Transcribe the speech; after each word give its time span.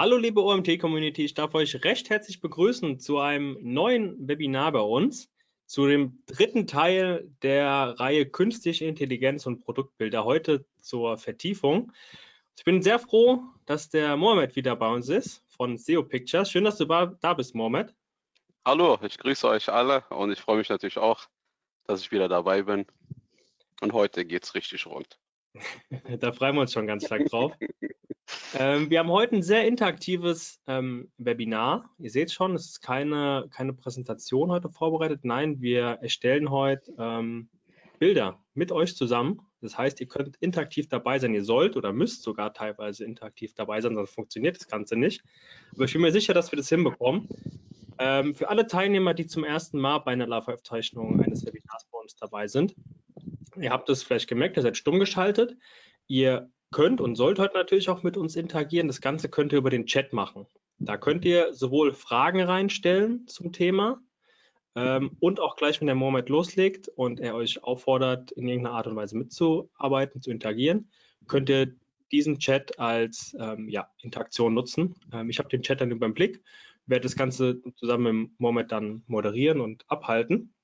Hallo 0.00 0.16
liebe 0.16 0.42
OMT-Community, 0.42 1.26
ich 1.26 1.34
darf 1.34 1.54
euch 1.54 1.84
recht 1.84 2.08
herzlich 2.08 2.40
begrüßen 2.40 3.00
zu 3.00 3.18
einem 3.18 3.58
neuen 3.60 4.26
Webinar 4.26 4.72
bei 4.72 4.80
uns, 4.80 5.30
zu 5.66 5.86
dem 5.86 6.22
dritten 6.24 6.66
Teil 6.66 7.30
der 7.42 8.00
Reihe 8.00 8.24
Künstliche 8.24 8.86
Intelligenz 8.86 9.44
und 9.44 9.62
Produktbilder, 9.62 10.24
heute 10.24 10.64
zur 10.80 11.18
Vertiefung. 11.18 11.92
Ich 12.56 12.64
bin 12.64 12.80
sehr 12.80 12.98
froh, 12.98 13.42
dass 13.66 13.90
der 13.90 14.16
Mohamed 14.16 14.56
wieder 14.56 14.74
bei 14.74 14.88
uns 14.88 15.10
ist 15.10 15.44
von 15.54 15.76
SEO 15.76 16.02
Pictures. 16.02 16.50
Schön, 16.50 16.64
dass 16.64 16.78
du 16.78 16.86
da 16.86 17.34
bist, 17.34 17.54
Mohamed. 17.54 17.94
Hallo, 18.64 18.98
ich 19.02 19.18
grüße 19.18 19.46
euch 19.48 19.68
alle 19.68 20.04
und 20.08 20.32
ich 20.32 20.40
freue 20.40 20.56
mich 20.56 20.70
natürlich 20.70 20.96
auch, 20.96 21.26
dass 21.84 22.00
ich 22.00 22.10
wieder 22.10 22.26
dabei 22.26 22.62
bin. 22.62 22.86
Und 23.82 23.92
heute 23.92 24.24
geht 24.24 24.44
es 24.44 24.54
richtig 24.54 24.86
rund. 24.86 25.18
da 26.20 26.32
freuen 26.32 26.54
wir 26.54 26.62
uns 26.62 26.72
schon 26.72 26.86
ganz 26.86 27.06
stark 27.06 27.26
drauf. 27.26 27.52
ähm, 28.58 28.90
wir 28.90 28.98
haben 28.98 29.10
heute 29.10 29.36
ein 29.36 29.42
sehr 29.42 29.66
interaktives 29.66 30.60
ähm, 30.66 31.10
Webinar. 31.18 31.90
Ihr 31.98 32.10
seht 32.10 32.32
schon, 32.32 32.54
es 32.54 32.66
ist 32.66 32.80
keine, 32.80 33.46
keine 33.50 33.72
Präsentation 33.72 34.50
heute 34.50 34.68
vorbereitet. 34.68 35.24
Nein, 35.24 35.60
wir 35.60 35.98
erstellen 36.00 36.50
heute 36.50 36.92
ähm, 36.98 37.48
Bilder 37.98 38.42
mit 38.54 38.72
euch 38.72 38.96
zusammen. 38.96 39.40
Das 39.60 39.76
heißt, 39.76 40.00
ihr 40.00 40.08
könnt 40.08 40.36
interaktiv 40.38 40.88
dabei 40.88 41.18
sein. 41.18 41.34
Ihr 41.34 41.44
sollt 41.44 41.76
oder 41.76 41.92
müsst 41.92 42.22
sogar 42.22 42.54
teilweise 42.54 43.04
interaktiv 43.04 43.54
dabei 43.54 43.80
sein, 43.80 43.94
sonst 43.94 44.14
funktioniert 44.14 44.56
das 44.56 44.68
Ganze 44.68 44.96
nicht. 44.96 45.22
Aber 45.74 45.84
ich 45.84 45.92
bin 45.92 46.00
mir 46.00 46.12
sicher, 46.12 46.32
dass 46.32 46.50
wir 46.50 46.56
das 46.56 46.68
hinbekommen. 46.68 47.28
Ähm, 47.98 48.34
für 48.34 48.48
alle 48.48 48.66
Teilnehmer, 48.66 49.12
die 49.12 49.26
zum 49.26 49.44
ersten 49.44 49.78
Mal 49.78 49.98
bei 49.98 50.12
einer 50.12 50.26
Live-Aufzeichnung 50.26 51.22
eines 51.22 51.44
Webinars 51.44 51.86
bei 51.92 51.98
uns 51.98 52.16
dabei 52.16 52.48
sind, 52.48 52.74
Ihr 53.60 53.70
habt 53.70 53.88
es 53.90 54.02
vielleicht 54.02 54.28
gemerkt, 54.28 54.56
ihr 54.56 54.62
seid 54.62 54.76
stumm 54.76 54.98
geschaltet. 54.98 55.56
Ihr 56.06 56.50
könnt 56.70 57.00
und 57.00 57.16
sollt 57.16 57.38
heute 57.38 57.54
natürlich 57.54 57.88
auch 57.88 58.02
mit 58.02 58.16
uns 58.16 58.36
interagieren. 58.36 58.86
Das 58.86 59.00
Ganze 59.00 59.28
könnt 59.28 59.52
ihr 59.52 59.58
über 59.58 59.70
den 59.70 59.86
Chat 59.86 60.12
machen. 60.12 60.46
Da 60.78 60.96
könnt 60.96 61.24
ihr 61.24 61.52
sowohl 61.52 61.92
Fragen 61.92 62.40
reinstellen 62.40 63.26
zum 63.26 63.52
Thema 63.52 64.00
ähm, 64.74 65.16
und 65.20 65.40
auch 65.40 65.56
gleich, 65.56 65.80
wenn 65.80 65.86
der 65.86 65.94
Moment 65.94 66.28
loslegt 66.28 66.88
und 66.88 67.20
er 67.20 67.34
euch 67.34 67.62
auffordert, 67.62 68.30
in 68.32 68.48
irgendeiner 68.48 68.76
Art 68.76 68.86
und 68.86 68.96
Weise 68.96 69.16
mitzuarbeiten, 69.16 70.22
zu 70.22 70.30
interagieren, 70.30 70.90
könnt 71.26 71.48
ihr 71.50 71.74
diesen 72.12 72.38
Chat 72.38 72.78
als 72.78 73.36
ähm, 73.38 73.68
ja, 73.68 73.88
Interaktion 74.00 74.54
nutzen. 74.54 74.94
Ähm, 75.12 75.28
ich 75.28 75.38
habe 75.38 75.48
den 75.48 75.62
Chat 75.62 75.80
dann 75.80 75.90
über 75.90 76.08
den 76.08 76.14
Blick, 76.14 76.42
werde 76.86 77.02
das 77.02 77.16
Ganze 77.16 77.60
zusammen 77.76 78.22
mit 78.22 78.40
Moment 78.40 78.72
dann 78.72 79.02
moderieren 79.06 79.60
und 79.60 79.84
abhalten. 79.88 80.54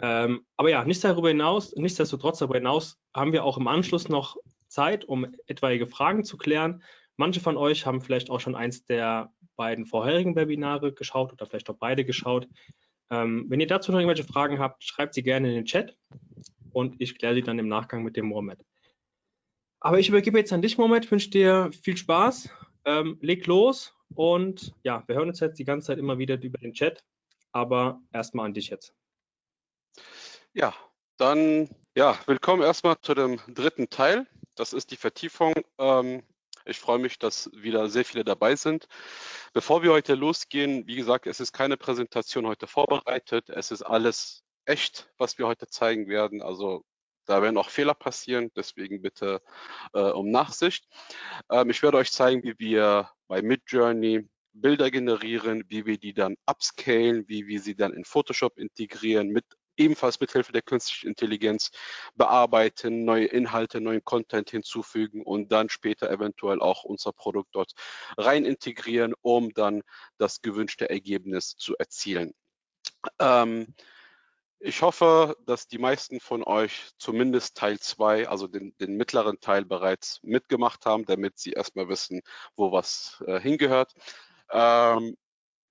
Ähm, 0.00 0.44
aber 0.56 0.70
ja, 0.70 0.84
nichts 0.84 1.02
darüber 1.02 1.28
hinaus, 1.28 1.74
nichtsdestotrotz 1.76 2.38
darüber 2.38 2.56
hinaus 2.56 2.98
haben 3.14 3.32
wir 3.32 3.44
auch 3.44 3.58
im 3.58 3.68
Anschluss 3.68 4.08
noch 4.08 4.36
Zeit, 4.68 5.04
um 5.04 5.26
etwaige 5.46 5.86
Fragen 5.86 6.24
zu 6.24 6.36
klären. 6.36 6.82
Manche 7.16 7.40
von 7.40 7.56
euch 7.56 7.86
haben 7.86 8.00
vielleicht 8.00 8.30
auch 8.30 8.40
schon 8.40 8.56
eins 8.56 8.84
der 8.84 9.32
beiden 9.56 9.86
vorherigen 9.86 10.34
Webinare 10.34 10.92
geschaut 10.92 11.32
oder 11.32 11.46
vielleicht 11.46 11.70
auch 11.70 11.76
beide 11.78 12.04
geschaut. 12.04 12.48
Ähm, 13.10 13.46
wenn 13.48 13.60
ihr 13.60 13.66
dazu 13.66 13.92
noch 13.92 14.00
irgendwelche 14.00 14.24
Fragen 14.24 14.58
habt, 14.58 14.82
schreibt 14.82 15.14
sie 15.14 15.22
gerne 15.22 15.48
in 15.48 15.54
den 15.54 15.64
Chat 15.64 15.96
und 16.72 16.96
ich 16.98 17.16
kläre 17.16 17.34
sie 17.34 17.42
dann 17.42 17.58
im 17.58 17.68
Nachgang 17.68 18.02
mit 18.02 18.16
dem 18.16 18.26
Mohamed. 18.26 18.64
Aber 19.80 19.98
ich 19.98 20.08
übergebe 20.08 20.38
jetzt 20.38 20.52
an 20.52 20.62
dich, 20.62 20.78
Mohamed, 20.78 21.10
wünsche 21.10 21.30
dir 21.30 21.70
viel 21.82 21.96
Spaß, 21.96 22.48
ähm, 22.86 23.18
leg 23.20 23.46
los 23.46 23.94
und 24.14 24.74
ja, 24.82 25.04
wir 25.06 25.16
hören 25.16 25.28
uns 25.28 25.40
jetzt 25.40 25.58
die 25.58 25.64
ganze 25.64 25.88
Zeit 25.88 25.98
immer 25.98 26.18
wieder 26.18 26.40
über 26.42 26.58
den 26.58 26.72
Chat, 26.72 27.04
aber 27.52 28.00
erstmal 28.12 28.46
an 28.46 28.54
dich 28.54 28.70
jetzt. 28.70 28.94
Ja, 30.56 30.72
dann 31.16 31.68
ja, 31.96 32.16
willkommen 32.26 32.62
erstmal 32.62 32.96
zu 33.00 33.12
dem 33.14 33.40
dritten 33.48 33.90
Teil. 33.90 34.24
Das 34.54 34.72
ist 34.72 34.92
die 34.92 34.96
Vertiefung. 34.96 35.52
Ähm, 35.78 36.22
ich 36.64 36.78
freue 36.78 37.00
mich, 37.00 37.18
dass 37.18 37.50
wieder 37.54 37.88
sehr 37.88 38.04
viele 38.04 38.22
dabei 38.22 38.54
sind. 38.54 38.86
Bevor 39.52 39.82
wir 39.82 39.90
heute 39.90 40.14
losgehen, 40.14 40.86
wie 40.86 40.94
gesagt, 40.94 41.26
es 41.26 41.40
ist 41.40 41.50
keine 41.50 41.76
Präsentation 41.76 42.46
heute 42.46 42.68
vorbereitet. 42.68 43.50
Es 43.50 43.72
ist 43.72 43.82
alles 43.82 44.44
echt, 44.64 45.10
was 45.18 45.38
wir 45.38 45.48
heute 45.48 45.66
zeigen 45.66 46.06
werden. 46.06 46.40
Also 46.40 46.84
da 47.24 47.42
werden 47.42 47.58
auch 47.58 47.68
Fehler 47.68 47.94
passieren, 47.94 48.52
deswegen 48.54 49.02
bitte 49.02 49.42
äh, 49.92 50.02
um 50.02 50.30
Nachsicht. 50.30 50.86
Ähm, 51.50 51.70
ich 51.70 51.82
werde 51.82 51.96
euch 51.96 52.12
zeigen, 52.12 52.44
wie 52.44 52.54
wir 52.60 53.10
bei 53.26 53.42
Midjourney 53.42 54.28
Bilder 54.52 54.92
generieren, 54.92 55.64
wie 55.66 55.84
wir 55.84 55.98
die 55.98 56.14
dann 56.14 56.36
upscalen, 56.46 57.24
wie 57.26 57.48
wir 57.48 57.60
sie 57.60 57.74
dann 57.74 57.92
in 57.92 58.04
Photoshop 58.04 58.56
integrieren 58.56 59.30
mit 59.30 59.44
ebenfalls 59.76 60.20
mit 60.20 60.32
Hilfe 60.32 60.52
der 60.52 60.62
künstlichen 60.62 61.08
Intelligenz 61.08 61.70
bearbeiten, 62.14 63.04
neue 63.04 63.26
Inhalte, 63.26 63.80
neuen 63.80 64.04
Content 64.04 64.50
hinzufügen 64.50 65.22
und 65.22 65.52
dann 65.52 65.68
später 65.68 66.10
eventuell 66.10 66.60
auch 66.60 66.84
unser 66.84 67.12
Produkt 67.12 67.54
dort 67.54 67.72
rein 68.16 68.44
integrieren, 68.44 69.14
um 69.22 69.52
dann 69.54 69.82
das 70.18 70.42
gewünschte 70.42 70.90
Ergebnis 70.90 71.56
zu 71.56 71.76
erzielen. 71.76 72.34
Ähm, 73.18 73.74
ich 74.66 74.80
hoffe, 74.80 75.36
dass 75.44 75.68
die 75.68 75.76
meisten 75.76 76.20
von 76.20 76.42
euch 76.42 76.88
zumindest 76.96 77.54
Teil 77.56 77.78
2, 77.78 78.28
also 78.28 78.46
den, 78.46 78.74
den, 78.78 78.96
mittleren 78.96 79.38
Teil 79.38 79.66
bereits 79.66 80.20
mitgemacht 80.22 80.86
haben, 80.86 81.04
damit 81.04 81.38
sie 81.38 81.52
erstmal 81.52 81.88
wissen, 81.90 82.22
wo 82.56 82.72
was 82.72 83.22
äh, 83.26 83.38
hingehört. 83.38 83.92
Ähm, 84.50 85.18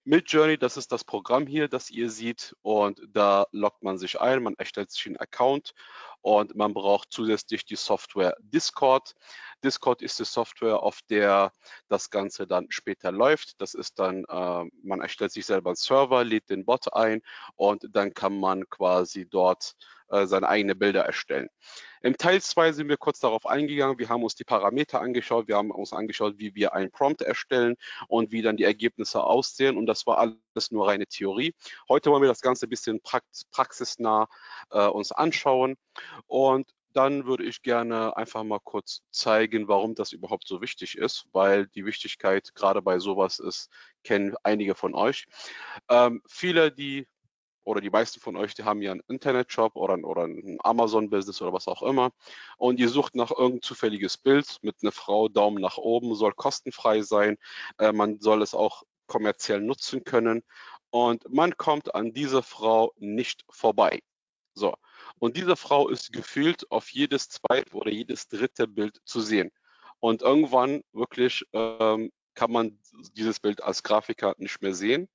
Midjourney, 0.06 0.58
das 0.58 0.76
ist 0.76 0.92
das 0.92 1.04
Programm 1.04 1.48
hier, 1.48 1.70
das 1.70 1.90
ihr 1.90 2.10
seht 2.10 2.56
und 2.62 3.02
da 3.08 3.48
loggt 3.52 3.84
man 3.84 3.98
sich 3.98 4.20
ein, 4.20 4.44
man 4.44 4.56
erstellt 4.56 4.92
sich 4.92 5.06
einen 5.06 5.18
Account 5.18 5.74
und 6.22 6.56
man 6.56 6.74
braucht 6.74 7.12
zusätzlich 7.12 7.64
die 7.66 7.78
Software 7.78 8.36
Discord. 8.40 9.14
Discord 9.64 10.02
ist 10.02 10.20
die 10.20 10.26
Software, 10.26 10.84
auf 10.84 11.00
der 11.10 11.54
das 11.88 12.10
Ganze 12.10 12.48
dann 12.48 12.68
später 12.70 13.12
läuft. 13.12 13.62
Das 13.62 13.74
ist 13.74 14.00
dann, 14.00 14.26
äh, 14.26 14.66
man 14.84 15.02
erstellt 15.02 15.32
sich 15.32 15.46
selber 15.46 15.70
einen 15.70 15.78
Server, 15.78 16.24
lädt 16.24 16.50
den 16.50 16.66
Bot 16.66 16.94
ein 16.94 17.22
und 17.56 17.88
dann 17.92 18.14
kann 18.14 18.38
man 18.40 18.70
quasi 18.70 19.26
dort 19.26 19.76
äh, 20.14 20.28
seine 20.28 20.48
eigenen 20.48 20.78
Bilder 20.78 21.04
erstellen. 21.04 21.50
Im 22.02 22.18
Teil 22.18 22.42
2 22.42 22.74
sind 22.74 22.90
wir 22.90 22.98
kurz 22.98 23.20
darauf 23.20 23.46
eingegangen. 23.46 23.98
Wir 23.98 24.10
haben 24.10 24.24
uns 24.24 24.36
die 24.36 24.44
Parameter 24.44 25.02
angeschaut. 25.02 25.48
Wir 25.48 25.56
haben 25.56 25.72
uns 25.72 25.92
angeschaut, 25.92 26.36
wie 26.38 26.54
wir 26.54 26.74
einen 26.74 26.92
Prompt 26.92 27.22
erstellen 27.22 27.76
und 28.08 28.32
wie 28.32 28.42
dann 28.42 28.58
die 28.58 28.66
Ergebnisse 28.66 29.24
aussehen. 29.24 29.78
Und 29.78 29.88
das 29.88 30.06
war 30.06 30.20
alles 30.20 30.72
nur 30.72 30.88
reine 30.88 31.08
Theorie. 31.08 31.56
Heute 31.90 32.12
wollen 32.12 32.22
wir 32.22 32.28
das 32.28 32.42
Ganze 32.42 32.68
ein 32.68 32.70
bisschen 32.70 33.02
praxisnah 33.52 34.28
äh, 34.70 34.86
uns 34.86 35.12
anschauen. 35.12 35.76
Und 36.28 36.70
dann 36.92 37.26
würde 37.26 37.44
ich 37.46 37.64
gerne 37.64 38.16
einfach 38.16 38.44
mal 38.44 38.60
kurz 38.64 39.02
zeigen, 39.10 39.68
warum 39.68 39.96
das 39.96 40.12
überhaupt 40.12 40.48
so 40.48 40.62
wichtig 40.62 40.98
ist, 40.98 41.26
weil 41.32 41.68
die 41.68 41.86
Wichtigkeit 41.86 42.54
gerade 42.54 42.82
bei 42.82 43.00
sowas 43.00 43.40
ist, 43.40 43.70
kennen 44.04 44.36
einige 44.44 44.76
von 44.76 44.94
euch. 44.94 45.26
Ähm, 45.90 46.22
viele, 46.28 46.72
die 46.72 47.08
oder 47.64 47.82
die 47.82 47.90
meisten 47.90 48.20
von 48.20 48.36
euch, 48.36 48.54
die 48.54 48.64
haben 48.64 48.82
ja 48.82 48.92
einen 48.92 49.04
Internetshop 49.08 49.76
oder, 49.76 49.98
oder 50.04 50.24
ein 50.24 50.58
Amazon-Business 50.64 51.42
oder 51.42 51.54
was 51.54 51.68
auch 51.68 51.82
immer 51.84 52.12
und 52.58 52.80
ihr 52.80 52.90
sucht 52.90 53.16
nach 53.16 53.32
irgendein 53.32 53.62
zufälliges 53.62 54.18
Bild 54.18 54.58
mit 54.62 54.78
einer 54.82 54.92
Frau, 54.92 55.28
Daumen 55.30 55.62
nach 55.62 55.78
oben, 55.78 56.16
soll 56.16 56.34
kostenfrei 56.34 57.02
sein, 57.02 57.38
äh, 57.78 57.92
man 57.92 58.20
soll 58.20 58.42
es 58.42 58.54
auch 58.54 58.84
kommerziell 59.08 59.62
nutzen 59.62 60.04
können 60.04 60.44
und 60.90 61.32
man 61.32 61.58
kommt 61.58 61.96
an 61.96 62.14
diese 62.14 62.44
Frau 62.44 62.94
nicht 62.98 63.46
vorbei. 63.50 64.02
So, 64.56 64.76
und 65.20 65.38
diese 65.38 65.56
Frau 65.56 65.90
ist 65.90 66.14
gefühlt 66.14 66.70
auf 66.72 66.90
jedes 66.90 67.30
zweite 67.30 67.76
oder 67.76 67.92
jedes 67.92 68.28
dritte 68.28 68.68
Bild 68.68 69.00
zu 69.06 69.20
sehen. 69.22 69.52
Und 70.00 70.22
irgendwann 70.22 70.84
wirklich 70.92 71.46
ähm, 71.54 72.12
kann 72.34 72.52
man 72.52 72.80
dieses 73.16 73.40
Bild 73.40 73.64
als 73.64 73.84
Grafiker 73.84 74.36
nicht 74.38 74.62
mehr 74.62 74.74
sehen. 74.74 75.10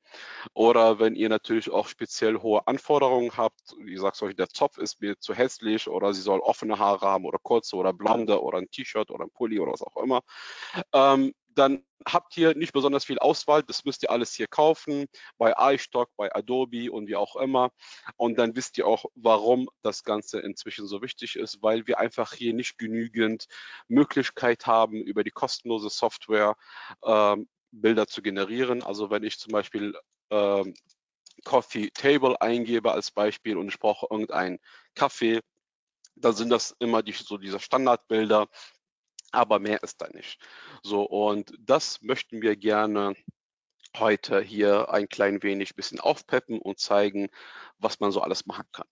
Oder 0.54 0.98
wenn 0.98 1.14
ihr 1.14 1.28
natürlich 1.28 1.70
auch 1.70 1.88
speziell 1.88 2.38
hohe 2.38 2.66
Anforderungen 2.66 3.36
habt, 3.36 3.74
wie 3.80 3.92
gesagt, 3.92 4.20
euch, 4.22 4.36
der 4.36 4.48
Zopf 4.48 4.78
ist 4.78 5.00
mir 5.00 5.18
zu 5.18 5.34
hässlich 5.34 5.88
oder 5.88 6.14
sie 6.14 6.22
soll 6.22 6.40
offene 6.40 6.78
Haare 6.78 7.06
haben 7.06 7.24
oder 7.24 7.38
kurze 7.38 7.76
oder 7.76 7.92
blonde 7.92 8.42
oder 8.42 8.58
ein 8.58 8.70
T-Shirt 8.70 9.10
oder 9.10 9.24
ein 9.24 9.30
Pulli 9.30 9.60
oder 9.60 9.72
was 9.72 9.82
auch 9.82 9.96
immer, 10.02 10.22
ähm, 10.92 11.34
dann 11.58 11.84
habt 12.06 12.36
ihr 12.36 12.54
nicht 12.54 12.72
besonders 12.72 13.04
viel 13.04 13.18
Auswahl. 13.18 13.62
Das 13.62 13.84
müsst 13.84 14.02
ihr 14.02 14.10
alles 14.10 14.34
hier 14.34 14.46
kaufen, 14.46 15.06
bei 15.36 15.54
iStock, 15.74 16.10
bei 16.16 16.34
Adobe 16.34 16.90
und 16.90 17.08
wie 17.08 17.16
auch 17.16 17.36
immer. 17.36 17.70
Und 18.16 18.38
dann 18.38 18.54
wisst 18.56 18.78
ihr 18.78 18.86
auch, 18.86 19.06
warum 19.14 19.68
das 19.82 20.04
Ganze 20.04 20.40
inzwischen 20.40 20.86
so 20.86 21.02
wichtig 21.02 21.36
ist, 21.36 21.62
weil 21.62 21.86
wir 21.86 21.98
einfach 21.98 22.32
hier 22.32 22.54
nicht 22.54 22.78
genügend 22.78 23.46
Möglichkeit 23.88 24.66
haben, 24.66 25.02
über 25.02 25.24
die 25.24 25.30
kostenlose 25.30 25.90
Software 25.90 26.56
ähm, 27.04 27.48
Bilder 27.70 28.06
zu 28.06 28.22
generieren. 28.22 28.82
Also 28.82 29.10
wenn 29.10 29.24
ich 29.24 29.38
zum 29.38 29.52
Beispiel 29.52 29.94
ähm, 30.30 30.74
Coffee 31.44 31.90
Table 31.90 32.40
eingebe 32.40 32.92
als 32.92 33.10
Beispiel 33.10 33.56
und 33.56 33.68
ich 33.68 33.78
brauche 33.78 34.06
irgendeinen 34.10 34.58
Kaffee, 34.94 35.40
dann 36.16 36.34
sind 36.34 36.50
das 36.50 36.74
immer 36.78 37.02
die, 37.02 37.12
so 37.12 37.36
diese 37.36 37.60
Standardbilder, 37.60 38.48
aber 39.32 39.58
mehr 39.58 39.82
ist 39.82 40.00
da 40.00 40.08
nicht. 40.08 40.40
So, 40.82 41.02
und 41.02 41.52
das 41.60 42.02
möchten 42.02 42.42
wir 42.42 42.56
gerne 42.56 43.14
heute 43.96 44.40
hier 44.40 44.92
ein 44.92 45.08
klein 45.08 45.42
wenig 45.42 45.74
bisschen 45.74 46.00
aufpeppen 46.00 46.60
und 46.60 46.78
zeigen, 46.78 47.28
was 47.78 48.00
man 48.00 48.12
so 48.12 48.20
alles 48.20 48.46
machen 48.46 48.66
kann. 48.72 48.86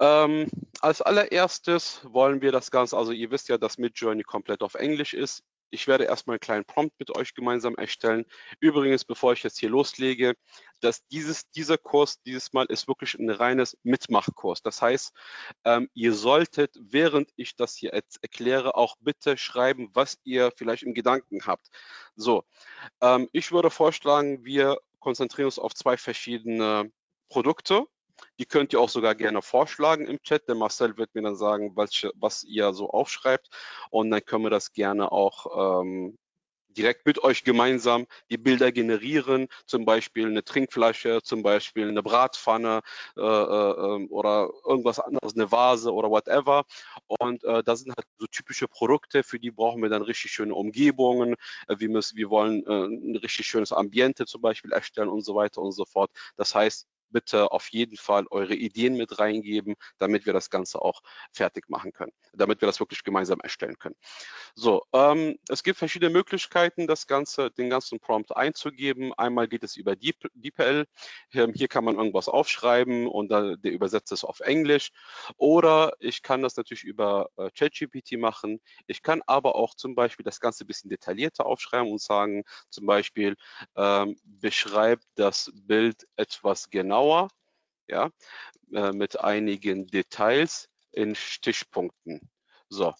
Ähm, 0.00 0.50
als 0.80 1.02
allererstes 1.02 2.00
wollen 2.04 2.40
wir 2.40 2.52
das 2.52 2.70
Ganze, 2.70 2.96
also 2.96 3.12
ihr 3.12 3.30
wisst 3.30 3.48
ja, 3.48 3.58
dass 3.58 3.76
Midjourney 3.76 4.22
komplett 4.22 4.62
auf 4.62 4.74
Englisch 4.74 5.12
ist. 5.12 5.44
Ich 5.70 5.86
werde 5.86 6.04
erstmal 6.04 6.34
einen 6.34 6.40
kleinen 6.40 6.64
Prompt 6.64 6.98
mit 6.98 7.16
euch 7.16 7.34
gemeinsam 7.34 7.74
erstellen. 7.76 8.24
Übrigens, 8.60 9.04
bevor 9.04 9.32
ich 9.32 9.42
jetzt 9.42 9.58
hier 9.58 9.70
loslege, 9.70 10.34
dass 10.80 11.06
dieses, 11.08 11.50
dieser 11.50 11.78
Kurs 11.78 12.22
dieses 12.22 12.52
Mal 12.52 12.66
ist 12.66 12.88
wirklich 12.88 13.14
ein 13.14 13.30
reines 13.30 13.76
Mitmachkurs. 13.82 14.62
Das 14.62 14.82
heißt, 14.82 15.12
ähm, 15.64 15.88
ihr 15.94 16.14
solltet, 16.14 16.76
während 16.80 17.30
ich 17.36 17.56
das 17.56 17.76
hier 17.76 17.92
jetzt 17.94 18.22
erkläre, 18.22 18.74
auch 18.76 18.96
bitte 19.00 19.36
schreiben, 19.36 19.90
was 19.92 20.18
ihr 20.24 20.52
vielleicht 20.56 20.82
im 20.82 20.94
Gedanken 20.94 21.46
habt. 21.46 21.68
So, 22.16 22.44
ähm, 23.00 23.28
ich 23.32 23.52
würde 23.52 23.70
vorschlagen, 23.70 24.44
wir 24.44 24.78
konzentrieren 24.98 25.46
uns 25.46 25.58
auf 25.58 25.74
zwei 25.74 25.96
verschiedene 25.96 26.90
Produkte. 27.28 27.86
Die 28.38 28.46
könnt 28.46 28.72
ihr 28.72 28.80
auch 28.80 28.88
sogar 28.88 29.14
gerne 29.14 29.42
vorschlagen 29.42 30.06
im 30.06 30.20
Chat. 30.22 30.48
Der 30.48 30.54
Marcel 30.54 30.96
wird 30.96 31.14
mir 31.14 31.22
dann 31.22 31.36
sagen, 31.36 31.72
was, 31.76 32.06
was 32.14 32.44
ihr 32.44 32.72
so 32.72 32.90
aufschreibt. 32.90 33.48
Und 33.90 34.10
dann 34.10 34.24
können 34.24 34.44
wir 34.44 34.50
das 34.50 34.72
gerne 34.72 35.12
auch 35.12 35.78
ähm, 35.80 36.18
direkt 36.76 37.06
mit 37.06 37.22
euch 37.22 37.44
gemeinsam 37.44 38.06
die 38.30 38.38
Bilder 38.38 38.72
generieren, 38.72 39.48
zum 39.66 39.84
Beispiel 39.84 40.26
eine 40.26 40.44
Trinkflasche, 40.44 41.20
zum 41.22 41.42
Beispiel 41.42 41.88
eine 41.88 42.02
Bratpfanne 42.02 42.80
äh, 43.16 43.20
äh, 43.20 43.24
ähm, 43.24 44.08
oder 44.10 44.50
irgendwas 44.66 44.98
anderes, 44.98 45.34
eine 45.34 45.50
Vase 45.50 45.92
oder 45.92 46.10
whatever. 46.10 46.64
Und 47.06 47.44
äh, 47.44 47.62
das 47.62 47.80
sind 47.80 47.94
halt 47.96 48.06
so 48.18 48.26
typische 48.26 48.68
Produkte, 48.68 49.22
für 49.22 49.38
die 49.38 49.50
brauchen 49.50 49.82
wir 49.82 49.88
dann 49.88 50.02
richtig 50.02 50.32
schöne 50.32 50.54
Umgebungen. 50.54 51.34
Äh, 51.68 51.76
wir, 51.78 51.88
müssen, 51.88 52.16
wir 52.16 52.30
wollen 52.30 52.64
äh, 52.66 52.84
ein 52.86 53.16
richtig 53.16 53.46
schönes 53.46 53.72
Ambiente 53.72 54.26
zum 54.26 54.40
Beispiel 54.40 54.72
erstellen 54.72 55.08
und 55.08 55.22
so 55.24 55.34
weiter 55.34 55.60
und 55.60 55.72
so 55.72 55.84
fort. 55.84 56.10
Das 56.36 56.54
heißt, 56.54 56.86
bitte 57.10 57.52
auf 57.52 57.68
jeden 57.68 57.96
Fall 57.96 58.26
eure 58.30 58.54
Ideen 58.54 58.96
mit 58.96 59.18
reingeben, 59.18 59.74
damit 59.98 60.26
wir 60.26 60.32
das 60.32 60.50
Ganze 60.50 60.82
auch 60.82 61.02
fertig 61.32 61.68
machen 61.68 61.92
können, 61.92 62.12
damit 62.32 62.60
wir 62.60 62.66
das 62.66 62.80
wirklich 62.80 63.02
gemeinsam 63.04 63.40
erstellen 63.40 63.78
können. 63.78 63.96
So, 64.54 64.82
ähm, 64.92 65.36
es 65.48 65.62
gibt 65.62 65.78
verschiedene 65.78 66.10
Möglichkeiten, 66.10 66.86
das 66.86 67.06
Ganze, 67.06 67.50
den 67.50 67.70
ganzen 67.70 68.00
Prompt 68.00 68.36
einzugeben. 68.36 69.12
Einmal 69.14 69.48
geht 69.48 69.64
es 69.64 69.76
über 69.76 69.96
DeepL. 69.96 70.86
Ähm, 71.32 71.52
hier 71.54 71.68
kann 71.68 71.84
man 71.84 71.96
irgendwas 71.96 72.28
aufschreiben 72.28 73.06
und 73.06 73.28
dann, 73.30 73.60
der 73.62 73.72
übersetzt 73.72 74.12
es 74.12 74.24
auf 74.24 74.40
Englisch. 74.40 74.90
Oder 75.36 75.92
ich 76.00 76.22
kann 76.22 76.42
das 76.42 76.56
natürlich 76.56 76.84
über 76.84 77.30
äh, 77.36 77.50
ChatGPT 77.50 78.18
machen. 78.18 78.60
Ich 78.86 79.02
kann 79.02 79.22
aber 79.26 79.54
auch 79.54 79.74
zum 79.74 79.94
Beispiel 79.94 80.24
das 80.24 80.40
Ganze 80.40 80.64
ein 80.64 80.66
bisschen 80.66 80.90
detaillierter 80.90 81.46
aufschreiben 81.46 81.90
und 81.90 82.00
sagen, 82.00 82.44
zum 82.68 82.86
Beispiel, 82.86 83.36
ähm, 83.76 84.16
beschreibt 84.24 85.04
das 85.14 85.50
Bild 85.54 86.06
etwas 86.16 86.70
genauer 86.70 86.99
genauer, 87.00 87.28
ja, 87.88 88.10
äh, 88.72 88.92
mit 88.92 89.20
einigen 89.20 89.86
Details 89.86 90.68
in 90.92 91.14
Stichpunkten. 91.14 92.20
So. 92.68 92.94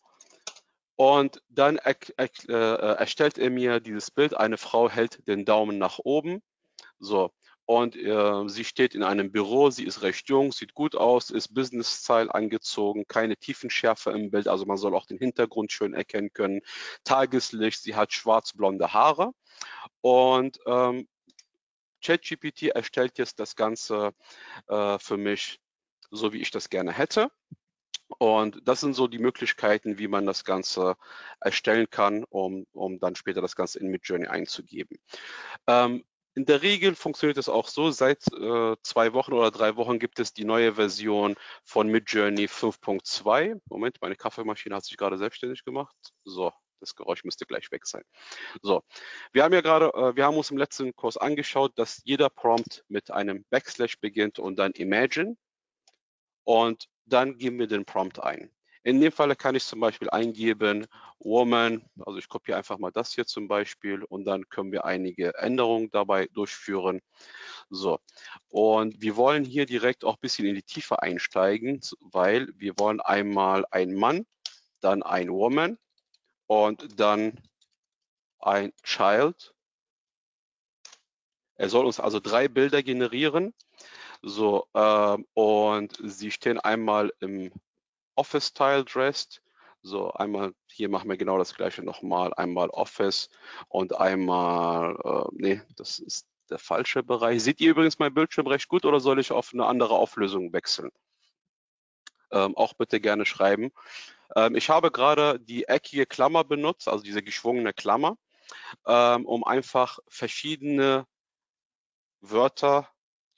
Und 0.97 1.43
dann 1.49 1.77
er, 1.77 1.97
er, 2.17 2.29
äh, 2.49 2.97
erstellt 2.99 3.39
er 3.39 3.51
mir 3.51 3.81
dieses 3.81 4.11
Bild. 4.11 4.37
Eine 4.37 4.59
Frau 4.59 4.91
hält 4.91 5.27
den 5.29 5.45
Daumen 5.45 5.79
nach 5.79 5.99
oben. 5.99 6.43
So. 6.99 7.31
Und 7.65 7.95
äh, 7.95 8.49
sie 8.49 8.65
steht 8.65 8.97
in 8.97 9.05
einem 9.05 9.31
Büro, 9.31 9.71
sie 9.71 9.85
ist 9.85 10.03
recht 10.03 10.29
jung, 10.29 10.51
sieht 10.51 10.75
gut 10.75 10.97
aus, 10.97 11.31
ist 11.31 11.55
Business-Style 11.55 12.35
angezogen, 12.35 13.05
keine 13.07 13.37
Tiefenschärfe 13.37 14.11
im 14.11 14.33
Bild, 14.33 14.49
also 14.49 14.67
man 14.67 14.77
soll 14.77 14.93
auch 14.97 15.07
den 15.07 15.19
Hintergrund 15.19 15.71
schön 15.71 15.95
erkennen 15.95 16.33
können. 16.33 16.63
Tageslicht, 17.05 17.81
sie 17.81 17.95
hat 17.95 18.13
schwarz-blonde 18.13 18.93
Haare. 18.93 19.31
Und 20.01 20.59
ähm, 20.67 21.07
ChatGPT 22.01 22.69
erstellt 22.75 23.19
jetzt 23.19 23.41
das 23.41 23.57
Ganze 23.57 24.13
äh, 24.69 24.99
für 24.99 25.17
mich 25.17 25.61
so, 26.11 26.33
wie 26.33 26.41
ich 26.41 26.51
das 26.51 26.71
gerne 26.71 26.93
hätte. 26.93 27.31
Und 28.19 28.61
das 28.65 28.81
sind 28.81 28.95
so 28.95 29.07
die 29.07 29.19
Möglichkeiten, 29.19 29.99
wie 29.99 30.09
man 30.09 30.27
das 30.27 30.45
Ganze 30.45 30.97
erstellen 31.41 31.89
kann, 31.91 32.25
um, 32.25 32.67
um 32.73 32.99
dann 32.99 33.15
später 33.15 33.41
das 33.41 33.55
Ganze 33.55 33.79
in 33.79 33.89
Midjourney 33.89 34.27
einzugeben. 34.27 34.99
Ähm, 35.67 36.05
in 36.35 36.45
der 36.47 36.63
Regel 36.63 36.95
funktioniert 36.95 37.39
es 37.39 37.49
auch 37.49 37.69
so, 37.69 37.91
seit 37.91 38.25
äh, 38.33 38.77
zwei 38.83 39.13
Wochen 39.13 39.33
oder 39.33 39.51
drei 39.51 39.77
Wochen 39.77 39.99
gibt 39.99 40.21
es 40.21 40.33
die 40.33 40.45
neue 40.45 40.75
Version 40.75 41.37
von 41.65 41.89
Midjourney 41.89 42.47
5.2. 42.47 43.61
Moment, 43.69 43.99
meine 44.01 44.17
Kaffeemaschine 44.17 44.77
hat 44.77 44.85
sich 44.85 44.97
gerade 44.97 45.19
selbstständig 45.19 45.65
gemacht. 45.65 45.95
So, 46.25 46.53
das 46.81 46.95
Geräusch 46.95 47.25
müsste 47.25 47.47
gleich 47.47 47.71
weg 47.71 47.87
sein. 47.87 48.03
So, 48.63 48.83
wir 49.33 49.45
haben 49.45 49.53
ja 49.55 49.61
gerade, 49.61 49.87
äh, 49.95 50.17
wir 50.17 50.25
haben 50.25 50.37
uns 50.37 50.51
im 50.51 50.59
letzten 50.59 50.95
Kurs 50.95 51.17
angeschaut, 51.17 51.73
dass 51.77 52.03
jeder 52.05 52.31
Prompt 52.31 52.85
mit 52.89 53.11
einem 53.11 53.45
Backslash 53.51 53.99
beginnt 54.01 54.39
und 54.39 54.59
dann 54.59 54.73
Imagine. 54.73 55.37
Und 56.45 56.89
dann 57.05 57.39
geben 57.39 57.59
wir 57.59 57.67
den 57.67 57.85
Prompt 57.85 58.21
ein. 58.23 58.51
In 58.83 59.01
dem 59.01 59.13
Fall 59.13 59.37
kann 59.37 59.55
ich 59.55 59.65
zum 59.65 59.81
Beispiel 59.81 60.09
eingeben 60.09 60.87
Woman, 61.19 61.85
also 61.99 62.19
ich 62.19 62.29
kopiere 62.29 62.57
einfach 62.57 62.79
mal 62.79 62.91
das 62.91 63.13
hier 63.15 63.27
zum 63.27 63.47
Beispiel 63.47 64.05
und 64.05 64.25
dann 64.25 64.49
können 64.49 64.73
wir 64.73 64.87
einige 64.87 65.35
Änderungen 65.37 65.91
dabei 65.91 66.29
durchführen. 66.33 67.03
So, 67.69 67.99
und 68.49 69.03
wir 69.03 69.17
wollen 69.17 69.45
hier 69.45 69.67
direkt 69.67 70.03
auch 70.05 70.15
ein 70.15 70.21
bisschen 70.23 70.47
in 70.47 70.55
die 70.55 70.63
Tiefe 70.63 71.03
einsteigen, 71.03 71.81
weil 72.01 72.49
wir 72.57 72.79
wollen 72.79 73.01
einmal 73.01 73.67
ein 73.71 73.95
Mann, 73.95 74.25
dann 74.81 75.03
ein 75.03 75.31
Woman 75.31 75.77
und 76.51 76.99
dann 76.99 77.41
ein 78.41 78.73
Child. 78.83 79.55
Er 81.55 81.69
soll 81.69 81.87
uns 81.87 82.01
also 82.01 82.19
drei 82.19 82.49
Bilder 82.49 82.83
generieren. 82.83 83.55
So, 84.21 84.67
ähm, 84.75 85.29
und 85.35 85.97
sie 86.03 86.33
stehen 86.33 86.59
einmal 86.59 87.13
im 87.21 87.53
Office-Style 88.17 88.85
dressed. 88.85 89.41
So, 89.83 90.11
einmal 90.11 90.53
hier 90.67 90.89
machen 90.89 91.09
wir 91.09 91.17
genau 91.17 91.39
das 91.39 91.55
gleiche 91.55 91.85
nochmal. 91.85 92.35
Einmal 92.35 92.71
Office 92.71 93.31
und 93.69 93.95
einmal, 93.95 94.97
äh, 95.05 95.29
nee, 95.35 95.63
das 95.77 96.01
ist 96.01 96.27
der 96.51 96.59
falsche 96.59 97.05
Bereich. 97.05 97.45
Seht 97.45 97.61
ihr 97.61 97.71
übrigens 97.71 98.01
mein 98.01 98.13
Bildschirm 98.13 98.49
recht 98.49 98.67
gut 98.67 98.85
oder 98.85 98.99
soll 98.99 99.21
ich 99.21 99.31
auf 99.31 99.51
eine 99.53 99.67
andere 99.67 99.95
Auflösung 99.95 100.53
wechseln? 100.53 100.91
Ähm, 102.33 102.57
auch 102.57 102.75
bitte 102.75 103.01
gerne 103.01 103.25
schreiben. 103.25 103.71
Ähm, 104.37 104.55
ich 104.55 104.71
habe 104.71 104.91
gerade 104.91 105.41
die 105.41 105.65
eckige 105.69 106.07
Klammer 106.07 106.45
benutzt, 106.45 106.89
also 106.89 107.03
diese 107.03 107.23
geschwungene 107.23 107.73
Klammer, 107.73 108.17
ähm, 108.87 109.27
um 109.27 109.45
einfach 109.45 109.99
verschiedene 110.09 111.07
Wörter 112.21 112.89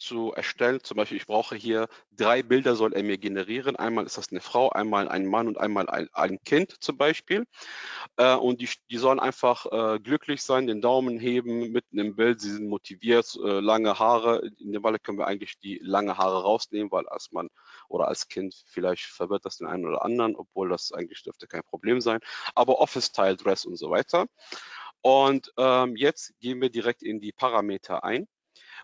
zu 0.03 0.33
erstellen. 0.33 0.81
Zum 0.83 0.97
Beispiel, 0.97 1.17
ich 1.17 1.27
brauche 1.27 1.57
hier 1.57 1.89
drei 2.11 2.43
Bilder, 2.43 2.75
soll 2.75 2.93
er 2.93 3.03
mir 3.03 3.19
generieren. 3.19 3.77
Einmal 3.77 4.05
ist 4.05 4.19
das 4.19 4.31
eine 4.31 4.41
Frau, 4.41 4.71
einmal 4.71 5.09
ein 5.09 5.27
Mann 5.27 5.49
und 5.49 5.59
einmal 5.59 5.89
ein, 5.89 6.09
ein 6.13 6.39
Kind 6.45 6.77
zum 6.83 6.97
Beispiel. 6.99 7.45
Äh, 8.17 8.35
und 8.35 8.61
die, 8.61 8.69
die 8.91 8.99
sollen 8.99 9.21
einfach 9.21 9.67
äh, 9.67 10.01
glücklich 10.01 10.43
sein, 10.43 10.67
den 10.67 10.81
Daumen 10.81 11.19
heben, 11.19 11.73
mitten 11.73 11.99
im 11.99 12.17
Bild, 12.17 12.41
sie 12.41 12.51
sind 12.51 12.69
motiviert, 12.69 13.39
äh, 13.43 13.61
lange 13.61 13.99
Haare. 13.99 14.43
In 14.59 14.73
dem 14.73 14.83
Falle 14.83 14.99
können 14.99 15.19
wir 15.19 15.27
eigentlich 15.27 15.59
die 15.59 15.79
lange 15.83 16.19
Haare 16.19 16.43
rausnehmen, 16.43 16.91
weil 16.91 17.09
als 17.09 17.33
Mann 17.33 17.49
oder 17.89 18.09
als 18.09 18.29
Kind 18.29 18.55
vielleicht 18.67 19.05
verwirrt 19.05 19.45
das 19.45 19.59
den 19.59 19.67
einen 19.67 19.87
oder 19.87 20.05
anderen, 20.05 20.37
obwohl 20.37 20.69
das 20.69 20.93
eigentlich 20.93 21.23
dürfte 21.23 21.47
kein 21.47 21.63
Problem 21.63 22.01
sein. 22.01 22.21
Aber 22.55 22.81
Office-Style, 22.81 23.37
Dress 23.37 23.65
und 23.65 23.77
so 23.77 23.91
weiter. 23.91 24.27
Und 25.03 25.53
ähm, 25.57 25.97
jetzt 25.97 26.39
gehen 26.41 26.61
wir 26.61 26.71
direkt 26.71 27.03
in 27.03 27.21
die 27.21 27.33
Parameter 27.33 28.05
ein. 28.05 28.29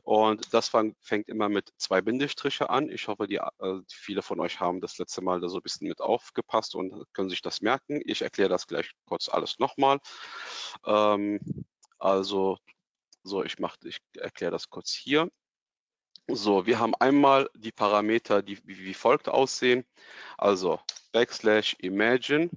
Und 0.02 0.52
das 0.54 0.68
fang, 0.68 0.94
fängt 1.00 1.28
immer 1.28 1.48
mit 1.48 1.70
zwei 1.76 2.00
Bindestriche 2.00 2.70
an. 2.70 2.90
Ich 2.90 3.08
hoffe, 3.08 3.26
die, 3.26 3.36
äh, 3.36 3.80
viele 3.88 4.22
von 4.22 4.40
euch 4.40 4.60
haben 4.60 4.80
das 4.80 4.98
letzte 4.98 5.22
Mal 5.22 5.40
da 5.40 5.48
so 5.48 5.58
ein 5.58 5.62
bisschen 5.62 5.88
mit 5.88 6.00
aufgepasst 6.00 6.74
und 6.74 7.04
können 7.12 7.30
sich 7.30 7.42
das 7.42 7.60
merken. 7.60 8.00
Ich 8.04 8.22
erkläre 8.22 8.48
das 8.48 8.66
gleich 8.66 8.92
kurz 9.04 9.28
alles 9.28 9.58
nochmal. 9.58 9.98
Ähm, 10.86 11.40
also, 11.98 12.58
so, 13.22 13.44
ich, 13.44 13.58
mach, 13.58 13.76
ich 13.84 13.98
erkläre 14.16 14.52
das 14.52 14.70
kurz 14.70 14.92
hier. 14.92 15.30
So, 16.30 16.66
wir 16.66 16.78
haben 16.78 16.94
einmal 16.96 17.48
die 17.54 17.72
Parameter, 17.72 18.42
die 18.42 18.58
wie, 18.66 18.78
wie 18.84 18.94
folgt 18.94 19.28
aussehen. 19.28 19.84
Also 20.36 20.80
Backslash 21.12 21.74
Imagine. 21.80 22.50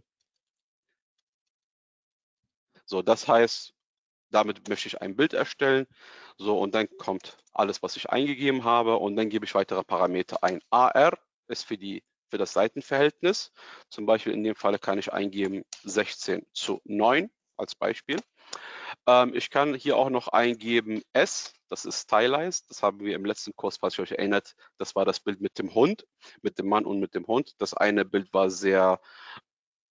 So, 2.85 3.01
das 3.01 3.27
heißt, 3.27 3.73
damit 4.29 4.67
möchte 4.67 4.87
ich 4.87 5.01
ein 5.01 5.15
Bild 5.15 5.33
erstellen. 5.33 5.87
So, 6.37 6.59
und 6.59 6.75
dann 6.75 6.87
kommt 6.97 7.37
alles, 7.53 7.83
was 7.83 7.95
ich 7.95 8.09
eingegeben 8.09 8.63
habe 8.63 8.97
und 8.97 9.15
dann 9.15 9.29
gebe 9.29 9.45
ich 9.45 9.55
weitere 9.55 9.83
Parameter 9.83 10.43
ein. 10.43 10.61
AR 10.69 11.17
ist 11.47 11.65
für, 11.65 11.77
die, 11.77 12.03
für 12.29 12.37
das 12.37 12.53
Seitenverhältnis. 12.53 13.51
Zum 13.89 14.05
Beispiel 14.05 14.33
in 14.33 14.43
dem 14.43 14.55
Fall 14.55 14.77
kann 14.79 14.99
ich 14.99 15.11
eingeben 15.11 15.63
16 15.83 16.45
zu 16.53 16.81
9 16.85 17.29
als 17.57 17.75
Beispiel. 17.75 18.17
Ähm, 19.07 19.33
ich 19.35 19.49
kann 19.49 19.73
hier 19.75 19.97
auch 19.97 20.09
noch 20.09 20.27
eingeben 20.29 21.01
S, 21.13 21.53
das 21.69 21.85
ist 21.85 22.01
Stylized. 22.01 22.69
Das 22.69 22.83
haben 22.83 22.99
wir 22.99 23.15
im 23.15 23.25
letzten 23.25 23.55
Kurs, 23.55 23.77
falls 23.77 23.97
ihr 23.97 24.03
euch 24.03 24.11
erinnert, 24.11 24.55
das 24.77 24.95
war 24.95 25.05
das 25.05 25.19
Bild 25.19 25.39
mit 25.39 25.57
dem 25.57 25.73
Hund, 25.73 26.05
mit 26.41 26.59
dem 26.59 26.67
Mann 26.67 26.85
und 26.85 26.99
mit 26.99 27.15
dem 27.15 27.25
Hund. 27.27 27.53
Das 27.59 27.73
eine 27.73 28.03
Bild 28.03 28.33
war 28.33 28.49
sehr 28.49 28.99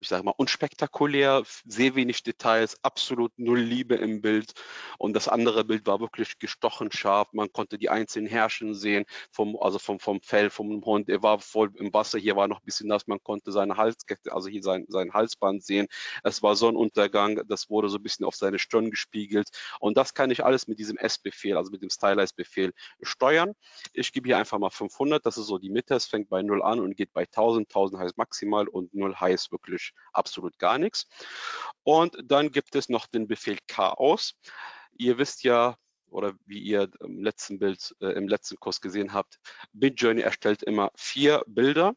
ich 0.00 0.08
sage 0.08 0.24
mal, 0.24 0.34
unspektakulär, 0.36 1.42
sehr 1.66 1.94
wenig 1.94 2.22
Details, 2.22 2.76
absolut 2.82 3.32
null 3.38 3.60
Liebe 3.60 3.96
im 3.96 4.22
Bild. 4.22 4.54
Und 4.98 5.14
das 5.14 5.28
andere 5.28 5.64
Bild 5.64 5.86
war 5.86 6.00
wirklich 6.00 6.38
gestochen 6.38 6.90
scharf. 6.90 7.28
Man 7.32 7.52
konnte 7.52 7.78
die 7.78 7.90
einzelnen 7.90 8.26
Härchen 8.26 8.74
sehen, 8.74 9.04
vom, 9.30 9.56
also 9.60 9.78
vom, 9.78 10.00
vom 10.00 10.20
Fell 10.22 10.50
vom 10.50 10.82
Hund. 10.84 11.08
Er 11.08 11.22
war 11.22 11.38
voll 11.40 11.70
im 11.76 11.92
Wasser. 11.92 12.18
Hier 12.18 12.36
war 12.36 12.48
noch 12.48 12.60
ein 12.60 12.64
bisschen 12.64 12.88
nass. 12.88 13.06
Man 13.06 13.22
konnte 13.22 13.52
seine 13.52 13.76
Halskette, 13.76 14.32
also 14.32 14.48
hier 14.48 14.62
sein, 14.62 14.86
sein 14.88 15.12
Halsband 15.12 15.62
sehen. 15.62 15.86
Es 16.24 16.42
war 16.42 16.56
Sonnenuntergang. 16.56 17.42
Das 17.48 17.68
wurde 17.68 17.88
so 17.88 17.98
ein 17.98 18.02
bisschen 18.02 18.24
auf 18.24 18.34
seine 18.34 18.58
Stirn 18.58 18.90
gespiegelt. 18.90 19.48
Und 19.80 19.96
das 19.96 20.14
kann 20.14 20.30
ich 20.30 20.44
alles 20.44 20.66
mit 20.66 20.78
diesem 20.78 20.96
S-Befehl, 20.96 21.56
also 21.56 21.70
mit 21.70 21.82
dem 21.82 21.90
Stylize-Befehl 21.90 22.72
steuern. 23.02 23.52
Ich 23.92 24.12
gebe 24.12 24.28
hier 24.28 24.38
einfach 24.38 24.58
mal 24.58 24.70
500. 24.70 25.24
Das 25.26 25.36
ist 25.36 25.46
so 25.46 25.58
die 25.58 25.70
Mitte. 25.70 25.94
Es 25.94 26.06
fängt 26.06 26.30
bei 26.30 26.42
0 26.42 26.62
an 26.62 26.80
und 26.80 26.96
geht 26.96 27.12
bei 27.12 27.22
1000. 27.22 27.68
1000 27.68 28.00
heißt 28.00 28.18
maximal 28.18 28.68
und 28.68 28.94
0 28.94 29.14
heißt 29.16 29.52
wirklich 29.52 29.89
absolut 30.12 30.58
gar 30.58 30.78
nichts. 30.78 31.06
Und 31.82 32.16
dann 32.24 32.50
gibt 32.50 32.74
es 32.74 32.88
noch 32.88 33.06
den 33.06 33.26
Befehl 33.28 33.58
Chaos. 33.66 34.34
Ihr 34.92 35.18
wisst 35.18 35.44
ja, 35.44 35.76
oder 36.08 36.34
wie 36.44 36.58
ihr 36.58 36.90
im 37.00 37.22
letzten 37.22 37.58
Bild, 37.58 37.94
äh, 38.00 38.12
im 38.12 38.28
letzten 38.28 38.56
Kurs 38.56 38.80
gesehen 38.80 39.12
habt, 39.12 39.38
Midjourney 39.72 40.22
erstellt 40.22 40.62
immer 40.62 40.90
vier 40.96 41.42
Bilder 41.46 41.94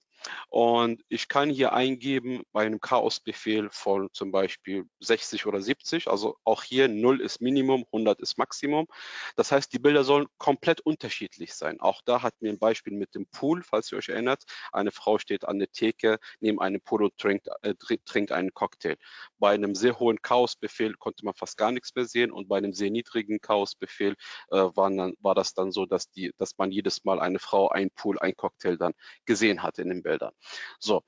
und 0.49 1.03
ich 1.09 1.27
kann 1.27 1.49
hier 1.49 1.73
eingeben 1.73 2.43
bei 2.51 2.65
einem 2.65 2.79
Chaos-Befehl 2.79 3.69
von 3.71 4.09
zum 4.13 4.31
Beispiel 4.31 4.85
60 4.99 5.45
oder 5.45 5.61
70. 5.61 6.07
Also 6.07 6.37
auch 6.43 6.63
hier 6.63 6.87
0 6.87 7.21
ist 7.21 7.41
Minimum, 7.41 7.85
100 7.91 8.19
ist 8.21 8.37
Maximum. 8.37 8.87
Das 9.35 9.51
heißt, 9.51 9.73
die 9.73 9.79
Bilder 9.79 10.03
sollen 10.03 10.27
komplett 10.37 10.81
unterschiedlich 10.81 11.53
sein. 11.53 11.79
Auch 11.79 12.01
da 12.05 12.21
hatten 12.21 12.37
wir 12.41 12.51
ein 12.51 12.59
Beispiel 12.59 12.93
mit 12.93 13.15
dem 13.15 13.25
Pool, 13.27 13.63
falls 13.63 13.91
ihr 13.91 13.97
euch 13.97 14.09
erinnert. 14.09 14.43
Eine 14.71 14.91
Frau 14.91 15.17
steht 15.17 15.45
an 15.45 15.59
der 15.59 15.71
Theke 15.71 16.19
neben 16.39 16.59
einem 16.59 16.81
Pool 16.81 17.03
und 17.03 17.17
trinkt, 17.17 17.47
äh, 17.61 17.73
trinkt 18.05 18.31
einen 18.31 18.53
Cocktail. 18.53 18.95
Bei 19.39 19.53
einem 19.53 19.75
sehr 19.75 19.99
hohen 19.99 20.21
Chaos-Befehl 20.21 20.93
konnte 20.95 21.25
man 21.25 21.33
fast 21.33 21.57
gar 21.57 21.71
nichts 21.71 21.95
mehr 21.95 22.05
sehen 22.05 22.31
und 22.31 22.47
bei 22.47 22.57
einem 22.57 22.73
sehr 22.73 22.91
niedrigen 22.91 23.39
Chaos-Befehl 23.41 24.15
äh, 24.51 24.55
war 24.55 25.35
das 25.35 25.53
dann 25.53 25.71
so, 25.71 25.85
dass, 25.85 26.11
die, 26.11 26.31
dass 26.37 26.57
man 26.57 26.71
jedes 26.71 27.03
Mal 27.03 27.19
eine 27.19 27.39
Frau, 27.39 27.69
ein 27.69 27.89
Pool, 27.91 28.19
ein 28.19 28.35
Cocktail 28.35 28.77
dann 28.77 28.93
gesehen 29.25 29.63
hat 29.63 29.79
in 29.79 29.89
dem 29.89 30.03
Bild. 30.03 30.12
Felder. 30.13 30.33
So. 30.79 31.03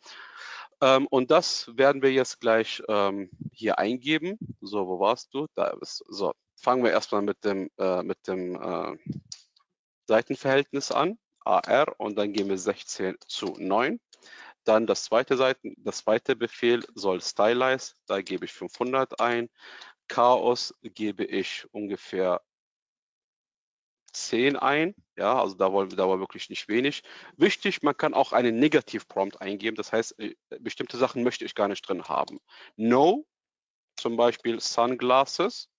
Ähm, 0.81 1.07
und 1.07 1.31
das 1.31 1.69
werden 1.75 2.01
wir 2.01 2.12
jetzt 2.12 2.41
gleich 2.41 2.81
ähm, 2.89 3.29
hier 3.51 3.79
eingeben. 3.79 4.38
So, 4.62 4.88
wo 4.88 5.00
warst 5.00 5.33
du? 5.33 5.47
Da 5.55 5.67
ist 5.81 6.03
so. 6.09 6.33
Fangen 6.57 6.83
wir 6.83 6.91
erstmal 6.91 7.21
mit 7.21 7.43
dem, 7.43 7.69
äh, 7.77 8.01
mit 8.01 8.27
dem 8.27 8.55
äh, 8.55 8.97
Seitenverhältnis 10.07 10.91
an, 10.91 11.17
AR, 11.43 12.00
und 12.00 12.17
dann 12.17 12.33
gehen 12.33 12.50
wir 12.50 12.57
16 12.57 13.17
zu 13.27 13.55
9. 13.57 14.00
Dann 14.63 14.88
das 14.88 15.03
zweite 15.03 15.38
Seiten, 15.38 15.75
das 15.77 15.97
zweite 15.97 16.35
Befehl 16.35 16.83
soll 16.95 17.21
Stylize, 17.21 17.93
da 18.07 18.21
gebe 18.21 18.45
ich 18.45 18.53
500 18.53 19.19
ein. 19.19 19.50
Chaos 20.07 20.74
gebe 20.81 21.24
ich 21.24 21.67
ungefähr 21.71 22.41
10 24.15 24.55
ein. 24.55 24.95
Ja, 25.17 25.39
also 25.39 25.55
da 25.55 25.72
wollen 25.72 25.91
wir 25.91 25.98
da 25.98 26.07
war 26.07 26.19
wirklich 26.19 26.50
nicht 26.50 26.67
wenig. 26.67 27.03
Wichtig, 27.38 27.84
man 27.84 27.95
kann 27.95 28.13
auch 28.13 28.34
einen 28.34 28.60
Negativ-Prompt 28.60 29.41
eingeben. 29.41 29.75
Das 29.75 29.91
heißt, 29.91 30.19
äh, 30.19 30.36
bestimmte 30.60 30.98
Sachen 30.98 31.24
möchte 31.24 31.45
ich 31.45 31.55
gar 31.55 31.67
nicht 31.67 31.88
drin 31.88 32.03
haben. 32.05 32.39
No, 32.75 33.25
zum 33.98 34.17
Beispiel 34.17 34.60
Sunglasses. 34.60 35.69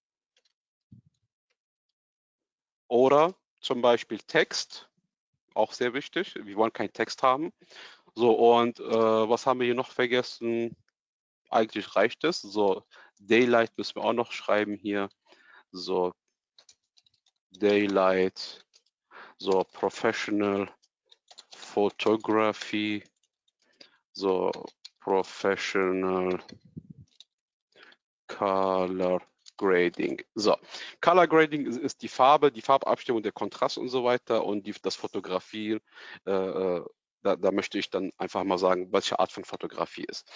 Oder 2.89 3.35
zum 3.61 3.83
Beispiel 3.83 4.19
Text, 4.19 4.89
auch 5.55 5.73
sehr 5.73 5.93
wichtig. 5.93 6.35
Wir 6.37 6.57
wollen 6.57 6.73
keinen 6.73 6.93
Text 6.93 7.23
haben. 7.23 7.53
So, 8.15 8.33
und 8.33 8.79
äh, 8.81 8.85
was 9.29 9.47
haben 9.47 9.61
wir 9.61 9.67
hier 9.67 9.75
noch 9.75 9.91
vergessen? 9.91 10.77
Eigentlich 11.51 11.97
reicht 11.97 12.25
es. 12.25 12.41
So, 12.41 12.85
Daylight 13.19 13.77
müssen 13.77 13.97
wir 13.97 14.05
auch 14.05 14.13
noch 14.13 14.33
schreiben 14.33 14.75
hier. 14.75 15.09
So, 15.73 16.13
Daylight, 17.59 18.65
so 19.39 19.65
Professional 19.73 20.69
Photography, 21.55 23.03
so 24.13 24.51
Professional 25.01 26.39
Color 28.29 29.21
Grading. 29.57 30.23
So, 30.35 30.57
Color 31.01 31.27
Grading 31.27 31.67
ist, 31.67 32.03
die 32.03 32.09
Farbe, 32.09 32.51
die 32.51 32.63
Farbabstimmung, 32.63 33.23
der 33.23 33.33
Kontrast 33.33 33.79
und 33.79 33.89
so 33.89 34.05
weiter 34.05 34.45
und 34.45 34.67
die, 34.67 34.75
das 34.83 34.97
Fotografieren 34.97 35.81
äh, 36.27 36.33
äh 36.33 36.85
da, 37.23 37.37
da, 37.37 37.51
möchte 37.53 37.79
ich 37.79 37.91
dann 37.91 38.11
einfach 38.19 38.45
mal 38.45 38.59
sagen, 38.59 38.93
welche 38.93 39.19
Art 39.19 39.33
von 39.33 39.45
Fotografie 39.45 40.05
ist. 40.09 40.27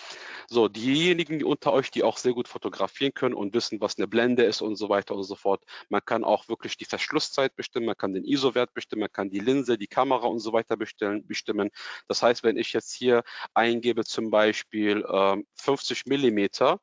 So, 0.49 0.69
diejenigen 0.69 1.45
unter 1.45 1.73
euch, 1.73 1.91
die 1.91 2.03
auch 2.03 2.17
sehr 2.17 2.33
gut 2.33 2.49
fotografieren 2.49 3.13
können 3.15 3.35
und 3.35 3.55
wissen, 3.55 3.81
was 3.81 3.99
eine 3.99 4.09
Blende 4.09 4.45
ist 4.45 4.63
und 4.63 4.77
so 4.77 4.89
weiter 4.89 5.15
und 5.15 5.23
so 5.25 5.35
fort, 5.35 5.63
man 5.89 6.01
kann 6.05 6.25
auch 6.25 6.49
wirklich 6.49 6.77
die 6.77 6.85
Verschlusszeit 6.85 7.55
bestimmen, 7.57 7.87
man 7.87 7.97
kann 7.97 8.15
den 8.15 8.25
ISO-Wert 8.25 8.75
bestimmen, 8.75 9.01
man 9.01 9.13
kann 9.13 9.31
die 9.31 9.41
Linse, 9.41 9.79
die 9.79 9.87
Kamera 9.87 10.27
und 10.27 10.41
so 10.41 10.53
weiter 10.53 10.77
bestellen, 10.77 11.27
bestimmen. 11.27 11.71
Das 12.09 12.23
heißt, 12.23 12.43
wenn 12.43 12.57
ich 12.57 12.73
jetzt 12.73 12.93
hier 12.93 13.23
eingebe 13.55 14.05
zum 14.05 14.31
Beispiel 14.31 15.05
äh, 15.07 15.37
50 15.57 16.07
Millimeter, 16.07 16.81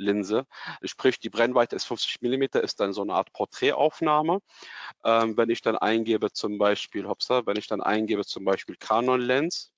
Linse. 0.00 0.46
Sprich, 0.82 1.20
die 1.20 1.30
Brennweite 1.30 1.76
ist 1.76 1.84
50 1.84 2.20
mm, 2.22 2.58
ist 2.58 2.80
dann 2.80 2.92
so 2.92 3.02
eine 3.02 3.14
Art 3.14 3.32
Porträtaufnahme. 3.32 4.40
Ähm, 5.04 5.36
wenn 5.36 5.50
ich 5.50 5.62
dann 5.62 5.76
eingebe 5.76 6.32
zum 6.32 6.58
Beispiel, 6.58 7.06
hopsa, 7.06 7.46
wenn 7.46 7.56
ich 7.56 7.68
dann 7.68 7.80
eingebe 7.82 8.24
zum 8.24 8.44
Beispiel 8.44 8.76
Canon 8.76 9.20
Lens, 9.20 9.72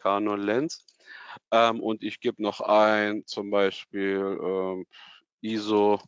Canon 0.00 0.40
Lens, 0.40 0.86
ähm, 1.50 1.80
und 1.80 2.02
ich 2.02 2.20
gebe 2.20 2.42
noch 2.42 2.60
ein 2.60 3.24
zum 3.26 3.50
Beispiel 3.50 4.38
ähm, 4.42 4.86
ISO 5.40 6.00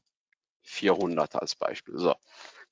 400 0.66 1.36
als 1.36 1.54
Beispiel. 1.54 1.98
So, 1.98 2.14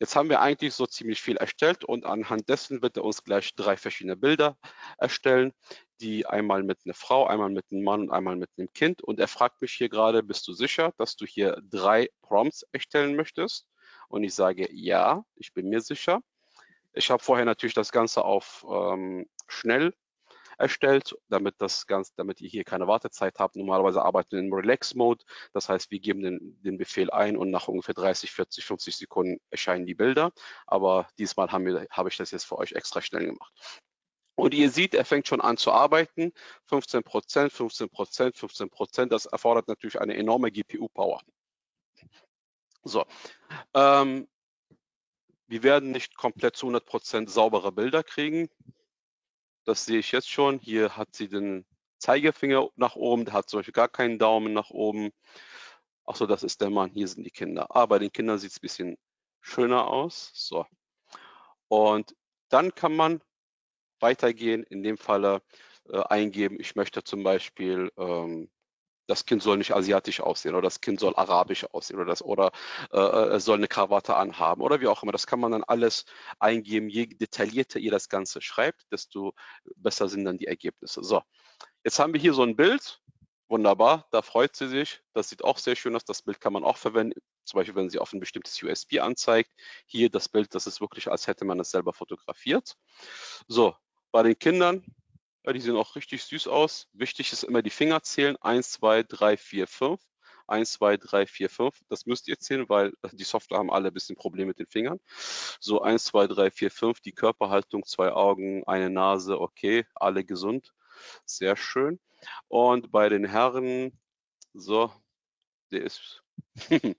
Jetzt 0.00 0.16
haben 0.16 0.28
wir 0.28 0.40
eigentlich 0.40 0.74
so 0.74 0.86
ziemlich 0.86 1.22
viel 1.22 1.36
erstellt 1.36 1.84
und 1.84 2.04
anhand 2.04 2.48
dessen 2.48 2.82
wird 2.82 2.96
er 2.96 3.04
uns 3.04 3.22
gleich 3.22 3.54
drei 3.54 3.76
verschiedene 3.76 4.16
Bilder 4.16 4.56
erstellen, 4.98 5.52
die 6.00 6.26
einmal 6.26 6.64
mit 6.64 6.80
einer 6.84 6.94
Frau, 6.94 7.26
einmal 7.26 7.50
mit 7.50 7.64
einem 7.70 7.84
Mann 7.84 8.02
und 8.02 8.10
einmal 8.10 8.34
mit 8.36 8.50
einem 8.58 8.72
Kind. 8.72 9.02
Und 9.02 9.20
er 9.20 9.28
fragt 9.28 9.62
mich 9.62 9.72
hier 9.72 9.88
gerade, 9.88 10.24
bist 10.24 10.48
du 10.48 10.52
sicher, 10.52 10.92
dass 10.98 11.14
du 11.16 11.26
hier 11.26 11.60
drei 11.70 12.10
Prompts 12.22 12.64
erstellen 12.72 13.14
möchtest? 13.14 13.68
Und 14.08 14.24
ich 14.24 14.34
sage, 14.34 14.68
ja, 14.72 15.24
ich 15.36 15.54
bin 15.54 15.68
mir 15.68 15.80
sicher. 15.80 16.20
Ich 16.92 17.10
habe 17.10 17.22
vorher 17.22 17.44
natürlich 17.44 17.74
das 17.74 17.92
Ganze 17.92 18.24
auf 18.24 18.66
ähm, 18.68 19.28
schnell 19.46 19.94
erstellt, 20.58 21.16
damit 21.28 21.54
das 21.58 21.86
ganz, 21.86 22.14
damit 22.14 22.40
ihr 22.40 22.48
hier 22.48 22.64
keine 22.64 22.86
Wartezeit 22.86 23.38
habt. 23.38 23.56
Normalerweise 23.56 24.02
arbeiten 24.02 24.32
wir 24.32 24.38
im 24.40 24.52
Relax-Mode. 24.52 25.24
Das 25.52 25.68
heißt, 25.68 25.90
wir 25.90 26.00
geben 26.00 26.22
den, 26.22 26.62
den 26.62 26.78
Befehl 26.78 27.10
ein 27.10 27.36
und 27.36 27.50
nach 27.50 27.68
ungefähr 27.68 27.94
30, 27.94 28.30
40, 28.30 28.64
50 28.64 28.96
Sekunden 28.96 29.40
erscheinen 29.50 29.86
die 29.86 29.94
Bilder. 29.94 30.32
Aber 30.66 31.08
diesmal 31.18 31.50
haben 31.50 31.66
wir, 31.66 31.86
habe 31.90 32.08
ich 32.08 32.16
das 32.16 32.30
jetzt 32.30 32.44
für 32.44 32.58
euch 32.58 32.72
extra 32.72 33.00
schnell 33.02 33.26
gemacht. 33.26 33.52
Und 34.36 34.52
ihr 34.52 34.70
seht, 34.70 34.94
er 34.94 35.04
fängt 35.04 35.28
schon 35.28 35.40
an 35.40 35.56
zu 35.56 35.72
arbeiten. 35.72 36.32
15 36.66 37.04
Prozent, 37.04 37.52
15 37.52 37.88
Prozent, 37.88 38.36
15 38.36 38.68
Prozent. 38.70 39.12
Das 39.12 39.26
erfordert 39.26 39.68
natürlich 39.68 40.00
eine 40.00 40.16
enorme 40.16 40.50
GPU-Power. 40.50 41.20
So. 42.82 43.04
Ähm, 43.74 44.28
wir 45.46 45.62
werden 45.62 45.92
nicht 45.92 46.16
komplett 46.16 46.56
zu 46.56 46.66
100 46.66 46.84
Prozent 46.84 47.30
saubere 47.30 47.70
Bilder 47.70 48.02
kriegen. 48.02 48.48
Das 49.64 49.84
sehe 49.84 49.98
ich 49.98 50.12
jetzt 50.12 50.30
schon. 50.30 50.58
Hier 50.58 50.96
hat 50.96 51.14
sie 51.14 51.28
den 51.28 51.64
Zeigefinger 51.98 52.68
nach 52.76 52.96
oben, 52.96 53.24
der 53.24 53.34
hat 53.34 53.48
zum 53.48 53.60
Beispiel 53.60 53.72
gar 53.72 53.88
keinen 53.88 54.18
Daumen 54.18 54.52
nach 54.52 54.70
oben. 54.70 55.10
Achso, 56.04 56.26
das 56.26 56.42
ist 56.42 56.60
der 56.60 56.70
Mann, 56.70 56.90
hier 56.90 57.08
sind 57.08 57.24
die 57.24 57.30
Kinder. 57.30 57.66
Ah, 57.70 57.86
bei 57.86 57.98
den 57.98 58.12
Kindern 58.12 58.38
sieht 58.38 58.50
es 58.50 58.58
ein 58.58 58.60
bisschen 58.60 58.96
schöner 59.40 59.86
aus. 59.86 60.30
So. 60.34 60.66
Und 61.68 62.14
dann 62.50 62.74
kann 62.74 62.94
man 62.94 63.22
weitergehen, 64.00 64.64
in 64.64 64.82
dem 64.82 64.98
Falle 64.98 65.42
äh, 65.88 66.02
eingeben, 66.02 66.60
ich 66.60 66.76
möchte 66.76 67.02
zum 67.04 67.22
Beispiel 67.22 67.90
ähm, 67.96 68.50
das 69.06 69.26
Kind 69.26 69.42
soll 69.42 69.58
nicht 69.58 69.74
asiatisch 69.74 70.20
aussehen 70.20 70.54
oder 70.54 70.62
das 70.62 70.80
Kind 70.80 71.00
soll 71.00 71.14
arabisch 71.16 71.64
aussehen 71.72 71.96
oder 71.96 72.06
das 72.06 72.22
oder 72.22 72.52
äh, 72.92 72.98
äh, 72.98 73.40
soll 73.40 73.58
eine 73.58 73.68
Krawatte 73.68 74.16
anhaben 74.16 74.62
oder 74.62 74.80
wie 74.80 74.86
auch 74.86 75.02
immer. 75.02 75.12
Das 75.12 75.26
kann 75.26 75.40
man 75.40 75.52
dann 75.52 75.64
alles 75.64 76.04
eingeben. 76.38 76.88
Je 76.88 77.06
detaillierter 77.06 77.78
ihr 77.78 77.90
das 77.90 78.08
Ganze 78.08 78.40
schreibt, 78.40 78.90
desto 78.90 79.34
besser 79.76 80.08
sind 80.08 80.24
dann 80.24 80.38
die 80.38 80.46
Ergebnisse. 80.46 81.02
So, 81.02 81.22
jetzt 81.84 81.98
haben 81.98 82.12
wir 82.14 82.20
hier 82.20 82.34
so 82.34 82.42
ein 82.42 82.56
Bild. 82.56 83.00
Wunderbar, 83.48 84.08
da 84.10 84.22
freut 84.22 84.56
sie 84.56 84.68
sich. 84.68 85.02
Das 85.12 85.28
sieht 85.28 85.44
auch 85.44 85.58
sehr 85.58 85.76
schön 85.76 85.94
aus. 85.94 86.04
Das 86.04 86.22
Bild 86.22 86.40
kann 86.40 86.54
man 86.54 86.64
auch 86.64 86.78
verwenden, 86.78 87.20
zum 87.44 87.58
Beispiel, 87.58 87.76
wenn 87.76 87.90
sie 87.90 87.98
auf 87.98 88.12
ein 88.12 88.20
bestimmtes 88.20 88.60
USB 88.62 89.00
anzeigt. 89.00 89.50
Hier 89.86 90.08
das 90.08 90.30
Bild, 90.30 90.54
das 90.54 90.66
ist 90.66 90.80
wirklich, 90.80 91.10
als 91.10 91.26
hätte 91.26 91.44
man 91.44 91.60
es 91.60 91.70
selber 91.70 91.92
fotografiert. 91.92 92.74
So, 93.46 93.76
bei 94.12 94.22
den 94.22 94.38
Kindern 94.38 94.82
ja, 95.44 95.52
die 95.52 95.60
sehen 95.60 95.76
auch 95.76 95.96
richtig 95.96 96.24
süß 96.24 96.48
aus. 96.48 96.88
Wichtig 96.92 97.32
ist 97.32 97.44
immer 97.44 97.62
die 97.62 97.70
Finger 97.70 98.02
zählen. 98.02 98.36
1, 98.40 98.72
2, 98.72 99.02
3, 99.02 99.36
4, 99.36 99.66
5. 99.66 100.00
1, 100.46 100.72
2, 100.72 100.96
3, 100.96 101.26
4, 101.26 101.50
5. 101.50 101.80
Das 101.88 102.06
müsst 102.06 102.28
ihr 102.28 102.38
zählen, 102.38 102.68
weil 102.68 102.92
die 103.12 103.24
Software 103.24 103.58
haben 103.58 103.70
alle 103.70 103.88
ein 103.88 103.94
bisschen 103.94 104.16
Probleme 104.16 104.48
mit 104.48 104.58
den 104.58 104.66
Fingern. 104.66 105.00
So 105.60 105.82
1, 105.82 106.04
2, 106.04 106.26
3, 106.28 106.50
4, 106.50 106.70
5. 106.70 107.00
Die 107.00 107.12
Körperhaltung, 107.12 107.84
zwei 107.84 108.12
Augen, 108.12 108.64
eine 108.66 108.90
Nase, 108.90 109.40
okay, 109.40 109.86
alle 109.94 110.24
gesund. 110.24 110.74
Sehr 111.26 111.56
schön. 111.56 112.00
Und 112.48 112.90
bei 112.92 113.08
den 113.08 113.24
Herren 113.24 113.98
So, 114.54 114.92
der 115.72 115.82
ist, 115.84 116.22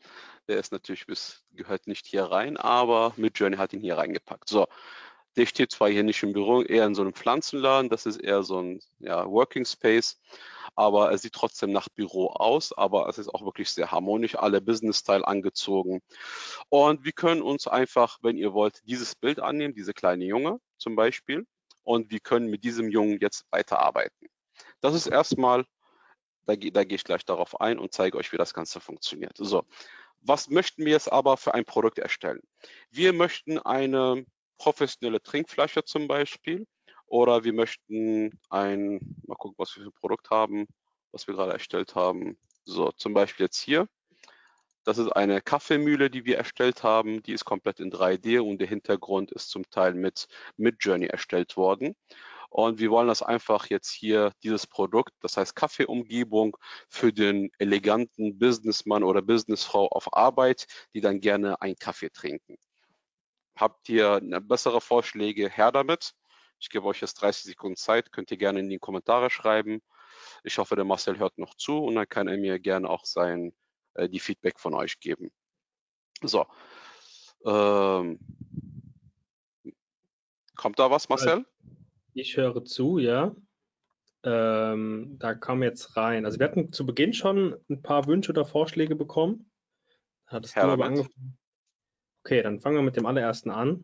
der 0.48 0.60
ist 0.60 0.72
natürlich 0.72 1.06
bis, 1.08 1.44
gehört 1.52 1.88
nicht 1.88 2.06
hier 2.06 2.26
rein, 2.26 2.58
aber 2.58 3.14
Midjourney 3.18 3.58
hat 3.58 3.74
ihn 3.74 3.82
hier 3.82 3.98
reingepackt. 3.98 4.50
So, 4.50 4.68
der 5.38 5.46
steht 5.46 5.72
zwar 5.72 5.90
hier 5.90 6.04
nicht 6.04 6.22
im 6.24 6.34
Büro, 6.34 6.62
eher 6.62 6.86
in 6.86 6.96
so 6.96 7.02
einem 7.02 7.14
Pflanzenladen, 7.14 7.90
das 7.90 8.06
ist 8.06 8.18
eher 8.18 8.44
so 8.44 8.60
ein 8.62 8.80
ja, 9.00 9.26
Working 9.30 9.66
Space, 9.66 10.20
aber 10.76 11.12
es 11.12 11.22
sieht 11.22 11.34
trotzdem 11.34 11.72
nach 11.72 11.90
Büro 11.90 12.28
aus, 12.28 12.74
aber 12.74 13.08
es 13.10 13.18
ist 13.18 13.30
auch 13.30 13.44
wirklich 13.44 13.70
sehr 13.70 13.92
harmonisch, 13.92 14.36
alle 14.36 14.62
Business-Style 14.62 15.28
angezogen. 15.28 16.02
Und 16.70 17.04
wir 17.06 17.12
können 17.12 17.42
uns 17.42 17.68
einfach, 17.68 18.18
wenn 18.22 18.38
ihr 18.38 18.54
wollt, 18.54 18.82
dieses 18.86 19.16
Bild 19.16 19.40
annehmen, 19.40 19.74
diese 19.74 19.94
kleine 19.94 20.26
Junge 20.26 20.60
zum 20.78 20.96
Beispiel, 20.96 21.46
und 21.84 22.12
wir 22.12 22.20
können 22.20 22.50
mit 22.50 22.64
diesem 22.64 22.90
Jungen 22.90 23.20
jetzt 23.22 23.46
weiterarbeiten. 23.52 24.28
Das 24.82 24.96
ist 24.96 25.08
erstmal, 25.08 25.66
da, 26.46 26.56
da 26.56 26.84
gehe 26.84 26.96
ich 26.96 27.04
gleich 27.04 27.26
darauf 27.26 27.62
ein 27.62 27.80
und 27.80 27.94
zeige 27.94 28.18
euch, 28.18 28.32
wie 28.32 28.38
das 28.38 28.54
Ganze 28.54 28.80
funktioniert. 28.80 29.38
So, 29.38 29.66
was 30.22 30.50
möchten 30.50 30.84
wir 30.84 30.94
jetzt 30.94 31.12
aber 31.12 31.38
für 31.38 31.54
ein 31.54 31.66
Produkt 31.66 32.00
erstellen? 32.00 32.42
Wir 32.90 33.14
möchten 33.14 33.60
eine 33.60 34.26
professionelle 34.58 35.22
Trinkflasche 35.22 35.84
zum 35.84 36.08
Beispiel. 36.08 36.66
Oder 37.08 37.44
wir 37.44 37.54
möchten 37.54 38.40
ein, 38.50 39.00
mal 39.28 39.36
gucken, 39.36 39.56
was 39.58 39.76
wir 39.76 39.84
für 39.84 39.90
ein 39.90 40.00
Produkt 40.00 40.30
haben, 40.30 40.68
was 41.12 41.28
wir 41.28 41.36
gerade 41.36 41.54
erstellt 41.54 41.96
haben. 41.96 42.38
So, 42.64 42.92
zum 42.92 43.14
Beispiel 43.14 43.46
jetzt 43.46 43.60
hier. 43.60 43.88
Das 44.84 44.98
ist 45.00 45.10
eine 45.10 45.42
Kaffeemühle, 45.42 46.10
die 46.10 46.26
wir 46.26 46.38
erstellt 46.38 46.84
haben. 46.84 47.24
Die 47.24 47.34
ist 47.34 47.46
komplett 47.46 47.80
in 47.80 47.92
3D 47.92 48.40
und 48.40 48.60
der 48.60 48.68
Hintergrund 48.68 49.32
ist 49.32 49.50
zum 49.50 49.68
Teil 49.70 49.94
mit 49.96 50.28
Midjourney 50.58 51.08
erstellt 51.08 51.58
worden. 51.58 51.96
Und 52.50 52.80
wir 52.80 52.90
wollen 52.92 53.08
das 53.08 53.22
einfach 53.22 53.68
jetzt 53.68 53.90
hier, 53.92 54.32
dieses 54.44 54.68
Produkt, 54.68 55.12
das 55.22 55.38
heißt 55.38 55.56
Kaffeeumgebung 55.56 56.56
für 56.88 57.12
den 57.12 57.52
eleganten 57.58 58.40
Businessmann 58.40 59.04
oder 59.04 59.22
Businessfrau 59.22 59.88
auf 59.90 60.16
Arbeit, 60.16 60.68
die 60.94 61.02
dann 61.02 61.20
gerne 61.20 61.62
einen 61.62 61.76
Kaffee 61.76 62.10
trinken. 62.12 62.58
Habt 63.56 63.88
ihr 63.90 64.20
bessere 64.42 64.82
Vorschläge? 64.82 65.50
Her 65.50 65.72
damit. 65.72 66.14
Ich 66.60 66.70
gebe 66.70 66.86
euch 66.86 67.02
jetzt 67.02 67.16
30 67.16 67.44
Sekunden 67.44 67.78
Zeit, 67.78 68.12
könnt 68.12 68.32
ihr 68.32 68.38
gerne 68.38 68.60
in 68.60 68.70
die 68.70 68.80
Kommentare 68.80 69.30
schreiben. 69.30 69.82
Ich 70.44 70.58
hoffe, 70.58 70.76
der 70.76 70.86
Marcel 70.86 71.20
hört 71.20 71.38
noch 71.38 71.56
zu 71.56 71.78
und 71.78 71.96
dann 71.96 72.08
kann 72.08 72.28
er 72.28 72.38
mir 72.38 72.60
gerne 72.60 72.90
auch 72.90 73.06
sein, 73.06 73.54
äh, 73.96 74.10
die 74.10 74.20
Feedback 74.20 74.60
von 74.60 74.74
euch 74.74 75.00
geben. 75.00 75.32
So. 76.22 76.46
Ähm, 77.46 78.20
kommt 80.56 80.80
da 80.80 80.90
was, 80.90 81.10
Marcel? 81.10 81.46
Ich 82.14 82.38
höre 82.38 82.64
zu, 82.64 82.98
ja. 82.98 83.36
Ähm, 84.24 85.18
da 85.20 85.36
kam 85.36 85.62
jetzt 85.62 85.98
rein. 85.98 86.26
Also 86.26 86.40
wir 86.40 86.48
hatten 86.48 86.72
zu 86.72 86.86
Beginn 86.86 87.14
schon 87.14 87.58
ein 87.70 87.82
paar 87.84 88.08
Wünsche 88.08 88.32
oder 88.32 88.46
Vorschläge 88.46 88.96
bekommen. 88.96 89.52
Hattest 90.26 90.56
Herr 90.56 90.66
du 90.66 90.72
aber 90.72 90.86
angefangen. 90.86 91.38
Okay, 92.26 92.42
dann 92.42 92.60
fangen 92.60 92.78
wir 92.78 92.82
mit 92.82 92.96
dem 92.96 93.06
allerersten 93.06 93.52
an. 93.52 93.84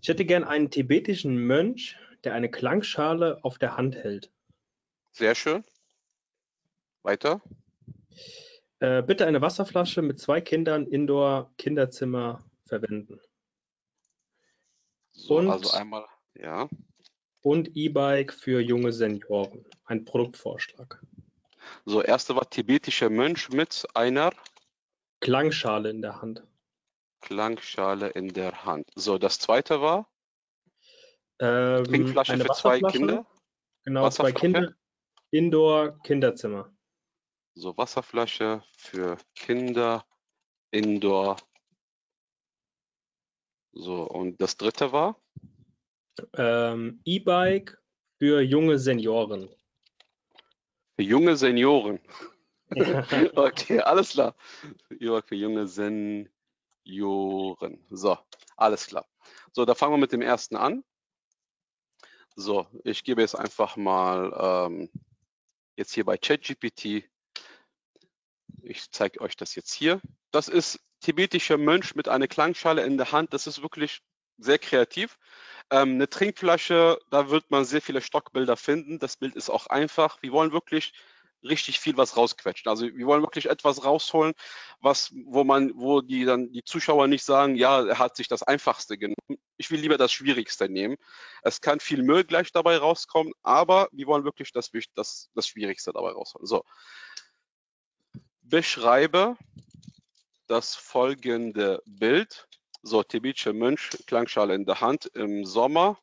Ich 0.00 0.08
hätte 0.08 0.24
gern 0.24 0.42
einen 0.42 0.72
tibetischen 0.72 1.36
Mönch, 1.36 1.96
der 2.24 2.34
eine 2.34 2.50
Klangschale 2.50 3.38
auf 3.44 3.58
der 3.58 3.76
Hand 3.76 3.94
hält. 3.94 4.32
Sehr 5.12 5.36
schön. 5.36 5.62
Weiter. 7.04 7.40
Äh, 8.80 9.04
bitte 9.04 9.24
eine 9.24 9.40
Wasserflasche 9.40 10.02
mit 10.02 10.18
zwei 10.18 10.40
Kindern 10.40 10.88
Indoor-Kinderzimmer 10.88 12.44
verwenden. 12.66 13.20
So, 15.12 15.36
Und- 15.36 15.48
also 15.50 15.70
einmal, 15.70 16.06
ja. 16.34 16.68
Und 17.40 17.76
E-Bike 17.76 18.32
für 18.32 18.58
junge 18.60 18.92
Senioren. 18.92 19.64
Ein 19.84 20.04
Produktvorschlag. 20.04 21.00
So, 21.84 22.02
erste 22.02 22.34
war 22.34 22.50
tibetischer 22.50 23.10
Mönch 23.10 23.48
mit 23.50 23.86
einer 23.94 24.32
Klangschale 25.20 25.88
in 25.90 26.02
der 26.02 26.20
Hand. 26.20 26.42
Klangschale 27.22 28.08
in 28.08 28.28
der 28.28 28.64
Hand. 28.64 28.90
So, 28.94 29.16
das 29.16 29.38
zweite 29.38 29.80
war 29.80 30.08
Ähm, 31.38 31.84
Trinkflasche 31.84 32.36
für 32.38 32.52
zwei. 32.52 32.80
Kinder. 32.80 33.26
Genau, 33.84 34.10
zwei. 34.10 34.32
Kinder. 34.32 34.74
Indoor-Kinderzimmer. 35.30 36.70
So, 37.54 37.76
Wasserflasche 37.76 38.62
für 38.76 39.16
Kinder, 39.34 40.04
Indoor. 40.70 41.36
So, 43.72 44.02
und 44.04 44.40
das 44.40 44.56
dritte 44.56 44.92
war 44.92 45.16
Ähm, 46.34 47.00
E-Bike 47.04 47.78
für 48.18 48.42
junge 48.42 48.78
Senioren. 48.78 49.48
für 50.96 51.02
junge 51.02 51.36
Senioren. 51.36 51.98
Okay, 53.36 53.80
alles 53.80 54.12
klar. 54.12 54.34
Ja, 54.98 55.20
für 55.20 55.34
junge 55.34 55.66
Senioren. 55.66 56.28
So, 56.84 58.18
alles 58.56 58.86
klar. 58.86 59.06
So, 59.52 59.64
da 59.64 59.74
fangen 59.74 59.92
wir 59.94 59.98
mit 59.98 60.12
dem 60.12 60.22
ersten 60.22 60.56
an. 60.56 60.84
So, 62.34 62.66
ich 62.84 63.04
gebe 63.04 63.20
jetzt 63.20 63.34
einfach 63.34 63.76
mal 63.76 64.68
ähm, 64.68 64.90
jetzt 65.76 65.92
hier 65.92 66.04
bei 66.04 66.16
ChatGPT. 66.16 67.04
Ich 68.62 68.90
zeige 68.90 69.20
euch 69.20 69.36
das 69.36 69.54
jetzt 69.54 69.72
hier. 69.72 70.00
Das 70.30 70.48
ist 70.48 70.80
tibetischer 71.00 71.58
Mönch 71.58 71.94
mit 71.94 72.08
einer 72.08 72.28
Klangschale 72.28 72.84
in 72.84 72.96
der 72.96 73.12
Hand. 73.12 73.34
Das 73.34 73.46
ist 73.46 73.62
wirklich 73.62 74.00
sehr 74.38 74.58
kreativ. 74.58 75.18
Ähm, 75.70 75.94
eine 75.94 76.08
Trinkflasche, 76.08 76.98
da 77.10 77.30
wird 77.30 77.50
man 77.50 77.64
sehr 77.64 77.82
viele 77.82 78.00
Stockbilder 78.00 78.56
finden. 78.56 78.98
Das 78.98 79.16
Bild 79.16 79.36
ist 79.36 79.50
auch 79.50 79.66
einfach. 79.66 80.22
Wir 80.22 80.32
wollen 80.32 80.52
wirklich 80.52 80.92
richtig 81.42 81.80
viel 81.80 81.96
was 81.96 82.16
rausquetschen. 82.16 82.68
Also 82.68 82.86
wir 82.86 83.06
wollen 83.06 83.22
wirklich 83.22 83.46
etwas 83.46 83.84
rausholen, 83.84 84.34
was, 84.80 85.12
wo 85.26 85.44
man, 85.44 85.72
wo 85.74 86.00
die 86.00 86.24
dann 86.24 86.52
die 86.52 86.64
Zuschauer 86.64 87.06
nicht 87.08 87.24
sagen, 87.24 87.56
ja, 87.56 87.84
er 87.84 87.98
hat 87.98 88.16
sich 88.16 88.28
das 88.28 88.42
Einfachste 88.42 88.98
genommen. 88.98 89.40
Ich 89.56 89.70
will 89.70 89.80
lieber 89.80 89.98
das 89.98 90.12
Schwierigste 90.12 90.68
nehmen. 90.68 90.96
Es 91.42 91.60
kann 91.60 91.80
viel 91.80 92.02
Müll 92.02 92.24
gleich 92.24 92.52
dabei 92.52 92.76
rauskommen, 92.78 93.32
aber 93.42 93.88
wir 93.92 94.06
wollen 94.06 94.24
wirklich 94.24 94.52
das, 94.52 94.70
das, 94.94 95.30
das 95.34 95.46
Schwierigste 95.46 95.92
dabei 95.92 96.10
rausholen. 96.10 96.46
So. 96.46 96.64
Beschreibe 98.42 99.36
das 100.46 100.74
folgende 100.74 101.82
Bild. 101.86 102.46
So, 102.82 103.02
tibetischer 103.02 103.52
Mönch, 103.52 103.90
Klangschale 104.06 104.54
in 104.54 104.66
der 104.66 104.80
Hand 104.80 105.06
im 105.14 105.44
Sommer 105.44 105.98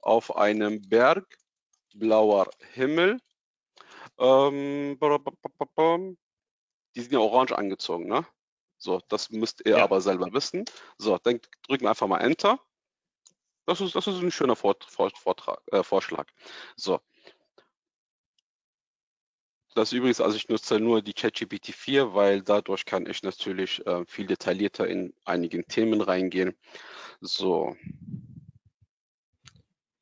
auf 0.00 0.36
einem 0.36 0.82
Berg, 0.88 1.38
blauer 1.94 2.50
Himmel. 2.74 3.18
Ähm, 4.18 4.98
die 6.94 7.00
sind 7.00 7.12
ja 7.12 7.18
orange 7.18 7.52
angezogen, 7.56 8.06
ne? 8.06 8.26
So, 8.78 9.00
das 9.08 9.30
müsst 9.30 9.62
ihr 9.64 9.76
Ja. 9.78 9.84
aber 9.84 10.00
selber 10.00 10.32
wissen. 10.32 10.64
So, 10.98 11.18
dann 11.18 11.40
drücken 11.66 11.84
wir 11.84 11.90
einfach 11.90 12.08
mal 12.08 12.18
Enter. 12.18 12.60
Das 13.66 13.80
ist, 13.80 13.94
das 13.94 14.06
ist 14.08 14.20
ein 14.20 14.32
schöner 14.32 14.56
Vort, 14.56 14.84
Vort, 14.84 15.16
Vortrag, 15.16 15.60
äh, 15.70 15.82
Vorschlag. 15.84 16.26
So. 16.76 17.00
Das 19.74 19.88
ist 19.88 19.92
übrigens, 19.96 20.20
also 20.20 20.36
ich 20.36 20.48
nutze 20.48 20.80
nur 20.80 21.00
die 21.00 21.14
ChatGPT 21.14 21.72
4, 21.72 22.12
weil 22.12 22.42
dadurch 22.42 22.84
kann 22.84 23.06
ich 23.06 23.22
natürlich 23.22 23.86
äh, 23.86 24.04
viel 24.06 24.26
detaillierter 24.26 24.86
in 24.86 25.14
einigen 25.24 25.66
Themen 25.66 26.00
reingehen. 26.02 26.58
So, 27.20 27.74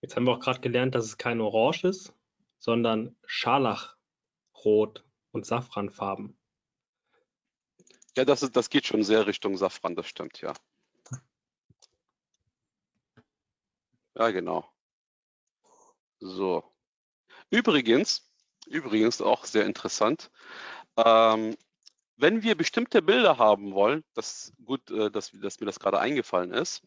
Jetzt 0.01 0.17
haben 0.17 0.25
wir 0.25 0.33
auch 0.33 0.41
gerade 0.41 0.61
gelernt, 0.61 0.95
dass 0.95 1.05
es 1.05 1.19
kein 1.19 1.41
Orange 1.41 1.85
ist, 1.85 2.15
sondern 2.59 3.17
Scharlachrot 4.61 5.05
und 5.33 5.47
Safranfarben. 5.47 6.37
ja, 8.17 8.25
das, 8.25 8.43
ist, 8.43 8.57
das 8.57 8.71
geht 8.71 8.87
schon 8.87 9.03
sehr 9.03 9.27
Richtung 9.27 9.57
Safran, 9.57 9.97
das 9.97 10.07
stimmt, 10.07 10.41
ja. 10.41 10.53
Ja, 14.17 14.31
genau. 14.31 14.69
So. 16.19 16.65
Übrigens, 17.49 18.29
übrigens 18.67 19.23
auch 19.23 19.45
sehr 19.45 19.65
interessant, 19.65 20.31
ähm, 20.97 21.57
wenn 22.17 22.43
wir 22.43 22.55
bestimmte 22.55 23.01
Bilder 23.01 23.39
haben 23.39 23.73
wollen, 23.73 24.05
das 24.15 24.53
gut, 24.65 24.91
äh, 24.91 25.11
dass, 25.11 25.31
dass 25.33 25.61
mir 25.61 25.67
das 25.67 25.81
gerade 25.81 25.99
eingefallen 25.99 26.53
ist, 26.53 26.83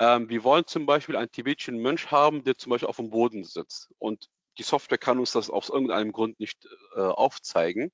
ähm, 0.00 0.28
wir 0.28 0.44
wollen 0.44 0.66
zum 0.66 0.84
Beispiel 0.84 1.16
einen 1.16 1.30
tibetischen 1.30 1.78
Mönch 1.80 2.10
haben, 2.10 2.44
der 2.44 2.58
zum 2.58 2.70
Beispiel 2.70 2.88
auf 2.88 2.96
dem 2.96 3.10
Boden 3.10 3.44
sitzt 3.44 3.90
und 3.98 4.28
die 4.60 4.64
Software 4.64 4.98
kann 4.98 5.18
uns 5.18 5.32
das 5.32 5.48
aus 5.48 5.70
irgendeinem 5.70 6.12
Grund 6.12 6.38
nicht 6.38 6.68
äh, 6.94 7.00
aufzeigen. 7.00 7.90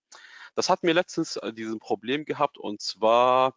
Das 0.57 0.69
hat 0.69 0.83
mir 0.83 0.95
letztens 0.95 1.37
äh, 1.37 1.53
diesen 1.53 1.79
Problem 1.79 2.25
gehabt 2.25 2.59
und 2.59 2.81
zwar, 2.83 3.55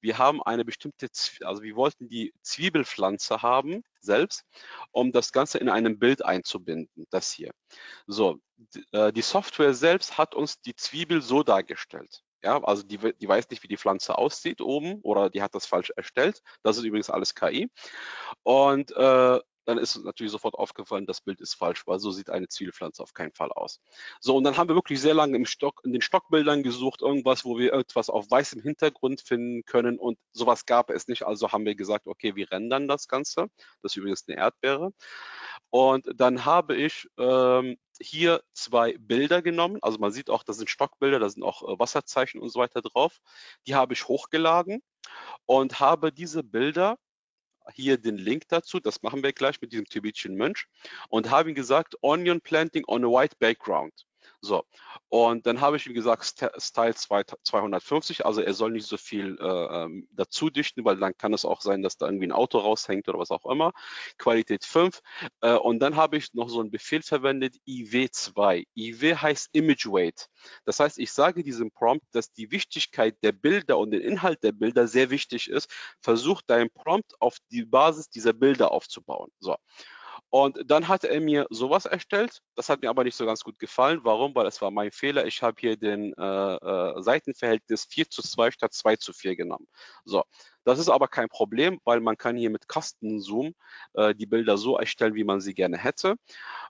wir 0.00 0.16
haben 0.16 0.42
eine 0.42 0.64
bestimmte, 0.64 1.08
also 1.42 1.62
wir 1.62 1.76
wollten 1.76 2.08
die 2.08 2.32
Zwiebelpflanze 2.40 3.42
haben 3.42 3.82
selbst, 4.00 4.44
um 4.90 5.12
das 5.12 5.32
Ganze 5.32 5.58
in 5.58 5.68
einem 5.68 5.98
Bild 5.98 6.24
einzubinden, 6.24 7.06
das 7.10 7.30
hier. 7.30 7.50
So, 8.06 8.38
äh, 8.92 9.12
die 9.12 9.22
Software 9.22 9.74
selbst 9.74 10.16
hat 10.16 10.34
uns 10.34 10.62
die 10.62 10.74
Zwiebel 10.74 11.20
so 11.20 11.42
dargestellt. 11.42 12.22
Ja, 12.42 12.62
also 12.64 12.84
die, 12.84 12.96
die 12.96 13.28
weiß 13.28 13.50
nicht, 13.50 13.64
wie 13.64 13.68
die 13.68 13.76
Pflanze 13.76 14.16
aussieht 14.16 14.62
oben 14.62 15.00
oder 15.02 15.28
die 15.28 15.42
hat 15.42 15.54
das 15.54 15.66
falsch 15.66 15.92
erstellt. 15.94 16.40
Das 16.62 16.78
ist 16.78 16.84
übrigens 16.84 17.10
alles 17.10 17.34
KI. 17.34 17.68
Und 18.44 18.92
äh, 18.92 19.40
dann 19.66 19.78
ist 19.78 19.96
natürlich 20.04 20.32
sofort 20.32 20.54
aufgefallen, 20.54 21.06
das 21.06 21.20
Bild 21.20 21.40
ist 21.40 21.54
falsch, 21.54 21.86
weil 21.86 21.98
so 21.98 22.10
sieht 22.10 22.30
eine 22.30 22.48
Zwiebelpflanze 22.48 23.02
auf 23.02 23.12
keinen 23.12 23.32
Fall 23.32 23.52
aus. 23.52 23.80
So, 24.20 24.36
und 24.36 24.44
dann 24.44 24.56
haben 24.56 24.68
wir 24.68 24.76
wirklich 24.76 25.00
sehr 25.00 25.14
lange 25.14 25.36
im 25.36 25.44
Stock, 25.44 25.82
in 25.84 25.92
den 25.92 26.00
Stockbildern 26.00 26.62
gesucht, 26.62 27.02
irgendwas, 27.02 27.44
wo 27.44 27.58
wir 27.58 27.72
etwas 27.74 28.08
auf 28.08 28.30
weißem 28.30 28.62
Hintergrund 28.62 29.20
finden 29.20 29.64
können 29.64 29.98
und 29.98 30.18
sowas 30.32 30.66
gab 30.66 30.90
es 30.90 31.08
nicht. 31.08 31.24
Also 31.24 31.52
haben 31.52 31.64
wir 31.66 31.74
gesagt, 31.74 32.06
okay, 32.06 32.36
wir 32.36 32.50
rendern 32.50 32.88
das 32.88 33.08
Ganze. 33.08 33.48
Das 33.82 33.92
ist 33.92 33.96
übrigens 33.96 34.24
eine 34.28 34.38
Erdbeere. 34.38 34.92
Und 35.70 36.08
dann 36.14 36.44
habe 36.44 36.76
ich 36.76 37.08
ähm, 37.18 37.76
hier 38.00 38.42
zwei 38.52 38.96
Bilder 38.98 39.42
genommen. 39.42 39.78
Also 39.82 39.98
man 39.98 40.12
sieht 40.12 40.30
auch, 40.30 40.42
das 40.42 40.58
sind 40.58 40.70
Stockbilder, 40.70 41.18
da 41.18 41.28
sind 41.28 41.42
auch 41.42 41.62
äh, 41.62 41.78
Wasserzeichen 41.78 42.40
und 42.40 42.50
so 42.50 42.60
weiter 42.60 42.82
drauf. 42.82 43.18
Die 43.66 43.74
habe 43.74 43.94
ich 43.94 44.06
hochgeladen 44.08 44.82
und 45.46 45.80
habe 45.80 46.12
diese 46.12 46.42
Bilder 46.42 46.98
hier 47.74 47.98
den 47.98 48.18
Link 48.18 48.48
dazu, 48.48 48.80
das 48.80 49.02
machen 49.02 49.22
wir 49.22 49.32
gleich 49.32 49.60
mit 49.60 49.72
diesem 49.72 49.86
tibetischen 49.86 50.36
Mönch 50.36 50.66
und 51.08 51.30
habe 51.30 51.50
ihm 51.50 51.54
gesagt, 51.54 51.96
Onion 52.02 52.40
Planting 52.40 52.84
on 52.86 53.04
a 53.04 53.08
White 53.08 53.36
Background. 53.38 54.05
So, 54.40 54.64
und 55.08 55.46
dann 55.46 55.60
habe 55.60 55.76
ich 55.76 55.86
ihm 55.86 55.94
gesagt, 55.94 56.24
Style 56.58 56.94
250, 56.94 58.26
also 58.26 58.40
er 58.40 58.54
soll 58.54 58.72
nicht 58.72 58.86
so 58.86 58.96
viel 58.96 59.38
äh, 59.40 59.84
ähm, 59.84 60.08
dazu 60.12 60.50
dichten, 60.50 60.84
weil 60.84 60.96
dann 60.96 61.16
kann 61.16 61.32
es 61.32 61.44
auch 61.44 61.60
sein, 61.60 61.82
dass 61.82 61.96
da 61.96 62.06
irgendwie 62.06 62.26
ein 62.26 62.32
Auto 62.32 62.58
raushängt 62.58 63.08
oder 63.08 63.18
was 63.18 63.30
auch 63.30 63.46
immer. 63.46 63.72
Qualität 64.18 64.64
5. 64.64 65.00
Äh, 65.40 65.54
und 65.54 65.80
dann 65.80 65.96
habe 65.96 66.16
ich 66.16 66.34
noch 66.34 66.48
so 66.48 66.60
einen 66.60 66.70
Befehl 66.70 67.02
verwendet, 67.02 67.56
IW2. 67.66 68.66
IW 68.74 69.16
heißt 69.16 69.50
Image 69.52 69.86
Weight. 69.86 70.28
Das 70.64 70.80
heißt, 70.80 70.98
ich 70.98 71.12
sage 71.12 71.42
diesem 71.42 71.70
Prompt, 71.70 72.06
dass 72.12 72.32
die 72.32 72.50
Wichtigkeit 72.50 73.16
der 73.22 73.32
Bilder 73.32 73.78
und 73.78 73.90
den 73.90 74.00
Inhalt 74.00 74.42
der 74.42 74.52
Bilder 74.52 74.86
sehr 74.88 75.10
wichtig 75.10 75.48
ist. 75.48 75.70
Versuch 76.00 76.42
dein 76.46 76.70
Prompt 76.70 77.20
auf 77.20 77.38
die 77.50 77.64
Basis 77.64 78.10
dieser 78.10 78.32
Bilder 78.32 78.72
aufzubauen. 78.72 79.30
So. 79.40 79.56
Und 80.36 80.70
dann 80.70 80.86
hat 80.86 81.02
er 81.04 81.18
mir 81.18 81.46
sowas 81.48 81.86
erstellt. 81.86 82.42
Das 82.56 82.68
hat 82.68 82.82
mir 82.82 82.90
aber 82.90 83.04
nicht 83.04 83.16
so 83.16 83.24
ganz 83.24 83.42
gut 83.42 83.58
gefallen. 83.58 84.00
Warum? 84.02 84.34
Weil 84.34 84.44
es 84.44 84.60
war 84.60 84.70
mein 84.70 84.92
Fehler. 84.92 85.24
Ich 85.24 85.42
habe 85.42 85.56
hier 85.58 85.78
den 85.78 86.12
äh, 86.12 86.56
äh, 86.56 87.02
Seitenverhältnis 87.02 87.86
4 87.88 88.10
zu 88.10 88.20
2 88.20 88.50
statt 88.50 88.74
2 88.74 88.96
zu 88.96 89.14
4 89.14 89.34
genommen. 89.34 89.66
So, 90.04 90.24
das 90.66 90.80
ist 90.80 90.88
aber 90.88 91.06
kein 91.06 91.28
Problem, 91.28 91.80
weil 91.84 92.00
man 92.00 92.16
kann 92.18 92.36
hier 92.36 92.50
mit 92.50 92.68
Kastenzoom 92.68 93.54
äh, 93.94 94.16
die 94.16 94.26
Bilder 94.26 94.58
so 94.58 94.76
erstellen, 94.76 95.14
wie 95.14 95.22
man 95.22 95.40
sie 95.40 95.54
gerne 95.54 95.78
hätte. 95.78 96.16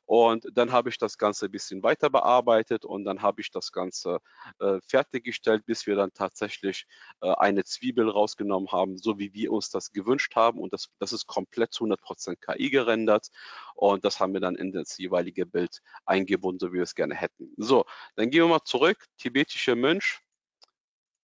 Und 0.05 0.47
dann 0.53 0.71
habe 0.71 0.91
ich 0.91 0.99
das 0.99 1.17
Ganze 1.17 1.47
ein 1.47 1.51
bisschen 1.51 1.83
weiter 1.83 2.11
bearbeitet 2.11 2.85
und 2.85 3.05
dann 3.05 3.23
habe 3.23 3.41
ich 3.41 3.51
das 3.51 3.73
Ganze 3.73 4.19
äh, 4.61 4.81
fertiggestellt, 4.87 5.65
bis 5.65 5.87
wir 5.87 5.97
dann 5.97 6.13
tatsächlich 6.13 6.85
äh, 7.23 7.33
eine 7.39 7.65
Zwiebel 7.65 8.11
rausgenommen 8.11 8.71
haben, 8.71 8.99
so 8.99 9.19
wie 9.19 9.33
wir 9.33 9.51
uns 9.51 9.71
das 9.71 9.91
gewünscht 9.93 10.37
haben. 10.37 10.61
Und 10.61 10.75
das, 10.75 10.91
das 10.99 11.15
ist 11.15 11.27
komplett 11.27 11.73
zu 11.73 11.85
100% 11.85 12.37
KI 12.37 12.69
gerendert. 12.69 13.29
Und 13.75 14.05
das 14.05 14.21
haben 14.21 14.35
wir 14.35 14.41
dann 14.43 14.57
in 14.57 14.73
das 14.73 14.99
jeweilige 14.99 15.47
Bild 15.47 15.81
eingebunden, 16.05 16.59
so 16.61 16.69
wie 16.75 16.77
wir 16.77 16.83
es 16.83 16.95
gerne 16.95 17.15
hätten. 17.15 17.55
So, 17.57 17.87
dann 18.15 18.29
gehen 18.29 18.43
wir 18.43 18.49
mal 18.49 18.65
zurück. 18.65 19.07
Tibetischer 19.17 19.75
Mönch. 19.75 20.21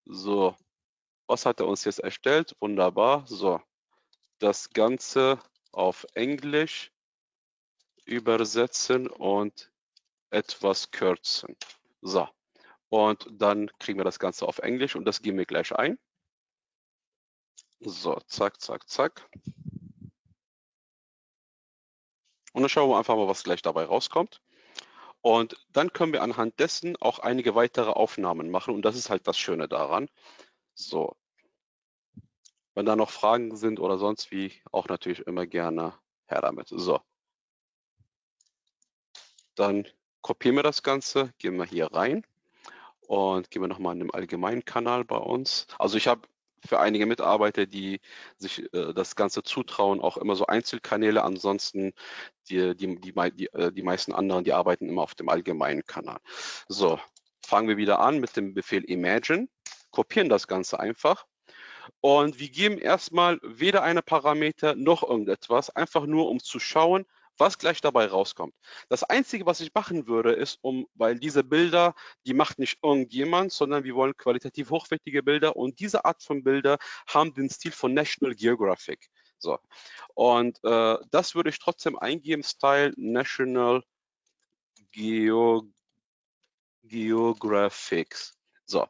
So, 0.06 0.56
was 1.26 1.46
hat 1.46 1.60
er 1.60 1.66
uns 1.66 1.84
jetzt 1.84 2.00
erstellt? 2.00 2.56
Wunderbar. 2.60 3.26
So, 3.26 3.60
das 4.38 4.70
Ganze 4.70 5.38
auf 5.72 6.06
Englisch 6.14 6.92
übersetzen 8.04 9.06
und 9.06 9.70
etwas 10.30 10.90
kürzen. 10.90 11.56
So, 12.00 12.28
und 12.88 13.26
dann 13.30 13.70
kriegen 13.78 13.98
wir 13.98 14.04
das 14.04 14.18
Ganze 14.18 14.46
auf 14.46 14.58
Englisch 14.58 14.96
und 14.96 15.04
das 15.04 15.22
geben 15.22 15.38
wir 15.38 15.46
gleich 15.46 15.74
ein. 15.74 15.98
So, 17.80 18.18
zack, 18.26 18.60
zack, 18.60 18.88
zack. 18.88 19.28
Und 22.52 22.62
dann 22.62 22.68
schauen 22.68 22.90
wir 22.90 22.98
einfach 22.98 23.16
mal, 23.16 23.28
was 23.28 23.44
gleich 23.44 23.62
dabei 23.62 23.84
rauskommt. 23.84 24.42
Und 25.22 25.56
dann 25.70 25.92
können 25.92 26.12
wir 26.12 26.22
anhand 26.22 26.58
dessen 26.58 26.96
auch 26.96 27.20
einige 27.20 27.54
weitere 27.54 27.90
Aufnahmen 27.90 28.50
machen. 28.50 28.74
Und 28.74 28.82
das 28.82 28.96
ist 28.96 29.08
halt 29.08 29.26
das 29.26 29.38
Schöne 29.38 29.68
daran. 29.68 30.08
So. 30.74 31.16
Wenn 32.74 32.86
da 32.86 32.96
noch 32.96 33.10
Fragen 33.10 33.56
sind 33.56 33.80
oder 33.80 33.98
sonst 33.98 34.30
wie, 34.30 34.52
auch 34.70 34.88
natürlich 34.88 35.26
immer 35.26 35.46
gerne 35.46 35.94
her 36.26 36.40
damit. 36.40 36.68
So. 36.68 37.00
Dann 39.54 39.86
kopieren 40.22 40.56
wir 40.56 40.62
das 40.62 40.82
Ganze, 40.82 41.32
gehen 41.38 41.56
wir 41.56 41.66
hier 41.66 41.92
rein 41.92 42.24
und 43.06 43.50
gehen 43.50 43.62
wir 43.62 43.68
nochmal 43.68 43.94
in 43.94 44.00
den 44.00 44.14
allgemeinen 44.14 44.64
Kanal 44.64 45.04
bei 45.04 45.18
uns. 45.18 45.66
Also 45.78 45.98
ich 45.98 46.06
habe 46.06 46.26
für 46.64 46.80
einige 46.80 47.06
Mitarbeiter, 47.06 47.66
die 47.66 48.00
sich 48.38 48.72
äh, 48.72 48.94
das 48.94 49.16
Ganze 49.16 49.42
zutrauen, 49.42 50.00
auch 50.00 50.16
immer 50.16 50.36
so 50.36 50.46
Einzelkanäle. 50.46 51.22
Ansonsten 51.22 51.92
die, 52.48 52.76
die, 52.76 53.00
die, 53.00 53.12
die, 53.32 53.52
äh, 53.52 53.72
die 53.72 53.82
meisten 53.82 54.12
anderen, 54.12 54.44
die 54.44 54.52
arbeiten 54.52 54.88
immer 54.88 55.02
auf 55.02 55.14
dem 55.14 55.28
allgemeinen 55.28 55.84
Kanal. 55.84 56.18
So, 56.68 56.98
fangen 57.44 57.68
wir 57.68 57.76
wieder 57.76 58.00
an 58.00 58.20
mit 58.20 58.36
dem 58.36 58.54
Befehl 58.54 58.84
Imagine, 58.84 59.48
kopieren 59.92 60.28
das 60.28 60.48
Ganze 60.48 60.80
einfach 60.80 61.26
und 62.00 62.38
wir 62.38 62.48
geben 62.48 62.78
erstmal 62.78 63.38
weder 63.42 63.82
eine 63.82 64.02
Parameter 64.02 64.74
noch 64.74 65.02
irgendetwas, 65.02 65.70
einfach 65.70 66.06
nur 66.06 66.28
um 66.28 66.40
zu 66.40 66.58
schauen, 66.58 67.06
was 67.38 67.58
gleich 67.58 67.80
dabei 67.80 68.06
rauskommt. 68.06 68.54
Das 68.88 69.04
Einzige, 69.04 69.46
was 69.46 69.60
ich 69.60 69.74
machen 69.74 70.06
würde, 70.06 70.32
ist, 70.32 70.58
um, 70.62 70.86
weil 70.94 71.18
diese 71.18 71.42
Bilder, 71.42 71.94
die 72.26 72.34
macht 72.34 72.58
nicht 72.58 72.78
irgendjemand, 72.82 73.52
sondern 73.52 73.84
wir 73.84 73.94
wollen 73.94 74.16
qualitativ 74.16 74.70
hochwertige 74.70 75.22
Bilder 75.22 75.56
und 75.56 75.80
diese 75.80 76.04
Art 76.04 76.22
von 76.22 76.44
Bilder 76.44 76.78
haben 77.06 77.34
den 77.34 77.48
Stil 77.48 77.72
von 77.72 77.94
National 77.94 78.34
Geographic. 78.34 79.08
So. 79.38 79.58
Und 80.14 80.62
äh, 80.62 80.98
das 81.10 81.34
würde 81.34 81.50
ich 81.50 81.58
trotzdem 81.58 81.98
eingeben, 81.98 82.42
Style 82.42 82.92
National 82.96 83.82
Geo 84.92 85.68
Geographics. 86.84 88.34
So. 88.66 88.86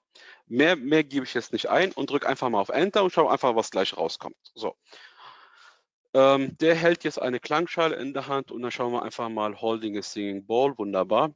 Mehr, 0.53 0.77
mehr 0.77 1.03
gebe 1.03 1.25
ich 1.25 1.33
jetzt 1.33 1.55
nicht 1.55 1.71
ein 1.71 1.93
und 1.93 2.11
drücke 2.11 2.29
einfach 2.29 2.51
mal 2.51 2.61
auf 2.61 2.69
Enter 2.69 3.03
und 3.03 3.11
schaue 3.11 3.31
einfach, 3.31 3.57
was 3.57 3.71
gleich 3.71 3.97
rauskommt. 3.97 4.37
So. 4.55 4.77
Ähm, 6.13 6.59
der 6.59 6.75
hält 6.75 7.05
jetzt 7.05 7.19
eine 7.19 7.41
Klangschale 7.41 7.97
in 7.97 8.13
der 8.13 8.27
Hand 8.27 8.51
und 8.51 8.61
dann 8.61 8.71
schauen 8.71 8.93
wir 8.93 9.03
einfach 9.03 9.31
mal 9.31 9.59
Holding 9.59 9.97
a 9.97 10.03
Singing 10.03 10.45
Ball, 10.45 10.77
wunderbar. 10.77 11.33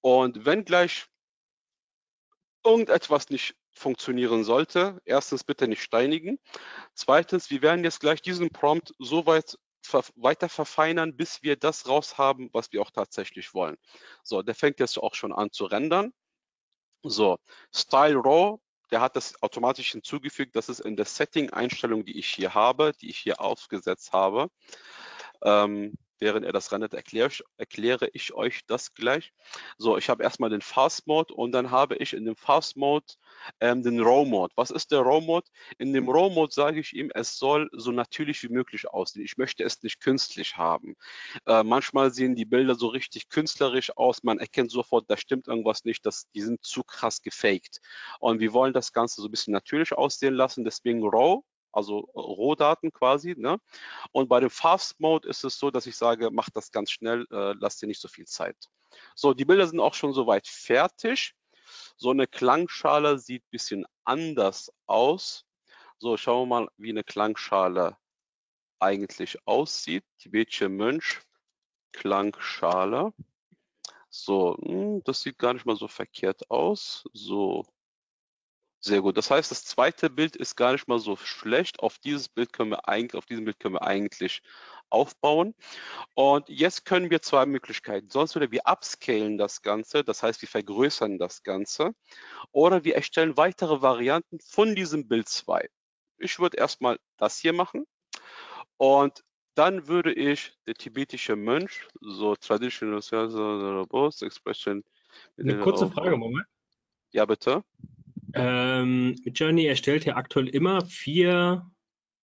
Und 0.00 0.46
wenn 0.46 0.64
gleich 0.64 1.04
irgendetwas 2.64 3.28
nicht 3.28 3.54
funktionieren 3.70 4.44
sollte, 4.44 4.98
erstens 5.04 5.44
bitte 5.44 5.68
nicht 5.68 5.82
steinigen. 5.82 6.38
Zweitens, 6.94 7.50
wir 7.50 7.60
werden 7.60 7.84
jetzt 7.84 8.00
gleich 8.00 8.22
diesen 8.22 8.48
Prompt 8.48 8.94
so 8.98 9.26
weit 9.26 9.58
weiter 10.16 10.48
verfeinern, 10.48 11.14
bis 11.14 11.42
wir 11.42 11.56
das 11.56 11.86
raus 11.86 12.16
haben, 12.16 12.48
was 12.54 12.72
wir 12.72 12.80
auch 12.80 12.90
tatsächlich 12.90 13.52
wollen. 13.52 13.76
So, 14.22 14.40
der 14.40 14.54
fängt 14.54 14.80
jetzt 14.80 14.96
auch 14.96 15.14
schon 15.14 15.34
an 15.34 15.52
zu 15.52 15.66
rendern. 15.66 16.14
So, 17.04 17.38
Style 17.72 18.16
Raw 18.16 18.58
der 18.90 19.00
hat 19.00 19.16
das 19.16 19.42
automatisch 19.42 19.90
hinzugefügt. 19.90 20.54
Das 20.54 20.68
ist 20.68 20.80
in 20.80 20.96
der 20.96 21.04
Setting-Einstellung, 21.04 22.04
die 22.04 22.16
ich 22.16 22.28
hier 22.28 22.54
habe, 22.54 22.92
die 23.00 23.10
ich 23.10 23.18
hier 23.18 23.40
aufgesetzt 23.40 24.12
habe. 24.12 24.48
Ähm, 25.42 25.94
während 26.18 26.44
er 26.44 26.52
das 26.52 26.72
rendert, 26.72 26.94
erkläre 26.94 27.28
ich, 27.28 27.42
erkläre 27.56 28.08
ich 28.12 28.34
euch 28.34 28.64
das 28.66 28.94
gleich. 28.94 29.32
So, 29.78 29.96
ich 29.96 30.08
habe 30.08 30.22
erstmal 30.22 30.50
den 30.50 30.60
Fast 30.60 31.06
Mode 31.06 31.34
und 31.34 31.52
dann 31.52 31.70
habe 31.70 31.96
ich 31.96 32.12
in 32.12 32.24
dem 32.24 32.36
Fast 32.36 32.76
Mode 32.76 33.06
ähm, 33.60 33.82
den 33.82 34.00
Raw 34.00 34.28
Mode. 34.28 34.52
Was 34.56 34.70
ist 34.70 34.90
der 34.92 35.00
Raw 35.00 35.24
Mode? 35.24 35.46
In 35.78 35.92
dem 35.92 36.08
Raw 36.08 36.32
Mode 36.32 36.52
sage 36.52 36.80
ich 36.80 36.94
ihm, 36.94 37.10
es 37.14 37.38
soll 37.38 37.68
so 37.72 37.90
natürlich 37.92 38.42
wie 38.42 38.48
möglich 38.48 38.88
aussehen. 38.88 39.24
Ich 39.24 39.36
möchte 39.36 39.64
es 39.64 39.82
nicht 39.82 40.00
künstlich 40.00 40.56
haben. 40.56 40.96
Äh, 41.46 41.62
manchmal 41.62 42.12
sehen 42.12 42.34
die 42.34 42.44
Bilder 42.44 42.74
so 42.74 42.88
richtig 42.88 43.28
künstlerisch 43.28 43.96
aus. 43.96 44.22
Man 44.22 44.38
erkennt 44.38 44.70
sofort, 44.70 45.04
da 45.08 45.16
stimmt 45.16 45.48
irgendwas 45.48 45.84
nicht. 45.84 46.06
Das, 46.06 46.28
die 46.34 46.42
sind 46.42 46.64
zu 46.64 46.82
krass 46.84 47.22
gefaked. 47.22 47.80
Und 48.20 48.40
wir 48.40 48.52
wollen 48.52 48.72
das 48.72 48.92
Ganze 48.92 49.20
so 49.20 49.28
ein 49.28 49.30
bisschen 49.30 49.52
natürlich 49.52 49.92
aussehen 49.92 50.34
lassen. 50.34 50.64
Deswegen 50.64 51.02
Raw 51.02 51.42
also 51.74 52.00
Rohdaten 52.14 52.92
quasi. 52.92 53.34
Ne? 53.36 53.58
Und 54.12 54.28
bei 54.28 54.40
dem 54.40 54.50
Fast 54.50 55.00
Mode 55.00 55.28
ist 55.28 55.44
es 55.44 55.58
so, 55.58 55.70
dass 55.70 55.86
ich 55.86 55.96
sage, 55.96 56.30
mach 56.30 56.50
das 56.50 56.70
ganz 56.70 56.90
schnell, 56.90 57.26
äh, 57.30 57.54
lass 57.58 57.78
dir 57.78 57.86
nicht 57.86 58.00
so 58.00 58.08
viel 58.08 58.26
Zeit. 58.26 58.56
So, 59.14 59.34
die 59.34 59.44
Bilder 59.44 59.66
sind 59.66 59.80
auch 59.80 59.94
schon 59.94 60.12
soweit 60.12 60.46
fertig. 60.46 61.34
So 61.96 62.10
eine 62.10 62.26
Klangschale 62.26 63.18
sieht 63.18 63.42
ein 63.44 63.50
bisschen 63.50 63.86
anders 64.04 64.72
aus. 64.86 65.44
So, 65.98 66.16
schauen 66.16 66.48
wir 66.48 66.60
mal, 66.60 66.68
wie 66.76 66.90
eine 66.90 67.04
Klangschale 67.04 67.96
eigentlich 68.78 69.38
aussieht. 69.46 70.04
Tibetische 70.18 70.68
Mönch, 70.68 71.20
Klangschale. 71.92 73.12
So, 74.10 74.56
hm, 74.62 75.02
das 75.04 75.22
sieht 75.22 75.38
gar 75.38 75.54
nicht 75.54 75.66
mal 75.66 75.76
so 75.76 75.88
verkehrt 75.88 76.50
aus. 76.50 77.04
So, 77.12 77.64
sehr 78.84 79.00
gut. 79.00 79.16
Das 79.16 79.30
heißt, 79.30 79.50
das 79.50 79.64
zweite 79.64 80.10
Bild 80.10 80.36
ist 80.36 80.56
gar 80.56 80.72
nicht 80.72 80.88
mal 80.88 80.98
so 80.98 81.16
schlecht. 81.16 81.80
Auf 81.80 81.98
dieses 81.98 82.28
Bild 82.28 82.52
können 82.52 82.70
wir 82.70 82.86
eigentlich, 82.86 83.16
auf 83.16 83.24
diesem 83.24 83.46
Bild 83.46 83.58
können 83.58 83.76
wir 83.76 83.82
eigentlich 83.82 84.42
aufbauen. 84.90 85.54
Und 86.12 86.48
jetzt 86.50 86.84
können 86.84 87.10
wir 87.10 87.22
zwei 87.22 87.46
Möglichkeiten. 87.46 88.10
Sonst 88.10 88.34
würde 88.34 88.52
wir 88.52 88.66
upscalen 88.66 89.38
das 89.38 89.62
Ganze, 89.62 90.04
das 90.04 90.22
heißt, 90.22 90.42
wir 90.42 90.48
vergrößern 90.48 91.18
das 91.18 91.42
Ganze. 91.42 91.94
Oder 92.52 92.84
wir 92.84 92.94
erstellen 92.94 93.38
weitere 93.38 93.80
Varianten 93.80 94.38
von 94.40 94.74
diesem 94.74 95.08
Bild 95.08 95.28
2. 95.28 95.66
Ich 96.18 96.38
würde 96.38 96.58
erstmal 96.58 96.98
das 97.16 97.38
hier 97.38 97.54
machen. 97.54 97.86
Und 98.76 99.24
dann 99.54 99.88
würde 99.88 100.12
ich 100.12 100.52
der 100.66 100.74
tibetische 100.74 101.36
Mönch, 101.36 101.88
so 102.00 102.36
traditional 102.36 103.00
robust 103.78 104.22
expression. 104.22 104.84
Eine 105.38 105.58
kurze 105.60 105.90
Frage, 105.90 106.18
Moment. 106.18 106.44
Ja, 107.12 107.24
bitte. 107.24 107.64
Ähm, 108.34 109.16
Journey 109.26 109.66
erstellt 109.66 110.04
ja 110.04 110.16
aktuell 110.16 110.48
immer 110.48 110.84
vier 110.86 111.70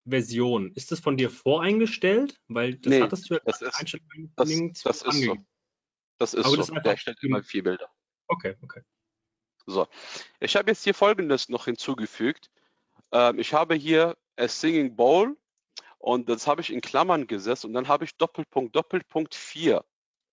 Versionen. 0.04 0.72
Ist 0.74 0.90
das 0.92 1.00
von 1.00 1.16
dir 1.16 1.30
voreingestellt? 1.30 2.40
Weil 2.48 2.74
das 2.74 2.90
nee, 2.90 3.00
hattest 3.00 3.30
du 3.30 3.34
ja 3.34 3.40
das 3.44 3.60
ist, 3.60 3.72
das, 4.36 4.82
das 4.82 5.02
ist 5.02 5.24
so. 5.24 5.36
Das 6.18 6.34
ist 6.34 6.44
Aber 6.44 6.62
so. 6.62 6.74
Das 6.74 6.82
Der 6.82 6.92
erstellt 6.92 7.18
immer 7.22 7.42
vier 7.42 7.62
Bilder. 7.62 7.88
Okay, 8.28 8.56
okay. 8.62 8.82
So, 9.66 9.86
ich 10.40 10.56
habe 10.56 10.70
jetzt 10.70 10.84
hier 10.84 10.94
Folgendes 10.94 11.48
noch 11.48 11.66
hinzugefügt. 11.66 12.50
Ähm, 13.12 13.38
ich 13.38 13.54
habe 13.54 13.74
hier 13.74 14.16
a 14.36 14.48
Singing 14.48 14.96
Bowl 14.96 15.36
und 15.98 16.28
das 16.28 16.46
habe 16.46 16.60
ich 16.60 16.72
in 16.72 16.80
Klammern 16.80 17.26
gesetzt 17.26 17.64
und 17.64 17.72
dann 17.72 17.88
habe 17.88 18.04
ich 18.04 18.16
Doppelpunkt, 18.16 18.74
Doppelpunkt 18.74 19.34
4 19.34 19.84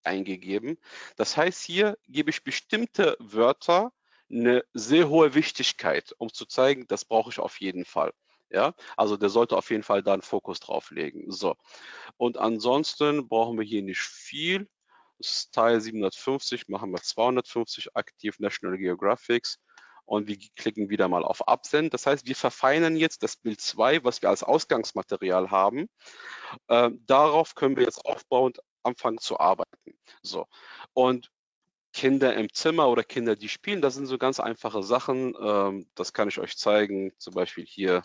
eingegeben. 0.04 0.78
Das 1.18 1.38
heißt, 1.38 1.62
hier 1.64 1.98
gebe 2.08 2.30
ich 2.30 2.44
bestimmte 2.44 3.18
Wörter 3.20 3.92
eine 4.30 4.64
sehr 4.74 5.10
hohe 5.10 5.34
Wichtigkeit, 5.34 6.14
um 6.18 6.32
zu 6.32 6.46
zeigen, 6.46 6.88
das 6.88 7.06
brauche 7.06 7.30
ich 7.30 7.40
auf 7.40 7.60
jeden 7.60 7.86
Fall. 7.86 8.14
Ja, 8.50 8.74
also 8.96 9.18
der 9.18 9.30
sollte 9.30 9.58
auf 9.58 9.70
jeden 9.72 9.84
Fall 9.84 10.04
da 10.04 10.14
einen 10.14 10.22
Fokus 10.22 10.60
drauf 10.62 10.92
legen. 10.92 11.32
So. 11.32 11.56
Und 12.16 12.38
ansonsten 12.38 13.28
brauchen 13.28 13.58
wir 13.58 13.66
hier 13.66 13.84
nicht 13.84 14.00
viel. 14.00 14.70
Style 15.22 15.82
750 15.82 16.70
machen 16.70 16.92
wir 16.92 17.02
250 17.02 17.96
aktiv 17.96 18.40
National 18.40 18.78
Geographics 18.78 19.60
und 20.06 20.28
wir 20.28 20.38
klicken 20.56 20.90
wieder 20.90 21.10
mal 21.10 21.26
auf 21.26 21.48
Absenden. 21.48 21.90
Das 21.90 22.06
heißt, 22.06 22.26
wir 22.26 22.36
verfeinern 22.36 22.96
jetzt 22.96 23.24
das 23.24 23.36
Bild 23.36 23.60
2, 23.60 24.04
was 24.06 24.22
wir 24.22 24.30
als 24.30 24.44
Ausgangsmaterial 24.44 25.52
haben. 25.52 25.90
Äh, 26.68 26.92
darauf 27.06 27.56
können 27.56 27.76
wir 27.76 27.84
jetzt 27.84 28.06
aufbauend 28.06 28.60
anfangen 28.84 29.18
zu 29.18 29.40
arbeiten. 29.40 30.00
So. 30.22 30.46
Und 30.94 31.30
Kinder 31.98 32.36
im 32.36 32.54
Zimmer 32.54 32.90
oder 32.90 33.04
Kinder, 33.04 33.36
die 33.36 33.50
spielen, 33.50 33.82
das 33.82 33.96
sind 33.96 34.06
so 34.06 34.20
ganz 34.20 34.40
einfache 34.40 34.84
Sachen. 34.84 35.34
Ähm, 35.42 35.88
das 35.96 36.14
kann 36.14 36.28
ich 36.28 36.38
euch 36.38 36.56
zeigen, 36.56 37.12
zum 37.18 37.34
Beispiel 37.34 37.66
hier 37.66 38.04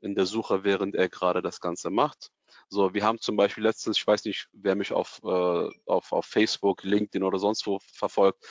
in 0.00 0.14
der 0.14 0.24
Suche, 0.24 0.64
während 0.64 0.94
er 0.94 1.10
gerade 1.10 1.42
das 1.42 1.60
Ganze 1.60 1.90
macht. 1.90 2.30
So, 2.68 2.94
wir 2.94 3.04
haben 3.04 3.20
zum 3.20 3.36
Beispiel 3.36 3.64
letztens, 3.64 3.98
ich 3.98 4.06
weiß 4.06 4.24
nicht, 4.24 4.48
wer 4.52 4.74
mich 4.74 4.92
auf, 4.92 5.20
äh, 5.24 5.68
auf, 5.86 6.12
auf 6.12 6.24
Facebook, 6.24 6.82
LinkedIn 6.82 7.22
oder 7.22 7.38
sonst 7.38 7.66
wo 7.66 7.78
verfolgt, 7.80 8.44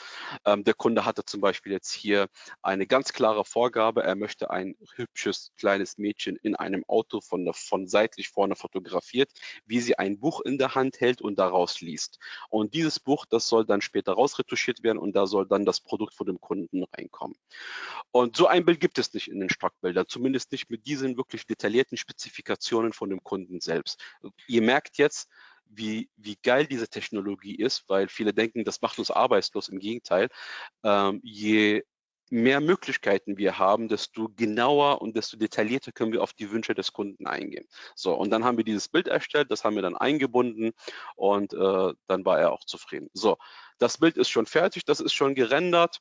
ähm, 0.44 0.64
der 0.64 0.74
Kunde 0.74 1.04
hatte 1.04 1.24
zum 1.24 1.40
Beispiel 1.40 1.72
jetzt 1.72 1.92
hier 1.92 2.28
eine 2.62 2.86
ganz 2.86 3.12
klare 3.12 3.44
Vorgabe, 3.44 4.02
er 4.02 4.14
möchte 4.14 4.50
ein 4.50 4.76
hübsches 4.94 5.52
kleines 5.56 5.98
Mädchen 5.98 6.36
in 6.36 6.56
einem 6.56 6.84
Auto 6.86 7.20
von, 7.20 7.50
von 7.52 7.88
seitlich 7.88 8.28
vorne 8.28 8.56
fotografiert, 8.56 9.30
wie 9.66 9.80
sie 9.80 9.98
ein 9.98 10.18
Buch 10.20 10.40
in 10.40 10.58
der 10.58 10.74
Hand 10.74 11.00
hält 11.00 11.20
und 11.20 11.38
daraus 11.38 11.80
liest. 11.80 12.18
Und 12.48 12.74
dieses 12.74 13.00
Buch, 13.00 13.26
das 13.26 13.48
soll 13.48 13.66
dann 13.66 13.80
später 13.80 14.12
rausretuschiert 14.12 14.82
werden 14.82 14.98
und 14.98 15.14
da 15.14 15.26
soll 15.26 15.46
dann 15.46 15.64
das 15.64 15.80
Produkt 15.80 16.14
von 16.14 16.26
dem 16.26 16.40
Kunden 16.40 16.84
reinkommen. 16.84 17.36
Und 18.10 18.36
so 18.36 18.46
ein 18.46 18.64
Bild 18.64 18.80
gibt 18.80 18.98
es 18.98 19.12
nicht 19.14 19.28
in 19.28 19.40
den 19.40 19.50
Stockbildern, 19.50 20.06
zumindest 20.08 20.52
nicht 20.52 20.70
mit 20.70 20.86
diesen 20.86 21.16
wirklich 21.16 21.46
detaillierten 21.46 21.96
Spezifikationen 21.96 22.92
von 22.92 23.10
dem 23.10 23.22
Kunden 23.22 23.60
selbst 23.60 23.91
ihr 24.46 24.62
merkt 24.62 24.98
jetzt, 24.98 25.28
wie, 25.66 26.10
wie 26.16 26.36
geil 26.42 26.66
diese 26.66 26.88
Technologie 26.88 27.56
ist, 27.56 27.84
weil 27.88 28.08
viele 28.08 28.34
denken, 28.34 28.64
das 28.64 28.80
macht 28.82 28.98
uns 28.98 29.10
arbeitslos. 29.10 29.68
Im 29.68 29.78
Gegenteil, 29.78 30.28
ähm, 30.84 31.20
je 31.22 31.82
mehr 32.32 32.60
Möglichkeiten 32.60 33.36
wir 33.36 33.58
haben, 33.58 33.88
desto 33.88 34.30
genauer 34.34 35.02
und 35.02 35.16
desto 35.16 35.36
detaillierter 35.36 35.92
können 35.92 36.12
wir 36.12 36.22
auf 36.22 36.32
die 36.32 36.50
Wünsche 36.50 36.74
des 36.74 36.92
Kunden 36.94 37.26
eingehen. 37.26 37.68
So, 37.94 38.14
und 38.14 38.30
dann 38.30 38.42
haben 38.42 38.56
wir 38.56 38.64
dieses 38.64 38.88
Bild 38.88 39.06
erstellt, 39.06 39.50
das 39.50 39.64
haben 39.64 39.74
wir 39.74 39.82
dann 39.82 39.96
eingebunden 39.96 40.72
und 41.14 41.52
äh, 41.52 41.92
dann 42.06 42.24
war 42.24 42.40
er 42.40 42.52
auch 42.52 42.64
zufrieden. 42.64 43.10
So, 43.12 43.36
das 43.78 43.98
Bild 43.98 44.16
ist 44.16 44.30
schon 44.30 44.46
fertig, 44.46 44.86
das 44.86 45.00
ist 45.00 45.12
schon 45.12 45.34
gerendert 45.34 45.98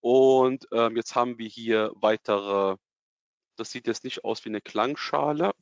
und 0.00 0.66
äh, 0.72 0.88
jetzt 0.94 1.14
haben 1.14 1.38
wir 1.38 1.48
hier 1.48 1.92
weitere, 1.94 2.76
das 3.56 3.70
sieht 3.70 3.86
jetzt 3.86 4.02
nicht 4.02 4.24
aus 4.24 4.44
wie 4.44 4.48
eine 4.48 4.60
Klangschale, 4.60 5.52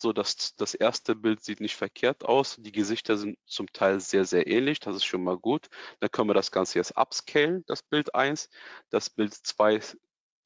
so, 0.00 0.12
das, 0.12 0.54
das 0.56 0.74
erste 0.74 1.16
Bild 1.16 1.42
sieht 1.42 1.60
nicht 1.60 1.76
verkehrt 1.76 2.24
aus. 2.24 2.56
Die 2.58 2.72
Gesichter 2.72 3.16
sind 3.18 3.38
zum 3.46 3.72
Teil 3.72 4.00
sehr, 4.00 4.24
sehr 4.24 4.46
ähnlich. 4.46 4.80
Das 4.80 4.94
ist 4.96 5.04
schon 5.04 5.24
mal 5.24 5.36
gut. 5.36 5.68
Dann 6.00 6.10
können 6.10 6.28
wir 6.28 6.34
das 6.34 6.52
Ganze 6.52 6.78
jetzt 6.78 6.96
upscalen, 6.96 7.64
das 7.66 7.82
Bild 7.82 8.14
1. 8.14 8.48
Das 8.90 9.10
Bild 9.10 9.34
2 9.34 9.80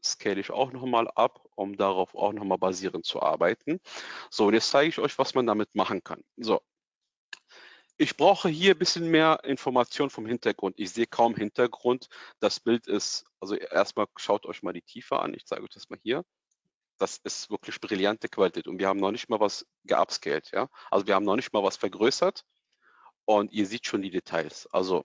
scale 0.04 0.40
ich 0.40 0.50
auch 0.50 0.72
nochmal 0.72 1.08
ab, 1.14 1.46
um 1.54 1.76
darauf 1.76 2.14
auch 2.14 2.32
nochmal 2.32 2.58
basierend 2.58 3.04
zu 3.04 3.22
arbeiten. 3.22 3.78
So, 4.30 4.46
und 4.46 4.54
jetzt 4.54 4.70
zeige 4.70 4.88
ich 4.88 4.98
euch, 4.98 5.18
was 5.18 5.34
man 5.34 5.46
damit 5.46 5.74
machen 5.74 6.02
kann. 6.02 6.22
So, 6.36 6.60
ich 7.98 8.16
brauche 8.16 8.48
hier 8.48 8.74
ein 8.74 8.78
bisschen 8.78 9.10
mehr 9.10 9.40
Information 9.44 10.10
vom 10.10 10.26
Hintergrund. 10.26 10.74
Ich 10.78 10.92
sehe 10.92 11.06
kaum 11.06 11.36
Hintergrund. 11.36 12.08
Das 12.40 12.58
Bild 12.58 12.86
ist, 12.86 13.24
also 13.38 13.54
erstmal 13.54 14.06
schaut 14.16 14.46
euch 14.46 14.62
mal 14.62 14.72
die 14.72 14.82
Tiefe 14.82 15.20
an. 15.20 15.34
Ich 15.34 15.46
zeige 15.46 15.62
euch 15.62 15.70
das 15.70 15.90
mal 15.90 15.98
hier 16.02 16.24
das 17.02 17.18
ist 17.24 17.50
wirklich 17.50 17.80
brillante 17.80 18.28
Qualität 18.28 18.68
und 18.68 18.78
wir 18.78 18.86
haben 18.86 19.00
noch 19.00 19.10
nicht 19.10 19.28
mal 19.28 19.40
was 19.40 19.66
geupscaled, 19.84 20.48
ja. 20.52 20.68
Also 20.88 21.06
wir 21.08 21.16
haben 21.16 21.24
noch 21.24 21.34
nicht 21.34 21.52
mal 21.52 21.64
was 21.64 21.76
vergrößert 21.76 22.44
und 23.24 23.52
ihr 23.52 23.66
seht 23.66 23.86
schon 23.86 24.02
die 24.02 24.10
Details. 24.10 24.68
Also 24.72 25.04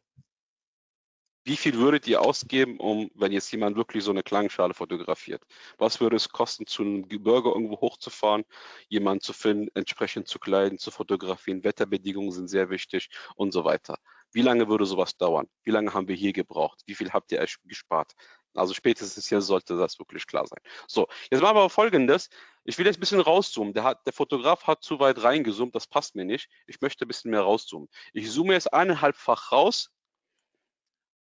wie 1.43 1.57
viel 1.57 1.75
würdet 1.77 2.07
ihr 2.07 2.21
ausgeben, 2.21 2.77
um, 2.79 3.09
wenn 3.15 3.31
jetzt 3.31 3.51
jemand 3.51 3.77
wirklich 3.77 4.03
so 4.03 4.11
eine 4.11 4.21
Klangschale 4.21 4.75
fotografiert? 4.75 5.43
Was 5.79 5.99
würde 5.99 6.17
es 6.17 6.29
kosten, 6.29 6.67
zu 6.67 6.83
einem 6.83 7.07
Gebirge 7.07 7.49
irgendwo 7.49 7.79
hochzufahren, 7.81 8.43
jemanden 8.89 9.21
zu 9.21 9.33
finden, 9.33 9.69
entsprechend 9.73 10.27
zu 10.27 10.37
kleiden, 10.37 10.77
zu 10.77 10.91
fotografieren? 10.91 11.63
Wetterbedingungen 11.63 12.31
sind 12.31 12.47
sehr 12.47 12.69
wichtig 12.69 13.09
und 13.35 13.53
so 13.53 13.63
weiter. 13.63 13.97
Wie 14.33 14.41
lange 14.41 14.67
würde 14.67 14.85
sowas 14.85 15.17
dauern? 15.17 15.47
Wie 15.63 15.71
lange 15.71 15.93
haben 15.93 16.07
wir 16.07 16.15
hier 16.15 16.33
gebraucht? 16.33 16.83
Wie 16.85 16.95
viel 16.95 17.11
habt 17.11 17.31
ihr 17.31 17.43
gespart? 17.63 18.13
Also 18.57 18.73
spätestens 18.73 19.27
hier 19.27 19.41
sollte 19.41 19.77
das 19.77 19.99
wirklich 19.99 20.27
klar 20.27 20.47
sein. 20.47 20.59
So, 20.87 21.07
jetzt 21.31 21.41
machen 21.41 21.55
wir 21.55 21.69
folgendes. 21.69 22.29
Ich 22.63 22.77
will 22.77 22.85
jetzt 22.85 22.97
ein 22.97 22.99
bisschen 22.99 23.21
rauszoomen. 23.21 23.73
Der, 23.73 23.83
hat, 23.83 24.05
der 24.05 24.13
Fotograf 24.13 24.67
hat 24.67 24.83
zu 24.83 24.99
weit 24.99 25.23
reingezoomt, 25.23 25.75
das 25.75 25.87
passt 25.87 26.15
mir 26.15 26.25
nicht. 26.25 26.49
Ich 26.65 26.81
möchte 26.81 27.05
ein 27.05 27.07
bisschen 27.07 27.31
mehr 27.31 27.41
rauszoomen. 27.41 27.87
Ich 28.13 28.29
zoome 28.31 28.53
jetzt 28.53 28.73
eineinhalbfach 28.73 29.51
raus 29.51 29.91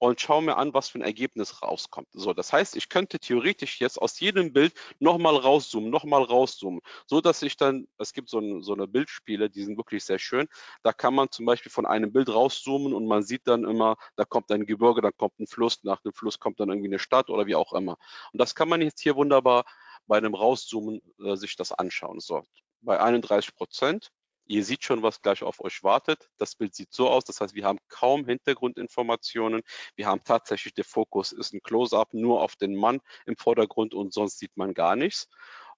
und 0.02 0.20
schaue 0.20 0.42
mir 0.42 0.56
an, 0.56 0.74
was 0.74 0.88
für 0.88 0.98
ein 0.98 1.02
Ergebnis 1.02 1.62
rauskommt. 1.62 2.08
So, 2.12 2.32
das 2.32 2.52
heißt, 2.52 2.74
ich 2.74 2.88
könnte 2.88 3.20
theoretisch 3.20 3.80
jetzt 3.80 4.02
aus 4.02 4.18
jedem 4.18 4.52
Bild 4.52 4.74
nochmal 4.98 5.36
rauszoomen, 5.36 5.90
nochmal 5.90 6.24
rauszoomen, 6.24 6.80
so 7.06 7.20
dass 7.20 7.40
ich 7.42 7.56
dann, 7.56 7.86
es 7.98 8.12
gibt 8.12 8.28
so, 8.28 8.40
ein, 8.40 8.64
so 8.64 8.74
eine 8.74 8.88
Bildspiele, 8.88 9.48
die 9.48 9.62
sind 9.62 9.76
wirklich 9.76 10.02
sehr 10.02 10.18
schön. 10.18 10.48
Da 10.82 10.92
kann 10.92 11.14
man 11.14 11.30
zum 11.30 11.46
Beispiel 11.46 11.70
von 11.70 11.86
einem 11.86 12.12
Bild 12.12 12.30
rauszoomen 12.30 12.94
und 12.94 13.06
man 13.06 13.22
sieht 13.22 13.46
dann 13.46 13.62
immer, 13.62 13.96
da 14.16 14.24
kommt 14.24 14.50
ein 14.50 14.66
Gebirge, 14.66 15.02
da 15.02 15.12
kommt 15.12 15.38
ein 15.38 15.46
Fluss, 15.46 15.84
nach 15.84 16.00
dem 16.00 16.12
Fluss 16.12 16.40
kommt 16.40 16.58
dann 16.58 16.70
irgendwie 16.70 16.88
eine 16.88 16.98
Stadt 16.98 17.30
oder 17.30 17.46
wie 17.46 17.54
auch 17.54 17.72
immer. 17.72 17.96
Und 18.32 18.40
das 18.40 18.56
kann 18.56 18.68
man 18.68 18.82
jetzt 18.82 19.00
hier 19.00 19.14
wunderbar 19.14 19.62
bei 20.08 20.16
einem 20.16 20.34
Rauszoomen 20.34 21.00
äh, 21.24 21.36
sich 21.36 21.54
das 21.54 21.70
anschauen. 21.70 22.18
So, 22.18 22.42
bei 22.80 22.98
31 22.98 23.54
Prozent 23.54 24.10
Ihr 24.46 24.64
seht 24.64 24.84
schon, 24.84 25.02
was 25.02 25.22
gleich 25.22 25.42
auf 25.42 25.60
euch 25.60 25.82
wartet. 25.82 26.28
Das 26.36 26.56
Bild 26.56 26.74
sieht 26.74 26.92
so 26.92 27.08
aus. 27.08 27.24
Das 27.24 27.40
heißt, 27.40 27.54
wir 27.54 27.64
haben 27.64 27.78
kaum 27.88 28.26
Hintergrundinformationen. 28.26 29.62
Wir 29.94 30.06
haben 30.06 30.22
tatsächlich, 30.24 30.74
der 30.74 30.84
Fokus 30.84 31.32
ist 31.32 31.54
ein 31.54 31.62
Close-up 31.62 32.12
nur 32.12 32.42
auf 32.42 32.56
den 32.56 32.74
Mann 32.74 33.00
im 33.26 33.36
Vordergrund 33.36 33.94
und 33.94 34.12
sonst 34.12 34.38
sieht 34.38 34.56
man 34.56 34.74
gar 34.74 34.96
nichts. 34.96 35.28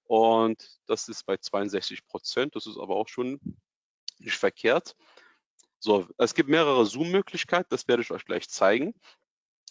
Und 0.03 0.79
das 0.87 1.07
ist 1.07 1.25
bei 1.25 1.37
62 1.37 2.05
Prozent. 2.07 2.55
Das 2.55 2.67
ist 2.67 2.77
aber 2.77 2.95
auch 2.95 3.07
schon 3.07 3.39
nicht 4.19 4.37
verkehrt. 4.37 4.95
So, 5.79 6.07
es 6.17 6.33
gibt 6.33 6.49
mehrere 6.49 6.85
Zoom-Möglichkeiten. 6.85 7.67
Das 7.69 7.87
werde 7.87 8.01
ich 8.01 8.11
euch 8.11 8.25
gleich 8.25 8.49
zeigen. 8.49 8.93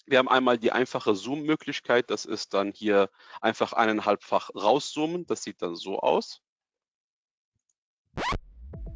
Wir 0.07 0.18
haben 0.18 0.28
einmal 0.28 0.59
die 0.59 0.70
einfache 0.70 1.14
Zoom-Möglichkeit. 1.14 2.11
Das 2.11 2.24
ist 2.24 2.54
dann 2.54 2.72
hier 2.72 3.11
einfach 3.40 3.72
eineinhalbfach 3.72 4.50
rauszoomen. 4.54 5.26
Das 5.26 5.42
sieht 5.42 5.62
dann 5.62 5.76
so 5.76 5.98
aus. 5.98 6.43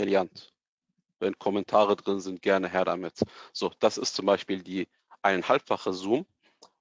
brillant. 0.00 0.52
Wenn 1.18 1.38
Kommentare 1.38 1.96
drin 1.96 2.20
sind, 2.20 2.40
gerne 2.40 2.68
her 2.68 2.86
damit. 2.86 3.20
So, 3.52 3.70
das 3.80 3.98
ist 3.98 4.14
zum 4.14 4.24
Beispiel 4.24 4.62
die 4.62 4.88
eineinhalbfache 5.20 5.92
Zoom. 5.92 6.26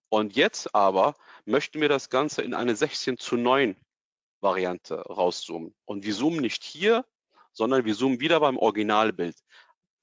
Und 0.07 0.35
jetzt 0.35 0.73
aber 0.73 1.15
möchten 1.45 1.81
wir 1.81 1.89
das 1.89 2.09
Ganze 2.09 2.41
in 2.41 2.53
eine 2.53 2.75
16 2.75 3.17
zu 3.17 3.35
9 3.35 3.75
Variante 4.39 5.01
rauszoomen. 5.01 5.75
Und 5.83 6.05
wir 6.05 6.13
zoomen 6.13 6.39
nicht 6.39 6.63
hier, 6.63 7.05
sondern 7.51 7.83
wir 7.83 7.93
zoomen 7.93 8.21
wieder 8.21 8.39
beim 8.39 8.57
Originalbild. 8.57 9.35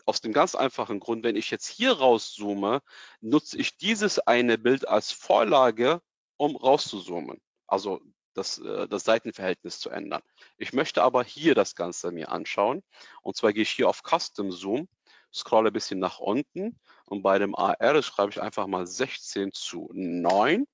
Aus 0.04 0.20
dem 0.20 0.34
ganz 0.34 0.54
einfachen 0.54 1.00
Grund, 1.00 1.24
wenn 1.24 1.34
ich 1.34 1.50
jetzt 1.50 1.66
hier 1.66 1.92
rauszoome, 1.92 2.82
nutze 3.20 3.56
ich 3.56 3.78
dieses 3.78 4.18
eine 4.18 4.58
Bild 4.58 4.86
als 4.86 5.10
Vorlage, 5.10 6.02
um 6.36 6.54
rauszuzoomen. 6.54 7.40
Also 7.66 8.02
das, 8.36 8.58
äh, 8.58 8.88
das 8.88 9.04
Seitenverhältnis 9.04 9.78
zu 9.78 9.90
ändern. 9.90 10.22
Ich 10.58 10.72
möchte 10.72 11.02
aber 11.02 11.24
hier 11.24 11.54
das 11.54 11.74
Ganze 11.74 12.12
mir 12.12 12.30
anschauen. 12.30 12.82
Und 13.22 13.36
zwar 13.36 13.52
gehe 13.52 13.62
ich 13.62 13.70
hier 13.70 13.88
auf 13.88 14.02
Custom 14.02 14.52
Zoom, 14.52 14.88
scrolle 15.32 15.70
ein 15.70 15.72
bisschen 15.72 15.98
nach 15.98 16.18
unten 16.18 16.78
und 17.06 17.22
bei 17.22 17.38
dem 17.38 17.54
AR 17.54 18.02
schreibe 18.02 18.30
ich 18.30 18.40
einfach 18.40 18.66
mal 18.66 18.86
16 18.86 19.52
zu 19.52 19.90
9. 19.92 20.66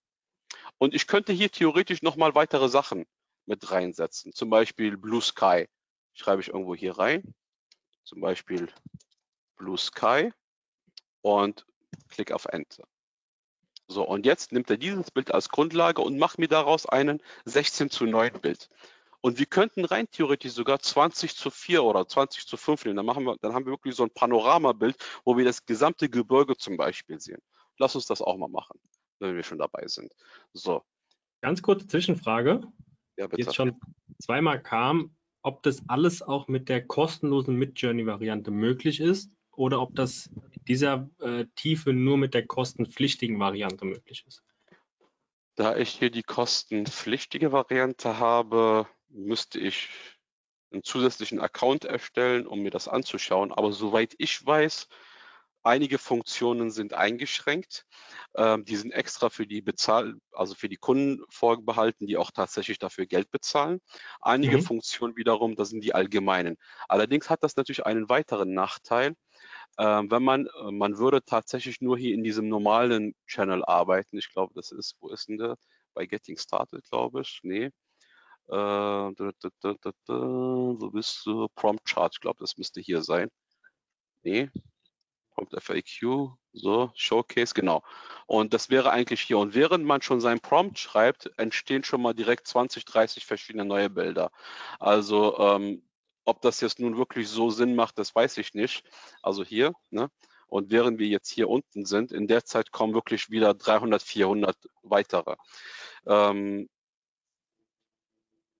Und 0.78 0.94
ich 0.94 1.06
könnte 1.06 1.32
hier 1.32 1.50
theoretisch 1.50 2.02
nochmal 2.02 2.34
weitere 2.34 2.68
Sachen 2.68 3.06
mit 3.46 3.70
reinsetzen. 3.70 4.32
Zum 4.32 4.50
Beispiel 4.50 4.96
Blue 4.96 5.22
Sky. 5.22 5.68
Schreibe 6.14 6.42
ich 6.42 6.48
irgendwo 6.48 6.74
hier 6.74 6.98
rein. 6.98 7.34
Zum 8.04 8.20
Beispiel 8.20 8.68
Blue 9.56 9.78
Sky 9.78 10.32
und 11.22 11.66
klicke 12.08 12.34
auf 12.34 12.46
Enter. 12.46 12.84
So, 13.92 14.06
und 14.08 14.24
jetzt 14.24 14.52
nimmt 14.52 14.70
er 14.70 14.78
dieses 14.78 15.10
Bild 15.10 15.32
als 15.32 15.50
Grundlage 15.50 16.00
und 16.00 16.18
macht 16.18 16.38
mir 16.38 16.48
daraus 16.48 16.86
einen 16.86 17.22
16 17.44 17.90
zu 17.90 18.06
9 18.06 18.40
Bild. 18.40 18.70
Und 19.20 19.38
wir 19.38 19.46
könnten 19.46 19.84
rein 19.84 20.10
theoretisch 20.10 20.52
sogar 20.52 20.80
20 20.80 21.36
zu 21.36 21.50
4 21.50 21.84
oder 21.84 22.08
20 22.08 22.46
zu 22.46 22.56
5 22.56 22.84
nehmen. 22.84 22.96
Dann, 22.96 23.06
machen 23.06 23.24
wir, 23.24 23.36
dann 23.40 23.54
haben 23.54 23.66
wir 23.66 23.72
wirklich 23.72 23.94
so 23.94 24.02
ein 24.02 24.10
Panoramabild, 24.10 24.96
wo 25.24 25.36
wir 25.36 25.44
das 25.44 25.64
gesamte 25.64 26.08
Gebirge 26.08 26.56
zum 26.56 26.76
Beispiel 26.76 27.20
sehen. 27.20 27.40
Lass 27.78 27.94
uns 27.94 28.06
das 28.06 28.20
auch 28.20 28.36
mal 28.36 28.48
machen, 28.48 28.80
wenn 29.20 29.36
wir 29.36 29.44
schon 29.44 29.58
dabei 29.58 29.86
sind. 29.86 30.12
So. 30.52 30.82
Ganz 31.40 31.62
kurze 31.62 31.86
Zwischenfrage. 31.86 32.62
Ja, 33.16 33.26
bitte. 33.26 33.42
Jetzt 33.42 33.54
schon 33.54 33.78
zweimal 34.18 34.60
kam, 34.60 35.14
ob 35.42 35.62
das 35.62 35.82
alles 35.88 36.22
auch 36.22 36.48
mit 36.48 36.68
der 36.68 36.86
kostenlosen 36.86 37.56
Mid-Journey-Variante 37.56 38.50
möglich 38.50 39.00
ist 39.00 39.30
oder 39.54 39.80
ob 39.80 39.94
das 39.94 40.30
dieser 40.66 41.08
äh, 41.20 41.46
Tiefe 41.56 41.92
nur 41.92 42.16
mit 42.16 42.34
der 42.34 42.46
kostenpflichtigen 42.46 43.38
Variante 43.38 43.84
möglich 43.84 44.24
ist. 44.26 44.42
Da 45.54 45.76
ich 45.76 45.90
hier 45.90 46.10
die 46.10 46.22
kostenpflichtige 46.22 47.52
Variante 47.52 48.18
habe, 48.18 48.86
müsste 49.08 49.60
ich 49.60 49.88
einen 50.72 50.82
zusätzlichen 50.82 51.40
Account 51.40 51.84
erstellen, 51.84 52.46
um 52.46 52.60
mir 52.60 52.70
das 52.70 52.88
anzuschauen. 52.88 53.52
Aber 53.52 53.72
soweit 53.72 54.14
ich 54.16 54.44
weiß, 54.44 54.88
einige 55.62 55.98
Funktionen 55.98 56.70
sind 56.70 56.94
eingeschränkt. 56.94 57.86
Ähm, 58.34 58.64
die 58.64 58.76
sind 58.76 58.92
extra 58.92 59.30
für 59.30 59.46
die 59.46 59.62
Bezahl, 59.62 60.14
also 60.32 60.54
für 60.54 60.68
die 60.68 60.76
Kunden 60.76 61.22
vorbehalten, 61.28 62.06
die 62.06 62.16
auch 62.16 62.30
tatsächlich 62.30 62.78
dafür 62.78 63.06
Geld 63.06 63.30
bezahlen. 63.30 63.80
Einige 64.20 64.58
mhm. 64.58 64.62
Funktionen 64.62 65.16
wiederum, 65.16 65.54
das 65.54 65.68
sind 65.68 65.84
die 65.84 65.94
allgemeinen. 65.94 66.56
Allerdings 66.88 67.30
hat 67.30 67.42
das 67.42 67.56
natürlich 67.56 67.86
einen 67.86 68.08
weiteren 68.08 68.54
Nachteil. 68.54 69.14
Ähm, 69.78 70.10
wenn 70.10 70.22
man, 70.22 70.46
äh, 70.46 70.70
man 70.70 70.98
würde 70.98 71.22
tatsächlich 71.24 71.80
nur 71.80 71.96
hier 71.98 72.14
in 72.14 72.24
diesem 72.24 72.48
normalen 72.48 73.14
Channel 73.26 73.64
arbeiten. 73.64 74.18
Ich 74.18 74.30
glaube, 74.32 74.52
das 74.54 74.70
ist, 74.72 74.96
wo 75.00 75.08
ist 75.08 75.28
denn 75.28 75.38
der? 75.38 75.56
Bei 75.94 76.06
Getting 76.06 76.38
Started, 76.38 76.84
glaube 76.90 77.22
ich. 77.22 77.40
Nee. 77.42 77.64
Äh, 77.64 77.70
da, 78.48 79.12
wo 80.06 80.90
bist 80.90 81.24
du? 81.26 81.48
Prompt 81.54 81.84
Chart, 81.86 82.12
ich 82.14 82.20
glaube, 82.20 82.38
das 82.40 82.56
müsste 82.58 82.80
hier 82.80 83.02
sein. 83.02 83.28
Nee. 84.22 84.50
Prompt 85.34 85.54
FAQ, 85.62 86.36
so, 86.52 86.92
Showcase, 86.94 87.54
genau. 87.54 87.82
Und 88.26 88.52
das 88.54 88.70
wäre 88.70 88.90
eigentlich 88.90 89.22
hier. 89.22 89.38
Und 89.38 89.54
während 89.54 89.84
man 89.84 90.02
schon 90.02 90.20
sein 90.20 90.40
Prompt 90.40 90.78
schreibt, 90.78 91.30
entstehen 91.38 91.84
schon 91.84 92.02
mal 92.02 92.14
direkt 92.14 92.46
20, 92.46 92.84
30 92.84 93.24
verschiedene 93.24 93.64
neue 93.64 93.90
Bilder. 93.90 94.30
Also 94.78 95.38
ähm, 95.38 95.82
ob 96.24 96.40
das 96.42 96.60
jetzt 96.60 96.78
nun 96.78 96.96
wirklich 96.96 97.28
so 97.28 97.50
Sinn 97.50 97.74
macht, 97.74 97.98
das 97.98 98.14
weiß 98.14 98.38
ich 98.38 98.54
nicht. 98.54 98.84
Also 99.22 99.44
hier, 99.44 99.72
ne? 99.90 100.10
Und 100.48 100.70
während 100.70 100.98
wir 100.98 101.08
jetzt 101.08 101.30
hier 101.30 101.48
unten 101.48 101.86
sind, 101.86 102.12
in 102.12 102.26
der 102.26 102.44
Zeit 102.44 102.72
kommen 102.72 102.92
wirklich 102.92 103.30
wieder 103.30 103.54
300, 103.54 104.02
400 104.02 104.56
weitere. 104.82 105.36
Ähm, 106.06 106.68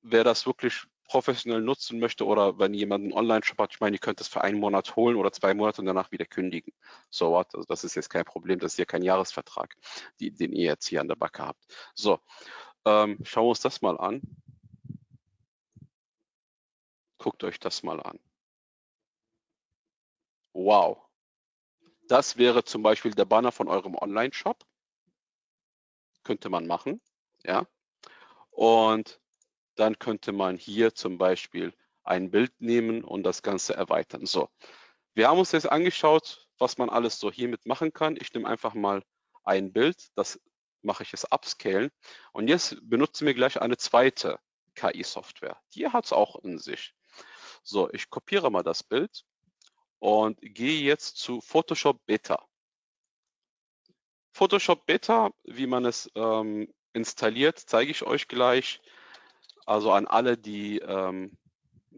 wer 0.01 0.25
das 0.25 0.47
wirklich 0.47 0.87
professionell 1.05 1.61
nutzen 1.61 2.01
möchte 2.01 2.25
oder 2.25 2.59
wenn 2.59 2.73
jemand 2.73 3.05
einen 3.05 3.13
Online-Shop 3.13 3.59
hat, 3.59 3.75
ich 3.75 3.81
meine, 3.81 3.97
ihr 3.97 4.01
könnt 4.01 4.23
es 4.23 4.29
für 4.29 4.41
einen 4.41 4.59
Monat 4.59 4.97
holen 4.97 5.17
oder 5.17 5.33
zwei 5.33 5.53
Monate 5.53 5.83
und 5.83 5.87
danach 5.87 6.11
wieder 6.11 6.25
kündigen. 6.25 6.73
So 7.11 7.33
what? 7.33 7.55
Also 7.55 7.67
das 7.69 7.85
ist 7.85 7.95
jetzt 7.95 8.09
kein 8.09 8.25
Problem, 8.25 8.59
das 8.59 8.73
ist 8.73 8.79
ja 8.79 8.87
kein 8.87 9.03
Jahresvertrag, 9.03 9.77
die, 10.21 10.31
den 10.31 10.55
ihr 10.55 10.65
jetzt 10.65 10.87
hier 10.87 11.03
an 11.03 11.09
der 11.09 11.17
Backe 11.17 11.45
habt. 11.45 11.63
So, 11.95 12.21
ähm, 12.87 13.19
schauen 13.25 13.45
wir 13.45 13.51
uns 13.51 13.61
das 13.61 13.83
mal 13.83 13.99
an. 13.99 14.23
Guckt 17.23 17.45
euch 17.45 17.61
das 17.61 17.85
mal 17.85 18.01
an. 18.01 18.19
Wow. 20.55 20.99
Das 22.09 22.37
wäre 22.37 22.65
zum 22.65 22.83
Beispiel 22.83 23.13
der 23.13 23.27
Banner 23.27 23.53
von 23.53 23.69
eurem 23.69 23.95
Online-Shop. 23.95 24.67
Könnte 26.25 26.49
man 26.49 26.67
machen. 26.67 27.01
Ja. 27.45 27.69
Und 28.51 29.21
dann 29.77 30.01
könnte 30.01 30.33
man 30.33 30.57
hier 30.57 30.97
zum 30.97 31.17
Beispiel 31.17 31.73
ein 32.03 32.33
Bild 32.33 32.61
nehmen 32.61 33.05
und 33.05 33.23
das 33.23 33.45
Ganze 33.45 33.75
erweitern. 33.75 34.27
So, 34.27 34.49
wir 35.15 35.29
haben 35.29 35.39
uns 35.39 35.53
jetzt 35.53 35.71
angeschaut, 35.71 36.49
was 36.59 36.77
man 36.77 36.91
alles 36.91 37.21
so 37.21 37.31
hiermit 37.31 37.67
machen 37.67 37.93
kann. 37.93 38.17
Ich 38.21 38.35
nehme 38.35 38.49
einfach 38.49 38.75
mal 38.75 39.05
ein 39.45 39.73
Bild, 39.73 40.11
das 40.17 40.41
mache 40.81 41.05
ich 41.05 41.13
jetzt 41.13 41.33
upscalen. 41.33 41.93
Und 42.33 42.49
jetzt 42.49 42.79
benutzen 42.83 43.29
wir 43.29 43.35
gleich 43.35 43.61
eine 43.61 43.77
zweite 43.77 44.41
KI-Software. 44.75 45.57
Die 45.77 45.87
hat 45.87 46.07
es 46.07 46.13
auch 46.13 46.35
in 46.43 46.59
sich. 46.59 46.97
So, 47.63 47.91
ich 47.93 48.11
kopiere 48.11 48.51
mal 48.51 48.63
das 48.63 48.83
Bild 48.83 49.25
und 49.99 50.39
gehe 50.41 50.81
jetzt 50.83 51.17
zu 51.17 51.41
Photoshop 51.41 52.05
Beta. 52.07 52.45
Photoshop 54.33 54.87
Beta, 54.87 55.31
wie 55.45 55.67
man 55.67 55.85
es 55.85 56.11
ähm, 56.15 56.73
installiert, 56.93 57.59
zeige 57.59 57.91
ich 57.91 58.03
euch 58.03 58.29
gleich. 58.29 58.81
Also 59.67 59.93
an 59.93 60.07
alle, 60.07 60.37
die 60.37 60.79
ähm, 60.79 61.37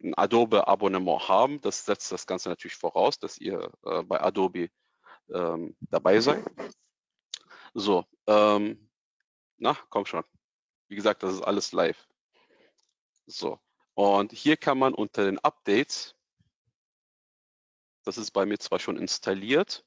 ein 0.02 0.14
Adobe-Abonnement 0.14 1.28
haben. 1.28 1.60
Das 1.60 1.84
setzt 1.84 2.12
das 2.12 2.26
Ganze 2.26 2.48
natürlich 2.48 2.76
voraus, 2.76 3.18
dass 3.18 3.38
ihr 3.38 3.72
äh, 3.84 4.02
bei 4.02 4.20
Adobe 4.20 4.68
ähm, 5.32 5.76
dabei 5.80 6.20
seid. 6.20 6.44
So, 7.72 8.04
ähm, 8.26 8.90
na, 9.56 9.76
komm 9.88 10.04
schon. 10.06 10.24
Wie 10.88 10.96
gesagt, 10.96 11.22
das 11.22 11.34
ist 11.34 11.42
alles 11.42 11.72
live. 11.72 12.06
So, 13.26 13.58
und 13.94 14.32
hier 14.32 14.56
kann 14.56 14.78
man 14.78 14.94
unter 14.94 15.24
den 15.24 15.38
Updates, 15.38 16.14
das 18.04 18.18
ist 18.18 18.32
bei 18.32 18.46
mir 18.46 18.58
zwar 18.58 18.78
schon 18.78 18.96
installiert, 18.96 19.84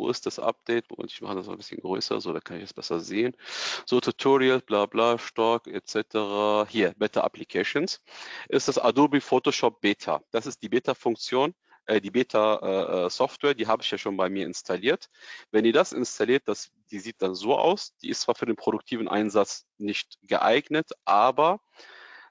wo 0.00 0.08
ist 0.08 0.24
das 0.24 0.38
Update? 0.38 0.90
Und 0.90 1.12
ich 1.12 1.20
mache 1.20 1.34
das 1.34 1.48
ein 1.48 1.58
bisschen 1.58 1.80
größer, 1.80 2.20
so 2.22 2.32
da 2.32 2.40
kann 2.40 2.56
ich 2.56 2.64
es 2.64 2.72
besser 2.72 3.00
sehen. 3.00 3.36
So 3.84 4.00
Tutorial, 4.00 4.60
bla 4.60 4.86
bla, 4.86 5.18
Stock 5.18 5.66
etc. 5.66 6.66
Hier, 6.70 6.94
Beta 6.96 7.20
Applications, 7.20 8.00
ist 8.48 8.68
das 8.68 8.78
Adobe 8.78 9.20
Photoshop 9.20 9.80
Beta. 9.82 10.22
Das 10.30 10.46
ist 10.46 10.62
die 10.62 10.70
Beta-Funktion, 10.70 11.54
äh, 11.84 12.00
die 12.00 12.10
Beta-Software, 12.10 13.50
äh, 13.50 13.54
die 13.54 13.66
habe 13.66 13.82
ich 13.82 13.90
ja 13.90 13.98
schon 13.98 14.16
bei 14.16 14.30
mir 14.30 14.46
installiert. 14.46 15.10
Wenn 15.50 15.66
ihr 15.66 15.74
das 15.74 15.92
installiert, 15.92 16.44
das, 16.46 16.70
die 16.90 16.98
sieht 16.98 17.20
dann 17.20 17.34
so 17.34 17.58
aus. 17.58 17.94
Die 17.98 18.08
ist 18.08 18.22
zwar 18.22 18.34
für 18.34 18.46
den 18.46 18.56
produktiven 18.56 19.06
Einsatz 19.06 19.66
nicht 19.76 20.18
geeignet, 20.22 20.92
aber 21.04 21.60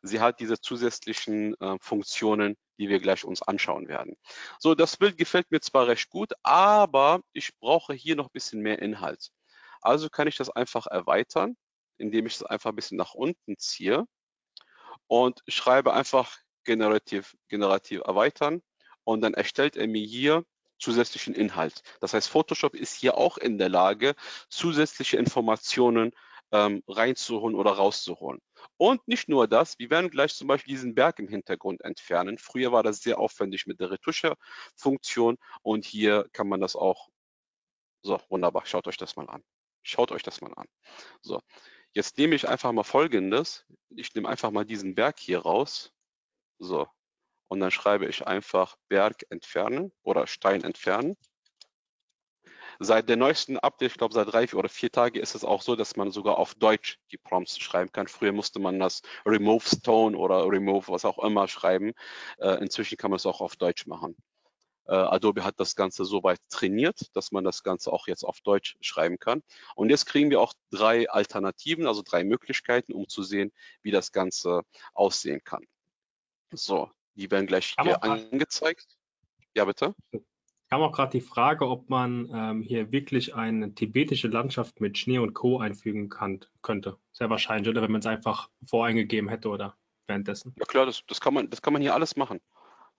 sie 0.01 0.19
hat 0.19 0.39
diese 0.39 0.59
zusätzlichen 0.59 1.59
äh, 1.59 1.77
Funktionen, 1.79 2.57
die 2.77 2.89
wir 2.89 2.99
gleich 2.99 3.23
uns 3.25 3.41
anschauen 3.41 3.87
werden. 3.87 4.15
So, 4.59 4.75
das 4.75 4.97
Bild 4.97 5.17
gefällt 5.17 5.51
mir 5.51 5.61
zwar 5.61 5.87
recht 5.87 6.09
gut, 6.09 6.33
aber 6.43 7.21
ich 7.33 7.57
brauche 7.59 7.93
hier 7.93 8.15
noch 8.15 8.27
ein 8.27 8.33
bisschen 8.33 8.61
mehr 8.61 8.79
Inhalt. 8.79 9.31
Also 9.81 10.09
kann 10.09 10.27
ich 10.27 10.37
das 10.37 10.49
einfach 10.49 10.87
erweitern, 10.87 11.55
indem 11.97 12.25
ich 12.25 12.35
es 12.35 12.43
einfach 12.43 12.71
ein 12.71 12.75
bisschen 12.75 12.97
nach 12.97 13.13
unten 13.13 13.57
ziehe 13.57 14.05
und 15.07 15.41
schreibe 15.47 15.93
einfach 15.93 16.37
generativ, 16.63 17.35
generativ 17.47 18.01
erweitern 18.05 18.61
und 19.03 19.21
dann 19.21 19.33
erstellt 19.33 19.75
er 19.75 19.87
mir 19.87 20.05
hier 20.05 20.45
zusätzlichen 20.77 21.35
Inhalt. 21.35 21.83
Das 21.99 22.13
heißt, 22.13 22.29
Photoshop 22.29 22.73
ist 22.73 22.95
hier 22.95 23.17
auch 23.17 23.37
in 23.37 23.57
der 23.57 23.69
Lage, 23.69 24.15
zusätzliche 24.49 25.17
Informationen 25.17 26.13
ähm, 26.51 26.83
reinzuholen 26.87 27.55
oder 27.55 27.71
rauszuholen. 27.71 28.41
Und 28.77 29.07
nicht 29.07 29.29
nur 29.29 29.47
das, 29.47 29.77
wir 29.79 29.89
werden 29.89 30.09
gleich 30.09 30.35
zum 30.35 30.47
Beispiel 30.47 30.73
diesen 30.73 30.95
Berg 30.95 31.19
im 31.19 31.27
Hintergrund 31.27 31.81
entfernen. 31.81 32.37
Früher 32.37 32.71
war 32.71 32.83
das 32.83 33.01
sehr 33.01 33.19
aufwendig 33.19 33.67
mit 33.67 33.79
der 33.79 33.91
Retusche-Funktion 33.91 35.37
und 35.61 35.85
hier 35.85 36.27
kann 36.33 36.47
man 36.47 36.61
das 36.61 36.75
auch. 36.75 37.09
So, 38.01 38.19
wunderbar, 38.29 38.65
schaut 38.65 38.87
euch 38.87 38.97
das 38.97 39.15
mal 39.15 39.29
an. 39.29 39.43
Schaut 39.83 40.11
euch 40.11 40.23
das 40.23 40.41
mal 40.41 40.53
an. 40.55 40.67
So, 41.21 41.41
jetzt 41.93 42.17
nehme 42.17 42.35
ich 42.35 42.47
einfach 42.47 42.71
mal 42.71 42.83
Folgendes. 42.83 43.65
Ich 43.89 44.13
nehme 44.15 44.29
einfach 44.29 44.51
mal 44.51 44.65
diesen 44.65 44.95
Berg 44.95 45.19
hier 45.19 45.39
raus. 45.39 45.91
So, 46.59 46.87
und 47.49 47.59
dann 47.59 47.71
schreibe 47.71 48.05
ich 48.05 48.25
einfach 48.27 48.77
Berg 48.89 49.25
entfernen 49.29 49.91
oder 50.03 50.27
Stein 50.27 50.63
entfernen. 50.63 51.17
Seit 52.81 53.09
der 53.09 53.17
neuesten 53.17 53.59
Update, 53.59 53.91
ich 53.91 53.97
glaube 53.97 54.13
seit 54.13 54.31
drei 54.31 54.47
oder 54.53 54.69
vier 54.69 54.89
Tagen, 54.89 55.19
ist 55.19 55.35
es 55.35 55.43
auch 55.43 55.61
so, 55.61 55.75
dass 55.75 55.97
man 55.97 56.11
sogar 56.11 56.37
auf 56.37 56.55
Deutsch 56.55 56.97
die 57.11 57.17
Prompts 57.17 57.59
schreiben 57.59 57.91
kann. 57.91 58.07
Früher 58.07 58.31
musste 58.31 58.59
man 58.59 58.79
das 58.79 59.01
Remove 59.25 59.65
Stone 59.65 60.17
oder 60.17 60.45
Remove 60.45 60.87
was 60.87 61.03
auch 61.03 61.19
immer 61.19 61.49
schreiben. 61.49 61.91
Äh, 62.37 62.61
inzwischen 62.61 62.97
kann 62.97 63.11
man 63.11 63.17
es 63.17 63.25
auch 63.25 63.41
auf 63.41 63.57
Deutsch 63.57 63.85
machen. 63.85 64.15
Äh, 64.89 64.93
Adobe 64.95 65.43
hat 65.43 65.59
das 65.59 65.75
Ganze 65.75 66.05
so 66.05 66.23
weit 66.23 66.39
trainiert, 66.49 67.15
dass 67.15 67.33
man 67.33 67.43
das 67.43 67.63
Ganze 67.63 67.91
auch 67.91 68.07
jetzt 68.07 68.23
auf 68.23 68.39
Deutsch 68.39 68.77
schreiben 68.79 69.19
kann. 69.19 69.43
Und 69.75 69.89
jetzt 69.89 70.05
kriegen 70.05 70.29
wir 70.29 70.39
auch 70.39 70.53
drei 70.71 71.09
Alternativen, 71.09 71.85
also 71.85 72.01
drei 72.01 72.23
Möglichkeiten, 72.23 72.93
um 72.93 73.09
zu 73.09 73.23
sehen, 73.23 73.51
wie 73.81 73.91
das 73.91 74.13
Ganze 74.13 74.61
aussehen 74.93 75.43
kann. 75.43 75.65
So, 76.51 76.89
die 77.13 77.29
werden 77.29 77.45
gleich 77.45 77.75
hier 77.83 78.01
angezeigt. 78.03 78.97
Ja, 79.53 79.65
bitte. 79.65 79.93
Kam 80.69 80.81
auch 80.81 80.91
gerade 80.91 81.11
die 81.11 81.21
Frage, 81.21 81.67
ob 81.67 81.89
man 81.89 82.29
ähm, 82.31 82.61
hier 82.61 82.91
wirklich 82.91 83.35
eine 83.35 83.73
tibetische 83.73 84.27
Landschaft 84.27 84.79
mit 84.79 84.97
Schnee 84.97 85.17
und 85.17 85.33
Co. 85.33 85.59
einfügen 85.59 86.09
kann, 86.09 86.45
könnte. 86.61 86.97
Sehr 87.11 87.29
wahrscheinlich, 87.29 87.69
oder 87.69 87.81
wenn 87.81 87.91
man 87.91 87.99
es 87.99 88.05
einfach 88.05 88.49
voreingegeben 88.65 89.29
hätte 89.29 89.49
oder 89.49 89.75
währenddessen. 90.05 90.53
Ja 90.57 90.65
klar, 90.65 90.85
das, 90.85 91.03
das, 91.07 91.19
kann 91.19 91.33
man, 91.33 91.49
das 91.49 91.61
kann 91.61 91.73
man 91.73 91.81
hier 91.81 91.95
alles 91.95 92.15
machen. 92.15 92.39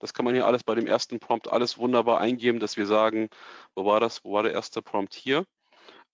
Das 0.00 0.14
kann 0.14 0.24
man 0.24 0.34
hier 0.34 0.46
alles 0.46 0.64
bei 0.64 0.74
dem 0.74 0.86
ersten 0.86 1.20
Prompt 1.20 1.52
alles 1.52 1.78
wunderbar 1.78 2.20
eingeben, 2.20 2.58
dass 2.58 2.76
wir 2.76 2.86
sagen, 2.86 3.28
wo 3.74 3.84
war 3.84 4.00
das, 4.00 4.24
wo 4.24 4.32
war 4.32 4.42
der 4.42 4.52
erste 4.52 4.82
Prompt 4.82 5.14
hier? 5.14 5.46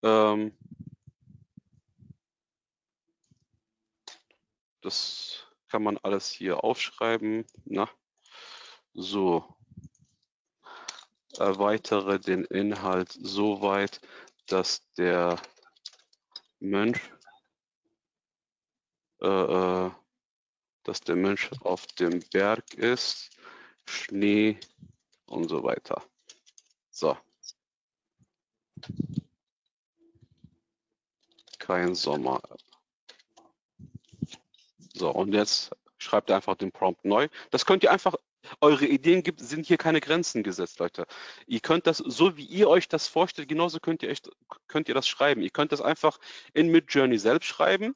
Ähm, 0.02 0.52
das 4.82 5.46
kann 5.68 5.82
man 5.82 5.96
alles 5.98 6.30
hier 6.30 6.64
aufschreiben. 6.64 7.46
Na, 7.64 7.88
so. 8.92 9.56
Erweitere 11.38 12.18
den 12.18 12.44
Inhalt 12.44 13.12
so 13.12 13.60
weit, 13.62 14.00
dass 14.46 14.82
der 14.94 15.40
Mensch, 16.60 17.00
äh, 19.20 19.26
äh 19.26 19.90
dass 20.84 21.00
der 21.00 21.16
Mensch 21.16 21.50
auf 21.62 21.84
dem 21.98 22.20
Berg 22.30 22.74
ist 22.74 23.30
Schnee 23.86 24.58
und 25.26 25.48
so 25.48 25.62
weiter. 25.62 26.02
So. 26.90 27.16
Kein 31.58 31.94
Sommer. 31.94 32.40
So, 34.94 35.10
und 35.10 35.34
jetzt 35.34 35.70
schreibt 35.98 36.30
ihr 36.30 36.36
einfach 36.36 36.56
den 36.56 36.72
Prompt 36.72 37.04
neu. 37.04 37.28
Das 37.50 37.66
könnt 37.66 37.82
ihr 37.82 37.90
einfach, 37.90 38.14
eure 38.60 38.86
Ideen 38.86 39.22
gibt, 39.22 39.40
sind 39.40 39.66
hier 39.66 39.78
keine 39.78 40.00
Grenzen 40.00 40.42
gesetzt, 40.42 40.78
Leute. 40.78 41.06
Ihr 41.46 41.60
könnt 41.60 41.86
das, 41.86 41.98
so 41.98 42.36
wie 42.36 42.44
ihr 42.44 42.68
euch 42.68 42.88
das 42.88 43.08
vorstellt, 43.08 43.48
genauso 43.48 43.80
könnt 43.80 44.02
ihr, 44.02 44.10
echt, 44.10 44.30
könnt 44.68 44.88
ihr 44.88 44.94
das 44.94 45.08
schreiben. 45.08 45.42
Ihr 45.42 45.50
könnt 45.50 45.72
das 45.72 45.80
einfach 45.80 46.18
in 46.52 46.68
Midjourney 46.68 47.18
selbst 47.18 47.46
schreiben 47.46 47.94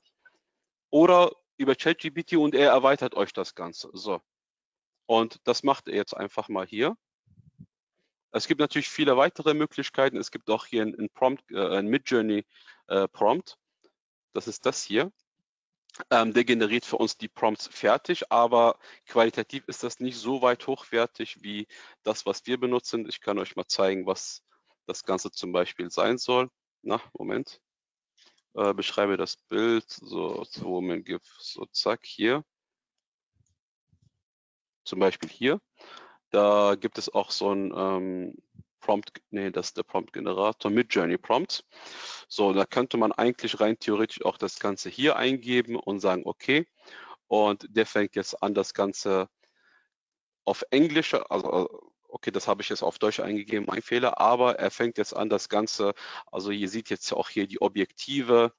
oder 0.90 1.32
über 1.56 1.74
ChatGPT 1.74 2.34
und 2.34 2.54
er 2.54 2.70
erweitert 2.70 3.14
euch 3.14 3.32
das 3.32 3.54
Ganze. 3.54 3.90
So. 3.92 4.20
Und 5.06 5.40
das 5.44 5.62
macht 5.62 5.88
er 5.88 5.94
jetzt 5.94 6.16
einfach 6.16 6.48
mal 6.48 6.66
hier. 6.66 6.96
Es 8.32 8.46
gibt 8.46 8.60
natürlich 8.60 8.88
viele 8.88 9.16
weitere 9.16 9.54
Möglichkeiten. 9.54 10.16
Es 10.16 10.30
gibt 10.30 10.48
auch 10.50 10.66
hier 10.66 10.82
ein, 10.82 11.10
Prompt, 11.12 11.50
äh, 11.50 11.78
ein 11.78 11.86
Midjourney 11.86 12.46
äh, 12.86 13.08
Prompt. 13.08 13.58
Das 14.32 14.46
ist 14.46 14.64
das 14.66 14.82
hier. 14.84 15.12
Ähm, 16.10 16.32
der 16.32 16.44
generiert 16.44 16.84
für 16.84 16.96
uns 16.96 17.16
die 17.16 17.28
Prompts 17.28 17.68
fertig, 17.68 18.30
aber 18.32 18.78
qualitativ 19.06 19.64
ist 19.66 19.82
das 19.82 20.00
nicht 20.00 20.16
so 20.16 20.42
weit 20.42 20.66
hochwertig 20.66 21.42
wie 21.42 21.66
das, 22.02 22.26
was 22.26 22.46
wir 22.46 22.58
benutzen. 22.58 23.08
Ich 23.08 23.20
kann 23.20 23.38
euch 23.38 23.56
mal 23.56 23.66
zeigen, 23.66 24.06
was 24.06 24.42
das 24.86 25.04
Ganze 25.04 25.30
zum 25.30 25.52
Beispiel 25.52 25.90
sein 25.90 26.18
soll. 26.18 26.50
Na, 26.82 27.00
Moment. 27.18 27.60
Äh, 28.54 28.74
beschreibe 28.74 29.16
das 29.16 29.36
Bild. 29.36 29.88
So, 29.90 30.44
Woman 30.62 31.04
so 31.38 31.66
zack, 31.66 32.00
hier 32.04 32.44
zum 34.84 34.98
Beispiel 35.00 35.28
hier. 35.28 35.60
Da 36.30 36.76
gibt 36.76 36.98
es 36.98 37.12
auch 37.12 37.30
so 37.30 37.52
ein 37.52 37.72
ähm, 37.74 38.34
Prompt, 38.80 39.12
nee, 39.30 39.50
das 39.50 39.68
ist 39.68 39.76
der 39.76 39.82
Prompt-Generator 39.84 40.70
mit 40.70 40.94
Journey 40.94 41.18
Prompts. 41.18 41.64
So, 42.28 42.52
da 42.52 42.64
könnte 42.64 42.96
man 42.96 43.12
eigentlich 43.12 43.60
rein 43.60 43.78
theoretisch 43.78 44.24
auch 44.24 44.38
das 44.38 44.58
Ganze 44.58 44.88
hier 44.88 45.16
eingeben 45.16 45.76
und 45.76 46.00
sagen, 46.00 46.22
okay. 46.24 46.66
Und 47.28 47.66
der 47.68 47.86
fängt 47.86 48.16
jetzt 48.16 48.42
an, 48.42 48.54
das 48.54 48.74
Ganze 48.74 49.28
auf 50.44 50.64
Englisch, 50.70 51.14
also 51.14 51.68
okay, 52.08 52.30
das 52.30 52.48
habe 52.48 52.62
ich 52.62 52.68
jetzt 52.68 52.82
auf 52.82 52.98
Deutsch 52.98 53.20
eingegeben, 53.20 53.66
mein 53.68 53.82
Fehler, 53.82 54.20
aber 54.20 54.58
er 54.58 54.70
fängt 54.70 54.98
jetzt 54.98 55.14
an, 55.16 55.28
das 55.28 55.48
Ganze, 55.48 55.94
also 56.26 56.50
ihr 56.50 56.68
seht 56.68 56.90
jetzt 56.90 57.12
auch 57.12 57.28
hier 57.28 57.46
die 57.46 57.60
Objektive, 57.60 58.52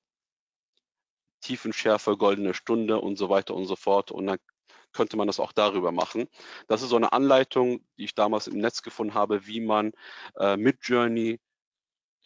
Tiefenschärfe, 1.41 2.17
goldene 2.17 2.53
Stunde 2.53 2.99
und 2.99 3.17
so 3.17 3.29
weiter 3.29 3.55
und 3.55 3.65
so 3.65 3.75
fort. 3.75 4.11
Und 4.11 4.27
dann 4.27 4.37
könnte 4.93 5.17
man 5.17 5.27
das 5.27 5.39
auch 5.39 5.51
darüber 5.51 5.91
machen. 5.91 6.27
Das 6.67 6.81
ist 6.81 6.89
so 6.89 6.95
eine 6.95 7.13
Anleitung, 7.13 7.83
die 7.97 8.05
ich 8.05 8.15
damals 8.15 8.47
im 8.47 8.59
Netz 8.59 8.81
gefunden 8.81 9.13
habe, 9.13 9.47
wie 9.47 9.61
man 9.61 9.91
äh, 10.37 10.57
mit 10.57 10.79
Journey 10.81 11.39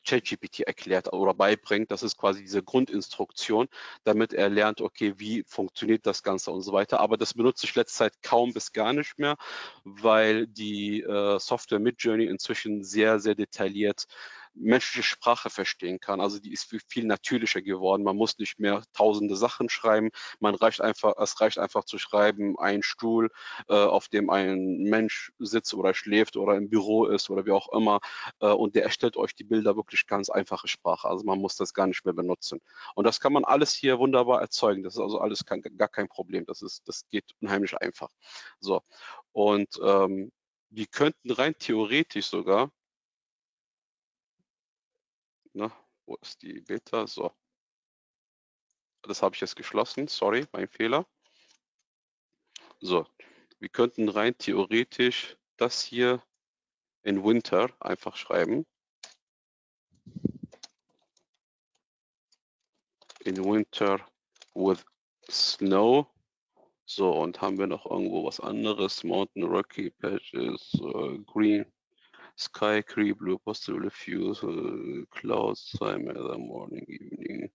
ChatGPT 0.05 0.61
erklärt 0.61 1.11
oder 1.11 1.33
beibringt. 1.33 1.91
Das 1.91 2.03
ist 2.03 2.17
quasi 2.17 2.41
diese 2.41 2.63
Grundinstruktion, 2.63 3.67
damit 4.03 4.33
er 4.33 4.49
lernt, 4.49 4.81
okay, 4.81 5.15
wie 5.17 5.43
funktioniert 5.47 6.05
das 6.05 6.23
Ganze 6.23 6.51
und 6.51 6.61
so 6.61 6.71
weiter. 6.73 6.99
Aber 6.99 7.17
das 7.17 7.33
benutze 7.33 7.65
ich 7.65 7.75
letzte 7.75 7.97
Zeit 7.97 8.13
kaum 8.21 8.53
bis 8.53 8.71
gar 8.71 8.93
nicht 8.93 9.17
mehr, 9.17 9.35
weil 9.83 10.47
die 10.47 11.01
äh, 11.01 11.39
Software 11.39 11.79
mit 11.79 12.01
Journey 12.01 12.25
inzwischen 12.25 12.83
sehr, 12.83 13.19
sehr 13.19 13.35
detailliert 13.35 14.05
menschliche 14.55 15.03
Sprache 15.03 15.49
verstehen 15.49 15.99
kann. 15.99 16.21
Also 16.21 16.39
die 16.39 16.53
ist 16.53 16.73
viel 16.87 17.05
natürlicher 17.05 17.61
geworden. 17.61 18.03
Man 18.03 18.15
muss 18.15 18.37
nicht 18.37 18.59
mehr 18.59 18.83
tausende 18.93 19.35
Sachen 19.35 19.69
schreiben. 19.69 20.09
Man 20.39 20.55
reicht 20.55 20.81
einfach, 20.81 21.13
es 21.17 21.39
reicht 21.41 21.59
einfach 21.59 21.83
zu 21.83 21.97
schreiben, 21.97 22.57
ein 22.57 22.81
Stuhl, 22.83 23.29
äh, 23.67 23.73
auf 23.73 24.07
dem 24.07 24.29
ein 24.29 24.77
Mensch 24.83 25.31
sitzt 25.39 25.73
oder 25.73 25.93
schläft 25.93 26.37
oder 26.37 26.55
im 26.55 26.69
Büro 26.69 27.05
ist 27.05 27.29
oder 27.29 27.45
wie 27.45 27.51
auch 27.51 27.71
immer. 27.73 27.99
Äh, 28.39 28.47
und 28.47 28.75
der 28.75 28.83
erstellt 28.83 29.17
euch 29.17 29.35
die 29.35 29.43
Bilder 29.43 29.75
wirklich 29.75 30.07
ganz 30.07 30.29
einfache 30.29 30.67
Sprache. 30.67 31.07
Also 31.07 31.25
man 31.25 31.39
muss 31.39 31.55
das 31.55 31.73
gar 31.73 31.87
nicht 31.87 32.05
mehr 32.05 32.13
benutzen. 32.13 32.61
Und 32.95 33.05
das 33.05 33.19
kann 33.19 33.33
man 33.33 33.45
alles 33.45 33.73
hier 33.73 33.99
wunderbar 33.99 34.41
erzeugen. 34.41 34.83
Das 34.83 34.95
ist 34.95 35.01
also 35.01 35.19
alles 35.19 35.45
kein, 35.45 35.61
gar 35.61 35.89
kein 35.89 36.07
Problem. 36.07 36.45
Das 36.45 36.61
ist, 36.61 36.87
das 36.87 37.07
geht 37.09 37.25
unheimlich 37.41 37.77
einfach. 37.77 38.09
So. 38.59 38.81
Und 39.31 39.79
ähm, 39.83 40.31
die 40.69 40.87
könnten 40.87 41.31
rein 41.31 41.55
theoretisch 41.57 42.27
sogar 42.27 42.71
Ne? 45.55 45.71
Wo 46.05 46.15
ist 46.21 46.41
die 46.41 46.59
Beta? 46.59 47.07
So. 47.07 47.31
Das 49.03 49.21
habe 49.21 49.35
ich 49.35 49.41
jetzt 49.41 49.55
geschlossen. 49.55 50.07
Sorry, 50.09 50.45
mein 50.51 50.67
Fehler. 50.67 51.07
So, 52.81 53.07
wir 53.59 53.69
könnten 53.69 54.09
rein 54.09 54.37
theoretisch 54.37 55.37
das 55.55 55.81
hier 55.81 56.21
in 57.03 57.23
Winter 57.23 57.69
einfach 57.79 58.17
schreiben. 58.17 58.65
In 63.21 63.37
Winter 63.37 64.05
with 64.53 64.83
Snow. 65.29 66.07
So, 66.85 67.13
und 67.13 67.39
haben 67.41 67.57
wir 67.57 67.67
noch 67.67 67.85
irgendwo 67.85 68.25
was 68.25 68.41
anderes? 68.41 69.05
Mountain 69.05 69.43
Rocky 69.43 69.89
Patches, 69.89 70.73
uh, 70.81 71.17
Green 71.23 71.65
Sky, 72.37 72.83
Cree, 72.83 73.13
Blue, 73.13 73.39
possible 73.39 73.89
few 73.89 74.31
uh, 74.43 75.05
clouds, 75.17 75.71
time 75.79 76.09
either 76.09 76.37
morning, 76.37 76.85
evening, 76.87 77.49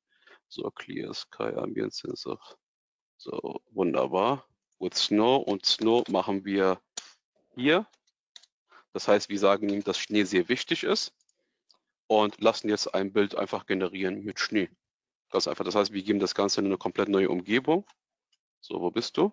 so 0.49 0.70
clear 0.70 1.12
sky, 1.12 1.53
ambient 1.57 1.93
sensor. 1.93 2.39
So, 3.18 3.61
wunderbar. 3.72 4.45
With 4.78 4.95
Snow 4.95 5.37
und 5.37 5.66
Snow 5.66 6.09
machen 6.09 6.45
wir 6.45 6.81
hier. 7.55 7.87
Das 8.93 9.07
heißt, 9.07 9.28
wir 9.28 9.39
sagen 9.39 9.68
ihm, 9.68 9.85
dass 9.85 9.99
Schnee 9.99 10.24
sehr 10.24 10.49
wichtig 10.49 10.85
ist 10.85 11.12
und 12.07 12.41
lassen 12.41 12.68
jetzt 12.68 12.95
ein 12.95 13.12
Bild 13.12 13.35
einfach 13.37 13.66
generieren 13.66 14.24
mit 14.24 14.41
Schnee. 14.41 14.70
Ganz 15.31 15.47
einfach. 15.47 15.64
Das 15.64 15.74
heißt, 15.74 15.93
wir 15.93 16.03
geben 16.03 16.18
das 16.18 16.35
Ganze 16.35 16.61
in 16.61 16.66
eine 16.66 16.78
komplett 16.78 17.09
neue 17.09 17.28
Umgebung. 17.28 17.87
So, 18.61 18.81
wo 18.81 18.91
bist 18.91 19.16
du? 19.16 19.33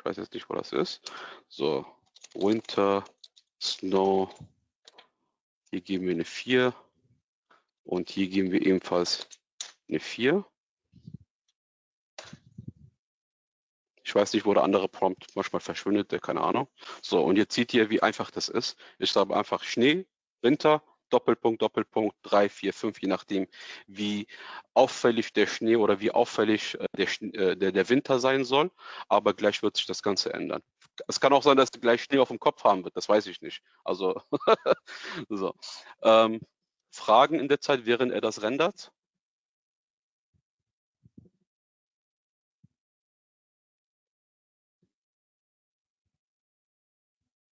Ich 0.00 0.04
weiß 0.06 0.16
jetzt 0.16 0.32
nicht, 0.32 0.48
wo 0.48 0.54
das 0.54 0.72
ist. 0.72 1.12
So, 1.48 1.84
Winter, 2.32 3.04
Snow. 3.60 4.34
Hier 5.70 5.82
geben 5.82 6.06
wir 6.06 6.14
eine 6.14 6.24
4. 6.24 6.74
Und 7.84 8.08
hier 8.08 8.28
geben 8.28 8.50
wir 8.50 8.62
ebenfalls 8.64 9.28
eine 9.90 10.00
4. 10.00 10.42
Ich 14.02 14.14
weiß 14.14 14.32
nicht, 14.32 14.46
wo 14.46 14.54
der 14.54 14.62
andere 14.62 14.88
Prompt 14.88 15.26
manchmal 15.36 15.60
verschwindet, 15.60 16.22
keine 16.22 16.40
Ahnung. 16.40 16.68
So, 17.02 17.22
und 17.22 17.36
jetzt 17.36 17.54
seht 17.54 17.74
ihr, 17.74 17.90
wie 17.90 18.02
einfach 18.02 18.30
das 18.30 18.48
ist. 18.48 18.78
Ich 18.98 19.10
schreibe 19.10 19.36
einfach 19.36 19.62
Schnee, 19.64 20.06
Winter, 20.40 20.82
Doppelpunkt, 21.12 21.62
Doppelpunkt, 21.62 22.16
3, 22.22 22.48
4, 22.48 22.72
5, 22.72 23.00
je 23.00 23.08
nachdem, 23.08 23.46
wie 23.86 24.26
auffällig 24.74 25.32
der 25.32 25.46
Schnee 25.46 25.76
oder 25.76 26.00
wie 26.00 26.10
auffällig 26.12 26.78
äh, 26.80 26.86
der, 26.96 27.08
äh, 27.34 27.56
der, 27.56 27.72
der 27.72 27.88
Winter 27.88 28.18
sein 28.20 28.44
soll. 28.44 28.70
Aber 29.08 29.34
gleich 29.34 29.62
wird 29.62 29.76
sich 29.76 29.86
das 29.86 30.02
Ganze 30.02 30.32
ändern. 30.34 30.62
es 31.08 31.20
kann 31.20 31.32
auch 31.32 31.42
sein, 31.42 31.56
dass 31.56 31.70
du 31.70 31.80
gleich 31.80 32.02
Schnee 32.04 32.18
auf 32.18 32.28
dem 32.28 32.38
Kopf 32.40 32.64
haben 32.64 32.84
wird, 32.84 32.96
das 32.96 33.08
weiß 33.08 33.26
ich 33.26 33.40
nicht. 33.42 33.62
Also, 33.84 34.20
so. 35.28 35.54
Ähm, 36.02 36.40
Fragen 36.92 37.38
in 37.40 37.48
der 37.48 37.60
Zeit, 37.60 37.86
während 37.86 38.12
er 38.12 38.20
das 38.20 38.42
rendert? 38.42 38.92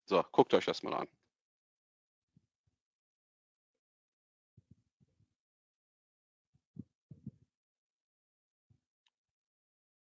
So, 0.07 0.25
guckt 0.33 0.55
euch 0.55 0.65
das 0.65 0.83
mal 0.83 0.95
an. 0.95 1.09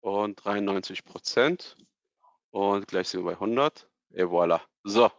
Und 0.05 0.44
93 0.44 1.02
Prozent. 1.07 1.76
Und 2.50 2.86
gleich 2.86 3.09
sind 3.09 3.20
wir 3.20 3.30
bei 3.30 3.32
100. 3.32 3.88
Et 4.11 4.26
voilà. 4.26 4.61
So. 4.82 5.11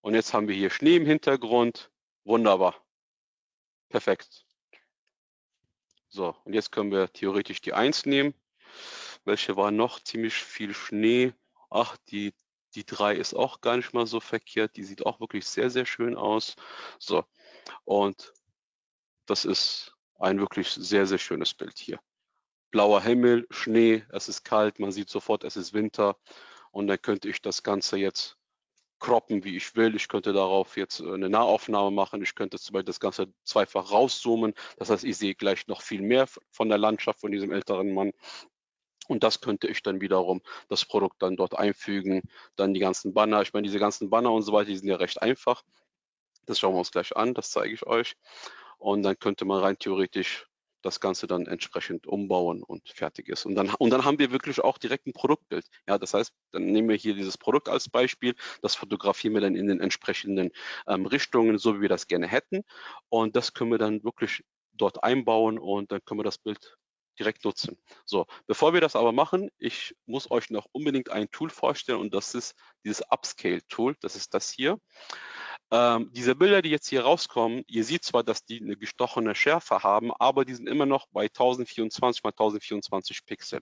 Und 0.00 0.14
jetzt 0.14 0.32
haben 0.32 0.48
wir 0.48 0.54
hier 0.54 0.70
Schnee 0.70 0.96
im 0.96 1.04
Hintergrund. 1.04 1.90
Wunderbar. 2.24 2.82
Perfekt. 3.90 4.46
So, 6.08 6.34
und 6.44 6.54
jetzt 6.54 6.72
können 6.72 6.90
wir 6.90 7.12
theoretisch 7.12 7.60
die 7.60 7.74
1 7.74 8.06
nehmen. 8.06 8.32
Welche 9.26 9.56
war 9.56 9.70
noch? 9.70 10.00
Ziemlich 10.00 10.32
viel 10.32 10.72
Schnee. 10.72 11.34
Ach, 11.68 11.98
die 12.08 12.32
die 12.74 12.86
3 12.86 13.14
ist 13.14 13.34
auch 13.34 13.60
gar 13.60 13.76
nicht 13.76 13.92
mal 13.92 14.06
so 14.06 14.20
verkehrt. 14.20 14.74
Die 14.76 14.84
sieht 14.84 15.04
auch 15.04 15.20
wirklich 15.20 15.46
sehr, 15.46 15.68
sehr 15.68 15.84
schön 15.84 16.16
aus. 16.16 16.56
So, 16.98 17.26
und 17.84 18.32
das 19.26 19.44
ist 19.44 19.94
ein 20.18 20.40
wirklich 20.40 20.70
sehr, 20.70 21.06
sehr 21.06 21.18
schönes 21.18 21.52
Bild 21.52 21.78
hier. 21.78 22.00
Blauer 22.70 23.02
Himmel, 23.02 23.46
Schnee, 23.50 24.04
es 24.10 24.28
ist 24.28 24.44
kalt, 24.44 24.78
man 24.78 24.92
sieht 24.92 25.08
sofort, 25.08 25.44
es 25.44 25.56
ist 25.56 25.72
Winter. 25.72 26.16
Und 26.70 26.88
dann 26.88 27.00
könnte 27.00 27.28
ich 27.28 27.40
das 27.40 27.62
Ganze 27.62 27.96
jetzt 27.96 28.36
croppen, 28.98 29.44
wie 29.44 29.56
ich 29.56 29.76
will. 29.76 29.94
Ich 29.94 30.08
könnte 30.08 30.32
darauf 30.32 30.76
jetzt 30.76 31.00
eine 31.00 31.28
Nahaufnahme 31.28 31.90
machen. 31.90 32.22
Ich 32.22 32.34
könnte 32.34 32.58
zum 32.58 32.74
Beispiel 32.74 32.86
das 32.86 33.00
Ganze 33.00 33.32
zweifach 33.44 33.90
rauszoomen. 33.90 34.54
Das 34.78 34.90
heißt, 34.90 35.04
ich 35.04 35.16
sehe 35.16 35.34
gleich 35.34 35.66
noch 35.68 35.82
viel 35.82 36.02
mehr 36.02 36.26
von 36.50 36.68
der 36.68 36.78
Landschaft 36.78 37.20
von 37.20 37.30
diesem 37.32 37.52
älteren 37.52 37.92
Mann. 37.94 38.12
Und 39.08 39.22
das 39.22 39.40
könnte 39.40 39.68
ich 39.68 39.82
dann 39.82 40.00
wiederum 40.00 40.42
das 40.68 40.84
Produkt 40.84 41.22
dann 41.22 41.36
dort 41.36 41.56
einfügen. 41.56 42.22
Dann 42.56 42.74
die 42.74 42.80
ganzen 42.80 43.14
Banner. 43.14 43.42
Ich 43.42 43.52
meine, 43.52 43.66
diese 43.66 43.78
ganzen 43.78 44.10
Banner 44.10 44.32
und 44.32 44.42
so 44.42 44.52
weiter, 44.52 44.70
die 44.70 44.76
sind 44.76 44.88
ja 44.88 44.96
recht 44.96 45.22
einfach. 45.22 45.62
Das 46.46 46.58
schauen 46.58 46.74
wir 46.74 46.78
uns 46.78 46.90
gleich 46.90 47.16
an. 47.16 47.34
Das 47.34 47.50
zeige 47.50 47.74
ich 47.74 47.86
euch. 47.86 48.16
Und 48.78 49.02
dann 49.02 49.18
könnte 49.18 49.44
man 49.44 49.60
rein 49.62 49.78
theoretisch 49.78 50.46
das 50.82 51.00
Ganze 51.00 51.26
dann 51.26 51.46
entsprechend 51.46 52.06
umbauen 52.06 52.62
und 52.62 52.88
fertig 52.88 53.28
ist. 53.28 53.46
Und 53.46 53.54
dann, 53.54 53.70
und 53.78 53.90
dann 53.90 54.04
haben 54.04 54.18
wir 54.18 54.30
wirklich 54.30 54.60
auch 54.60 54.78
direkt 54.78 55.06
ein 55.06 55.12
Produktbild. 55.12 55.66
Ja, 55.88 55.98
das 55.98 56.14
heißt, 56.14 56.32
dann 56.52 56.66
nehmen 56.66 56.88
wir 56.88 56.96
hier 56.96 57.14
dieses 57.14 57.38
Produkt 57.38 57.68
als 57.68 57.88
Beispiel, 57.88 58.34
das 58.62 58.74
fotografieren 58.74 59.34
wir 59.34 59.40
dann 59.40 59.56
in 59.56 59.66
den 59.66 59.80
entsprechenden 59.80 60.50
ähm, 60.86 61.06
Richtungen, 61.06 61.58
so 61.58 61.76
wie 61.76 61.82
wir 61.82 61.88
das 61.88 62.06
gerne 62.06 62.26
hätten. 62.26 62.62
Und 63.08 63.36
das 63.36 63.52
können 63.52 63.70
wir 63.70 63.78
dann 63.78 64.04
wirklich 64.04 64.44
dort 64.72 65.02
einbauen 65.02 65.58
und 65.58 65.90
dann 65.92 66.04
können 66.04 66.20
wir 66.20 66.24
das 66.24 66.38
Bild 66.38 66.76
direkt 67.18 67.44
nutzen. 67.44 67.78
So, 68.04 68.26
bevor 68.46 68.74
wir 68.74 68.80
das 68.80 68.96
aber 68.96 69.12
machen, 69.12 69.50
ich 69.58 69.94
muss 70.06 70.30
euch 70.30 70.50
noch 70.50 70.66
unbedingt 70.72 71.10
ein 71.10 71.30
Tool 71.30 71.50
vorstellen 71.50 72.00
und 72.00 72.14
das 72.14 72.34
ist 72.34 72.54
dieses 72.84 73.02
Upscale-Tool. 73.10 73.96
Das 74.00 74.16
ist 74.16 74.34
das 74.34 74.50
hier. 74.50 74.78
Ähm, 75.72 76.10
diese 76.12 76.36
Bilder, 76.36 76.62
die 76.62 76.70
jetzt 76.70 76.88
hier 76.88 77.02
rauskommen, 77.02 77.64
ihr 77.66 77.84
seht 77.84 78.04
zwar, 78.04 78.22
dass 78.22 78.44
die 78.44 78.60
eine 78.60 78.76
gestochene 78.76 79.34
Schärfe 79.34 79.82
haben, 79.82 80.12
aber 80.12 80.44
die 80.44 80.54
sind 80.54 80.68
immer 80.68 80.86
noch 80.86 81.06
bei 81.10 81.24
1024 81.24 82.22
mal 82.22 82.30
1024 82.30 83.26
Pixel. 83.26 83.60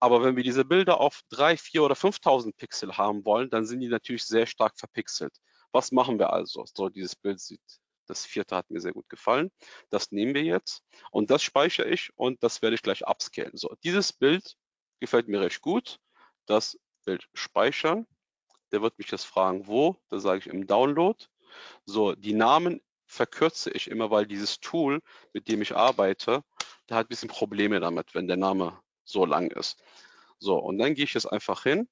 Aber 0.00 0.22
wenn 0.22 0.36
wir 0.36 0.44
diese 0.44 0.64
Bilder 0.64 1.00
auf 1.00 1.22
3, 1.30 1.56
4 1.56 1.82
oder 1.82 1.96
5000 1.96 2.56
Pixel 2.56 2.96
haben 2.96 3.24
wollen, 3.24 3.50
dann 3.50 3.66
sind 3.66 3.80
die 3.80 3.88
natürlich 3.88 4.24
sehr 4.24 4.46
stark 4.46 4.78
verpixelt. 4.78 5.36
Was 5.72 5.92
machen 5.92 6.18
wir 6.18 6.32
also? 6.32 6.64
So, 6.72 6.88
dieses 6.88 7.16
Bild 7.16 7.40
sieht 7.40 7.60
das 8.08 8.26
vierte 8.26 8.56
hat 8.56 8.70
mir 8.70 8.80
sehr 8.80 8.92
gut 8.92 9.08
gefallen. 9.08 9.50
Das 9.90 10.10
nehmen 10.10 10.34
wir 10.34 10.42
jetzt 10.42 10.82
und 11.10 11.30
das 11.30 11.42
speichere 11.42 11.86
ich 11.88 12.10
und 12.16 12.42
das 12.42 12.62
werde 12.62 12.74
ich 12.74 12.82
gleich 12.82 13.06
upscalen. 13.06 13.56
So, 13.56 13.74
dieses 13.84 14.12
Bild 14.12 14.56
gefällt 15.00 15.28
mir 15.28 15.40
recht 15.40 15.60
gut. 15.60 15.98
Das 16.46 16.78
Bild 17.04 17.28
speichern. 17.34 18.06
Der 18.72 18.82
wird 18.82 18.98
mich 18.98 19.10
jetzt 19.10 19.24
fragen, 19.24 19.66
wo. 19.66 19.96
Da 20.08 20.18
sage 20.18 20.38
ich 20.40 20.46
im 20.46 20.66
Download. 20.66 21.24
So, 21.84 22.14
die 22.14 22.34
Namen 22.34 22.80
verkürze 23.06 23.70
ich 23.70 23.90
immer, 23.90 24.10
weil 24.10 24.26
dieses 24.26 24.60
Tool, 24.60 25.00
mit 25.32 25.48
dem 25.48 25.62
ich 25.62 25.74
arbeite, 25.74 26.44
der 26.88 26.98
hat 26.98 27.06
ein 27.06 27.08
bisschen 27.08 27.28
Probleme 27.28 27.80
damit, 27.80 28.14
wenn 28.14 28.28
der 28.28 28.36
Name 28.36 28.78
so 29.04 29.24
lang 29.24 29.50
ist. 29.50 29.82
So, 30.38 30.58
und 30.58 30.78
dann 30.78 30.94
gehe 30.94 31.04
ich 31.04 31.14
jetzt 31.14 31.26
einfach 31.26 31.62
hin 31.62 31.88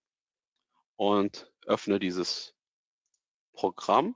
und 0.96 1.50
öffne 1.66 1.98
dieses 1.98 2.54
Programm 3.52 4.14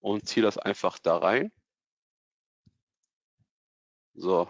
und 0.00 0.26
ziehe 0.28 0.42
das 0.42 0.56
einfach 0.56 0.98
da 0.98 1.16
rein. 1.18 1.52
So. 4.14 4.48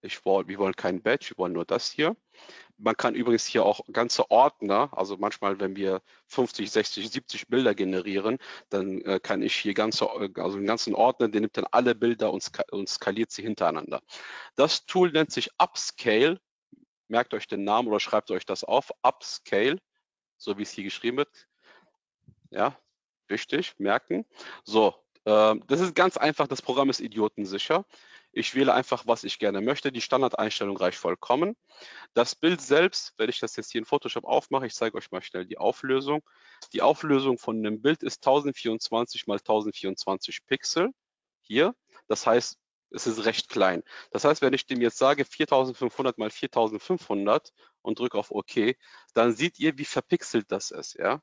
Ich 0.00 0.24
wir 0.24 0.58
wollen 0.58 0.74
kein 0.74 1.02
Badge, 1.02 1.30
wir 1.30 1.38
wollen 1.38 1.52
nur 1.52 1.64
das 1.64 1.90
hier. 1.90 2.16
Man 2.78 2.96
kann 2.96 3.14
übrigens 3.14 3.46
hier 3.46 3.64
auch 3.64 3.80
ganze 3.92 4.30
Ordner, 4.30 4.90
also 4.92 5.16
manchmal, 5.16 5.60
wenn 5.60 5.76
wir 5.76 6.02
50, 6.26 6.70
60, 6.70 7.10
70 7.10 7.48
Bilder 7.48 7.74
generieren, 7.74 8.38
dann 8.70 9.00
äh, 9.02 9.20
kann 9.20 9.42
ich 9.42 9.54
hier 9.54 9.74
ganze, 9.74 10.10
also 10.10 10.56
einen 10.56 10.66
ganzen 10.66 10.94
Ordner, 10.94 11.28
der 11.28 11.40
nimmt 11.42 11.56
dann 11.56 11.66
alle 11.70 11.94
Bilder 11.94 12.32
und, 12.32 12.50
und 12.72 12.88
skaliert 12.88 13.30
sie 13.30 13.42
hintereinander. 13.42 14.02
Das 14.56 14.86
Tool 14.86 15.12
nennt 15.12 15.32
sich 15.32 15.50
Upscale. 15.58 16.40
Merkt 17.08 17.34
euch 17.34 17.46
den 17.46 17.64
Namen 17.64 17.88
oder 17.88 18.00
schreibt 18.00 18.30
euch 18.30 18.46
das 18.46 18.64
auf. 18.64 18.90
Upscale, 19.02 19.78
so 20.38 20.58
wie 20.58 20.62
es 20.62 20.70
hier 20.70 20.84
geschrieben 20.84 21.18
wird. 21.18 21.48
Ja, 22.50 22.76
Richtig, 23.32 23.72
merken. 23.78 24.26
So, 24.62 24.94
äh, 25.24 25.54
das 25.66 25.80
ist 25.80 25.94
ganz 25.94 26.18
einfach. 26.18 26.48
Das 26.48 26.60
Programm 26.60 26.90
ist 26.90 27.00
idiotensicher. 27.00 27.86
Ich 28.32 28.54
wähle 28.54 28.72
einfach, 28.72 29.06
was 29.06 29.24
ich 29.24 29.38
gerne 29.38 29.60
möchte. 29.60 29.92
Die 29.92 30.00
Standardeinstellung 30.00 30.76
reicht 30.76 30.98
vollkommen. 30.98 31.54
Das 32.14 32.34
Bild 32.34 32.62
selbst, 32.62 33.12
wenn 33.18 33.28
ich 33.28 33.40
das 33.40 33.56
jetzt 33.56 33.72
hier 33.72 33.80
in 33.80 33.84
Photoshop 33.84 34.24
aufmache, 34.24 34.66
ich 34.66 34.74
zeige 34.74 34.96
euch 34.96 35.10
mal 35.10 35.22
schnell 35.22 35.44
die 35.44 35.58
Auflösung. 35.58 36.22
Die 36.72 36.82
Auflösung 36.82 37.38
von 37.38 37.62
dem 37.62 37.82
Bild 37.82 38.02
ist 38.02 38.26
1024 38.26 39.26
mal 39.26 39.38
1024 39.38 40.46
Pixel. 40.46 40.90
Hier. 41.42 41.74
Das 42.08 42.26
heißt, 42.26 42.58
es 42.90 43.06
ist 43.06 43.24
recht 43.24 43.48
klein. 43.48 43.82
Das 44.10 44.24
heißt, 44.24 44.42
wenn 44.42 44.54
ich 44.54 44.66
dem 44.66 44.80
jetzt 44.80 44.98
sage 44.98 45.24
4500 45.24 46.18
mal 46.18 46.30
4500 46.30 47.52
und 47.82 47.98
drücke 47.98 48.18
auf 48.18 48.30
OK, 48.30 48.76
dann 49.14 49.32
seht 49.32 49.58
ihr, 49.58 49.78
wie 49.78 49.84
verpixelt 49.84 50.50
das 50.50 50.70
ist. 50.70 50.94
Ja? 50.94 51.20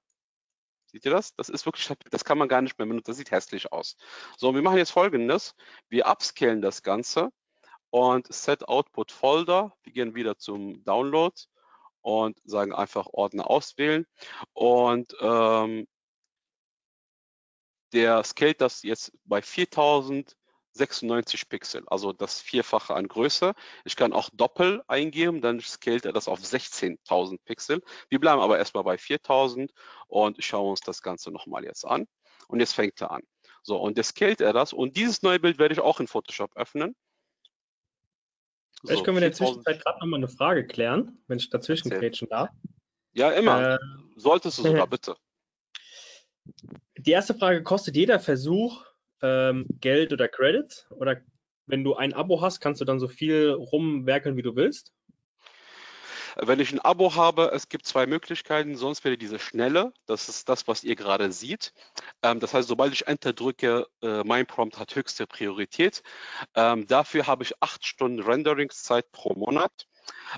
Seht 0.91 1.05
ihr 1.05 1.11
das? 1.11 1.35
Das 1.35 1.49
ist 1.49 1.65
wirklich, 1.65 1.91
das 2.09 2.25
kann 2.25 2.37
man 2.37 2.47
gar 2.47 2.61
nicht 2.61 2.77
mehr 2.79 2.87
benutzen. 2.87 3.11
Das 3.11 3.17
sieht 3.17 3.31
hässlich 3.31 3.71
aus. 3.71 3.95
So, 4.37 4.55
wir 4.55 4.61
machen 4.61 4.77
jetzt 4.77 4.91
folgendes. 4.91 5.55
Wir 5.87 6.07
upscalen 6.07 6.61
das 6.61 6.81
Ganze 6.81 7.29
und 7.91 8.31
Set 8.33 8.67
Output 8.67 9.11
Folder. 9.11 9.73
Wir 9.83 9.93
gehen 9.93 10.15
wieder 10.15 10.37
zum 10.37 10.83
Download 10.83 11.35
und 12.01 12.39
sagen 12.43 12.73
einfach 12.73 13.07
Ordner 13.11 13.49
auswählen. 13.49 14.07
Und 14.53 15.15
ähm, 15.21 15.87
der 17.93 18.23
scaled 18.23 18.61
das 18.61 18.81
jetzt 18.83 19.11
bei 19.25 19.41
4000 19.41 20.35
96 20.79 21.49
Pixel, 21.49 21.83
also 21.87 22.13
das 22.13 22.41
Vierfache 22.41 22.95
an 22.95 23.07
Größe. 23.07 23.53
Ich 23.85 23.95
kann 23.95 24.13
auch 24.13 24.29
Doppel 24.33 24.81
eingeben, 24.87 25.41
dann 25.41 25.59
scaled 25.59 26.05
er 26.05 26.13
das 26.13 26.27
auf 26.27 26.39
16.000 26.39 27.37
Pixel. 27.45 27.81
Wir 28.09 28.19
bleiben 28.19 28.41
aber 28.41 28.57
erstmal 28.57 28.83
bei 28.83 28.95
4.000 28.95 29.69
und 30.07 30.43
schauen 30.43 30.71
uns 30.71 30.81
das 30.81 31.01
Ganze 31.01 31.31
nochmal 31.31 31.63
jetzt 31.63 31.85
an. 31.85 32.07
Und 32.47 32.59
jetzt 32.59 32.73
fängt 32.73 32.99
er 33.01 33.11
an. 33.11 33.21
So, 33.61 33.77
und 33.77 33.97
jetzt 33.97 34.09
scaled 34.09 34.41
er 34.41 34.53
das 34.53 34.73
und 34.73 34.97
dieses 34.97 35.21
neue 35.21 35.39
Bild 35.39 35.59
werde 35.59 35.73
ich 35.73 35.79
auch 35.79 35.99
in 35.99 36.07
Photoshop 36.07 36.55
öffnen. 36.55 36.95
Vielleicht 38.81 38.99
so, 38.99 39.03
können 39.03 39.17
wir 39.17 39.23
in 39.23 39.31
der 39.31 39.33
Zwischenzeit 39.33 39.83
gerade 39.83 39.99
nochmal 39.99 40.19
eine 40.19 40.29
Frage 40.29 40.65
klären, 40.65 41.21
wenn 41.27 41.37
ich 41.37 41.49
dazwischen 41.49 41.91
quetschen 41.91 42.29
darf. 42.29 42.49
Ja, 43.11 43.31
immer. 43.31 43.73
Äh, 43.73 43.77
Solltest 44.15 44.57
du 44.57 44.63
sogar, 44.63 44.87
bitte. 44.87 45.15
Die 46.97 47.11
erste 47.11 47.33
Frage, 47.33 47.63
kostet 47.63 47.95
jeder 47.95 48.19
Versuch 48.19 48.85
ähm, 49.21 49.65
Geld 49.79 50.13
oder 50.13 50.27
Credits? 50.27 50.87
Oder 50.91 51.21
wenn 51.65 51.83
du 51.83 51.95
ein 51.95 52.13
Abo 52.13 52.41
hast, 52.41 52.59
kannst 52.59 52.81
du 52.81 52.85
dann 52.85 52.99
so 52.99 53.07
viel 53.07 53.51
rumwerkeln, 53.51 54.37
wie 54.37 54.41
du 54.41 54.55
willst? 54.55 54.93
Wenn 56.41 56.59
ich 56.59 56.71
ein 56.71 56.79
Abo 56.79 57.15
habe, 57.15 57.51
es 57.53 57.69
gibt 57.69 57.85
zwei 57.85 58.05
Möglichkeiten. 58.05 58.75
Sonst 58.77 59.03
wäre 59.03 59.17
diese 59.17 59.39
schnelle. 59.39 59.91
Das 60.05 60.29
ist 60.29 60.47
das, 60.47 60.67
was 60.67 60.83
ihr 60.83 60.95
gerade 60.95 61.31
seht. 61.31 61.73
Ähm, 62.23 62.39
das 62.39 62.53
heißt, 62.53 62.67
sobald 62.67 62.93
ich 62.93 63.07
Enter 63.07 63.33
drücke, 63.33 63.87
äh, 64.01 64.23
mein 64.23 64.45
Prompt 64.45 64.79
hat 64.79 64.95
höchste 64.95 65.27
Priorität. 65.27 66.01
Ähm, 66.55 66.87
dafür 66.87 67.27
habe 67.27 67.43
ich 67.43 67.53
acht 67.61 67.85
Stunden 67.85 68.21
Renderingszeit 68.21 69.11
pro 69.11 69.33
Monat. 69.33 69.87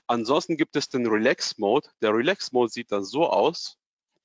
Ansonsten 0.07 0.57
gibt 0.57 0.75
es 0.75 0.89
den 0.89 1.05
Relax 1.07 1.57
Mode. 1.57 1.89
Der 2.01 2.13
Relax 2.13 2.51
Mode 2.51 2.71
sieht 2.71 2.91
dann 2.91 3.03
so 3.03 3.29
aus. 3.29 3.77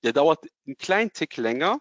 Der 0.02 0.12
dauert 0.12 0.44
einen 0.66 0.78
kleinen 0.78 1.12
Tick 1.12 1.36
länger, 1.36 1.80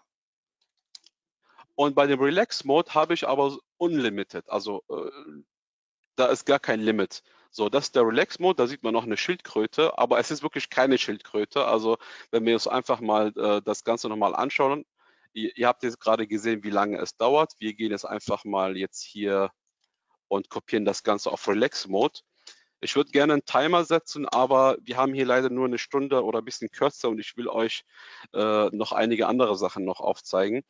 und 1.76 1.94
bei 1.94 2.06
dem 2.06 2.20
Relax 2.20 2.64
Mode 2.64 2.92
habe 2.94 3.14
ich 3.14 3.28
aber 3.28 3.56
Unlimited, 3.78 4.48
also 4.50 4.82
äh, 4.90 5.10
da 6.16 6.26
ist 6.26 6.46
gar 6.46 6.58
kein 6.58 6.80
Limit. 6.80 7.22
So, 7.50 7.68
das 7.68 7.86
ist 7.86 7.96
der 7.96 8.06
Relax-Mode, 8.06 8.56
da 8.56 8.66
sieht 8.66 8.82
man 8.82 8.92
noch 8.92 9.04
eine 9.04 9.16
Schildkröte, 9.16 9.96
aber 9.98 10.18
es 10.18 10.30
ist 10.30 10.42
wirklich 10.42 10.68
keine 10.68 10.98
Schildkröte. 10.98 11.64
Also 11.66 11.96
wenn 12.30 12.44
wir 12.44 12.54
uns 12.54 12.66
einfach 12.66 13.00
mal 13.00 13.32
äh, 13.36 13.62
das 13.62 13.84
Ganze 13.84 14.08
nochmal 14.08 14.34
anschauen, 14.34 14.84
ihr, 15.32 15.56
ihr 15.56 15.66
habt 15.66 15.82
jetzt 15.82 16.00
gerade 16.00 16.26
gesehen, 16.26 16.64
wie 16.64 16.70
lange 16.70 16.98
es 16.98 17.16
dauert. 17.16 17.54
Wir 17.58 17.74
gehen 17.74 17.92
jetzt 17.92 18.04
einfach 18.04 18.44
mal 18.44 18.76
jetzt 18.76 19.02
hier 19.02 19.50
und 20.28 20.50
kopieren 20.50 20.84
das 20.84 21.02
Ganze 21.02 21.30
auf 21.30 21.48
Relax-Mode. 21.48 22.20
Ich 22.80 22.94
würde 22.94 23.10
gerne 23.10 23.32
einen 23.34 23.44
Timer 23.46 23.84
setzen, 23.84 24.28
aber 24.28 24.76
wir 24.82 24.98
haben 24.98 25.14
hier 25.14 25.24
leider 25.24 25.48
nur 25.48 25.64
eine 25.64 25.78
Stunde 25.78 26.24
oder 26.24 26.40
ein 26.40 26.44
bisschen 26.44 26.70
kürzer 26.70 27.08
und 27.08 27.18
ich 27.18 27.36
will 27.38 27.48
euch 27.48 27.84
äh, 28.34 28.66
noch 28.70 28.92
einige 28.92 29.28
andere 29.28 29.56
Sachen 29.56 29.84
noch 29.84 30.00
aufzeigen. 30.00 30.62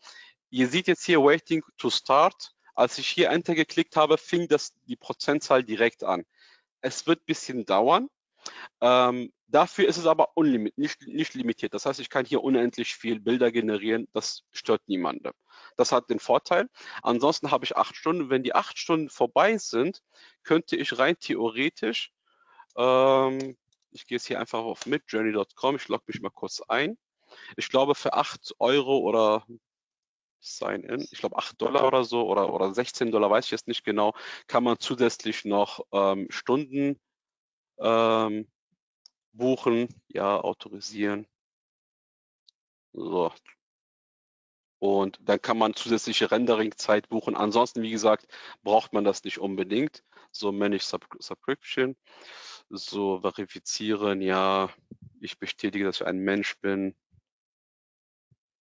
Ihr 0.50 0.68
seht 0.68 0.86
jetzt 0.86 1.04
hier 1.04 1.22
Waiting 1.22 1.62
to 1.78 1.90
Start. 1.90 2.52
Als 2.74 2.98
ich 2.98 3.08
hier 3.08 3.30
Enter 3.30 3.54
geklickt 3.54 3.96
habe, 3.96 4.18
fing 4.18 4.48
das 4.48 4.74
die 4.86 4.96
Prozentzahl 4.96 5.64
direkt 5.64 6.04
an. 6.04 6.24
Es 6.80 7.06
wird 7.06 7.20
ein 7.20 7.26
bisschen 7.26 7.64
dauern. 7.64 8.08
Ähm, 8.80 9.32
dafür 9.48 9.88
ist 9.88 9.96
es 9.96 10.06
aber 10.06 10.36
unlimit, 10.36 10.76
nicht, 10.76 11.06
nicht 11.06 11.34
limitiert. 11.34 11.74
Das 11.74 11.86
heißt, 11.86 12.00
ich 12.00 12.10
kann 12.10 12.26
hier 12.26 12.44
unendlich 12.44 12.94
viel 12.94 13.18
Bilder 13.18 13.50
generieren. 13.50 14.08
Das 14.12 14.42
stört 14.52 14.82
niemanden. 14.88 15.30
Das 15.76 15.90
hat 15.90 16.10
den 16.10 16.20
Vorteil. 16.20 16.68
Ansonsten 17.02 17.50
habe 17.50 17.64
ich 17.64 17.76
acht 17.76 17.96
Stunden. 17.96 18.30
Wenn 18.30 18.42
die 18.42 18.54
acht 18.54 18.78
Stunden 18.78 19.08
vorbei 19.08 19.56
sind, 19.58 20.02
könnte 20.42 20.76
ich 20.76 20.98
rein 20.98 21.18
theoretisch, 21.18 22.12
ähm, 22.76 23.56
ich 23.90 24.06
gehe 24.06 24.16
jetzt 24.16 24.26
hier 24.26 24.38
einfach 24.38 24.60
auf 24.60 24.86
midjourney.com, 24.86 25.76
ich 25.76 25.88
logge 25.88 26.04
mich 26.08 26.20
mal 26.20 26.30
kurz 26.30 26.60
ein. 26.68 26.98
Ich 27.56 27.68
glaube, 27.70 27.94
für 27.94 28.12
acht 28.12 28.54
Euro 28.58 28.98
oder 28.98 29.46
Sign-in, 30.46 31.00
ich 31.10 31.18
glaube 31.18 31.36
8 31.36 31.60
Dollar 31.60 31.86
oder 31.86 32.04
so 32.04 32.26
oder, 32.28 32.52
oder 32.52 32.72
16 32.74 33.10
Dollar, 33.10 33.30
weiß 33.30 33.46
ich 33.46 33.50
jetzt 33.50 33.68
nicht 33.68 33.84
genau, 33.84 34.14
kann 34.46 34.64
man 34.64 34.78
zusätzlich 34.78 35.44
noch 35.44 35.80
ähm, 35.92 36.26
Stunden 36.30 36.98
ähm, 37.78 38.48
buchen, 39.32 39.88
ja, 40.08 40.40
autorisieren. 40.40 41.26
So. 42.92 43.30
Und 44.78 45.18
dann 45.22 45.40
kann 45.40 45.58
man 45.58 45.74
zusätzliche 45.74 46.30
Rendering-Zeit 46.30 47.08
buchen. 47.08 47.34
Ansonsten, 47.36 47.82
wie 47.82 47.90
gesagt, 47.90 48.26
braucht 48.62 48.92
man 48.92 49.04
das 49.04 49.24
nicht 49.24 49.38
unbedingt. 49.38 50.02
So, 50.32 50.52
Manage 50.52 50.84
Sub 50.84 51.06
Subscription. 51.18 51.96
So, 52.68 53.20
verifizieren, 53.20 54.20
ja, 54.20 54.70
ich 55.20 55.38
bestätige, 55.38 55.84
dass 55.84 56.00
ich 56.00 56.06
ein 56.06 56.18
Mensch 56.18 56.58
bin. 56.60 56.94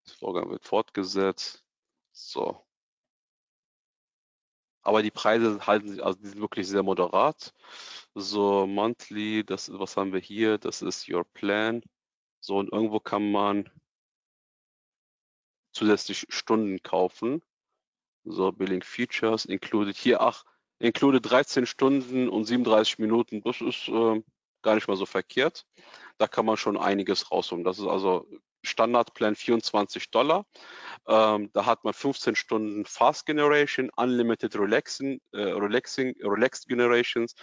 Das 0.06 0.16
Vorgang 0.16 0.48
wird 0.50 0.64
fortgesetzt. 0.64 1.64
So. 2.12 2.66
Aber 4.82 5.02
die 5.02 5.10
Preise 5.10 5.66
halten 5.66 5.88
sich, 5.88 6.04
also 6.04 6.18
die 6.20 6.28
sind 6.28 6.40
wirklich 6.40 6.68
sehr 6.68 6.82
moderat. 6.82 7.52
So, 8.14 8.66
monthly, 8.66 9.44
das 9.44 9.70
was 9.72 9.96
haben 9.96 10.12
wir 10.12 10.20
hier? 10.20 10.58
Das 10.58 10.80
ist 10.80 11.08
your 11.08 11.24
plan. 11.24 11.82
So, 12.40 12.56
und 12.58 12.72
irgendwo 12.72 13.00
kann 13.00 13.32
man 13.32 13.68
zusätzlich 15.72 16.26
Stunden 16.28 16.82
kaufen. 16.82 17.42
So, 18.24 18.52
Billing 18.52 18.82
Features 18.82 19.44
included 19.44 19.96
hier, 19.96 20.20
ach, 20.20 20.44
included 20.78 21.28
13 21.30 21.66
Stunden 21.66 22.28
und 22.28 22.44
37 22.44 22.98
Minuten. 22.98 23.42
Das 23.42 23.60
ist 23.60 23.88
äh, 23.88 24.22
gar 24.62 24.74
nicht 24.76 24.88
mal 24.88 24.96
so 24.96 25.06
verkehrt. 25.06 25.66
Da 26.18 26.28
kann 26.28 26.46
man 26.46 26.56
schon 26.56 26.76
einiges 26.76 27.30
rausholen. 27.30 27.64
Das 27.64 27.78
ist 27.78 27.86
also 27.86 28.28
Standardplan 28.66 29.36
24 29.36 30.10
Dollar. 30.10 30.44
Ähm, 31.06 31.50
da 31.52 31.66
hat 31.66 31.84
man 31.84 31.94
15 31.94 32.36
Stunden 32.36 32.84
Fast 32.84 33.26
Generation, 33.26 33.90
Unlimited 33.96 34.56
Relaxing, 34.56 35.20
äh, 35.32 35.38
Relaxing, 35.42 36.14
Relaxed 36.22 36.68
Generations 36.68 37.34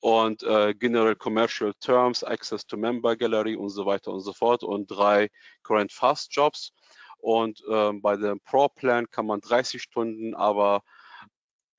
und 0.00 0.42
äh, 0.42 0.74
General 0.74 1.16
Commercial 1.16 1.72
Terms, 1.80 2.24
Access 2.24 2.66
to 2.66 2.76
Member 2.76 3.16
Gallery 3.16 3.56
und 3.56 3.70
so 3.70 3.84
weiter 3.86 4.12
und 4.12 4.20
so 4.20 4.32
fort 4.32 4.62
und 4.62 4.86
drei 4.86 5.28
Current 5.62 5.92
Fast 5.92 6.34
Jobs. 6.34 6.72
Und 7.18 7.62
ähm, 7.70 8.02
bei 8.02 8.16
dem 8.16 8.40
Pro 8.40 8.68
Plan 8.68 9.08
kann 9.10 9.26
man 9.26 9.40
30 9.40 9.80
Stunden, 9.82 10.34
aber 10.34 10.82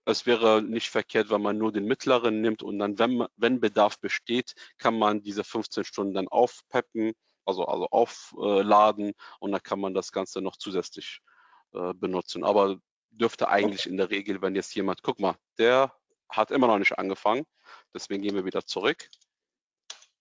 es 0.06 0.26
wäre 0.26 0.62
nicht 0.62 0.90
verkehrt, 0.90 1.30
wenn 1.30 1.42
man 1.42 1.58
nur 1.58 1.72
den 1.72 1.86
mittleren 1.86 2.42
nimmt 2.42 2.64
und 2.64 2.80
dann, 2.80 2.98
wenn, 3.00 3.26
wenn 3.38 3.60
Bedarf 3.60 4.00
besteht, 4.00 4.54
kann 4.78 4.98
man 4.98 5.24
diese 5.24 5.44
15 5.44 5.84
Stunden 5.84 6.14
dann 6.14 6.28
aufpeppen 6.28 7.14
also, 7.46 7.66
also 7.66 7.88
aufladen 7.90 9.14
und 9.40 9.52
dann 9.52 9.64
kann 9.64 9.80
man 9.80 9.94
das 9.94 10.12
Ganze 10.12 10.42
noch 10.42 10.58
zusätzlich 10.58 11.22
äh, 11.74 11.94
benutzen. 11.94 12.44
Aber 12.44 12.78
dürfte 13.12 13.48
eigentlich 13.48 13.86
in 13.88 13.98
der 13.98 14.10
Regel, 14.10 14.42
wenn 14.42 14.56
jetzt 14.56 14.76
jemand, 14.76 15.04
guck 15.04 15.20
mal, 15.20 15.36
der 15.58 15.94
hat 16.30 16.52
immer 16.52 16.68
noch 16.68 16.80
nicht 16.80 16.98
angefangen, 16.98 17.46
deswegen 17.94 18.24
gehen 18.24 18.36
wir 18.36 18.46
wieder 18.46 18.66
zurück 18.66 19.10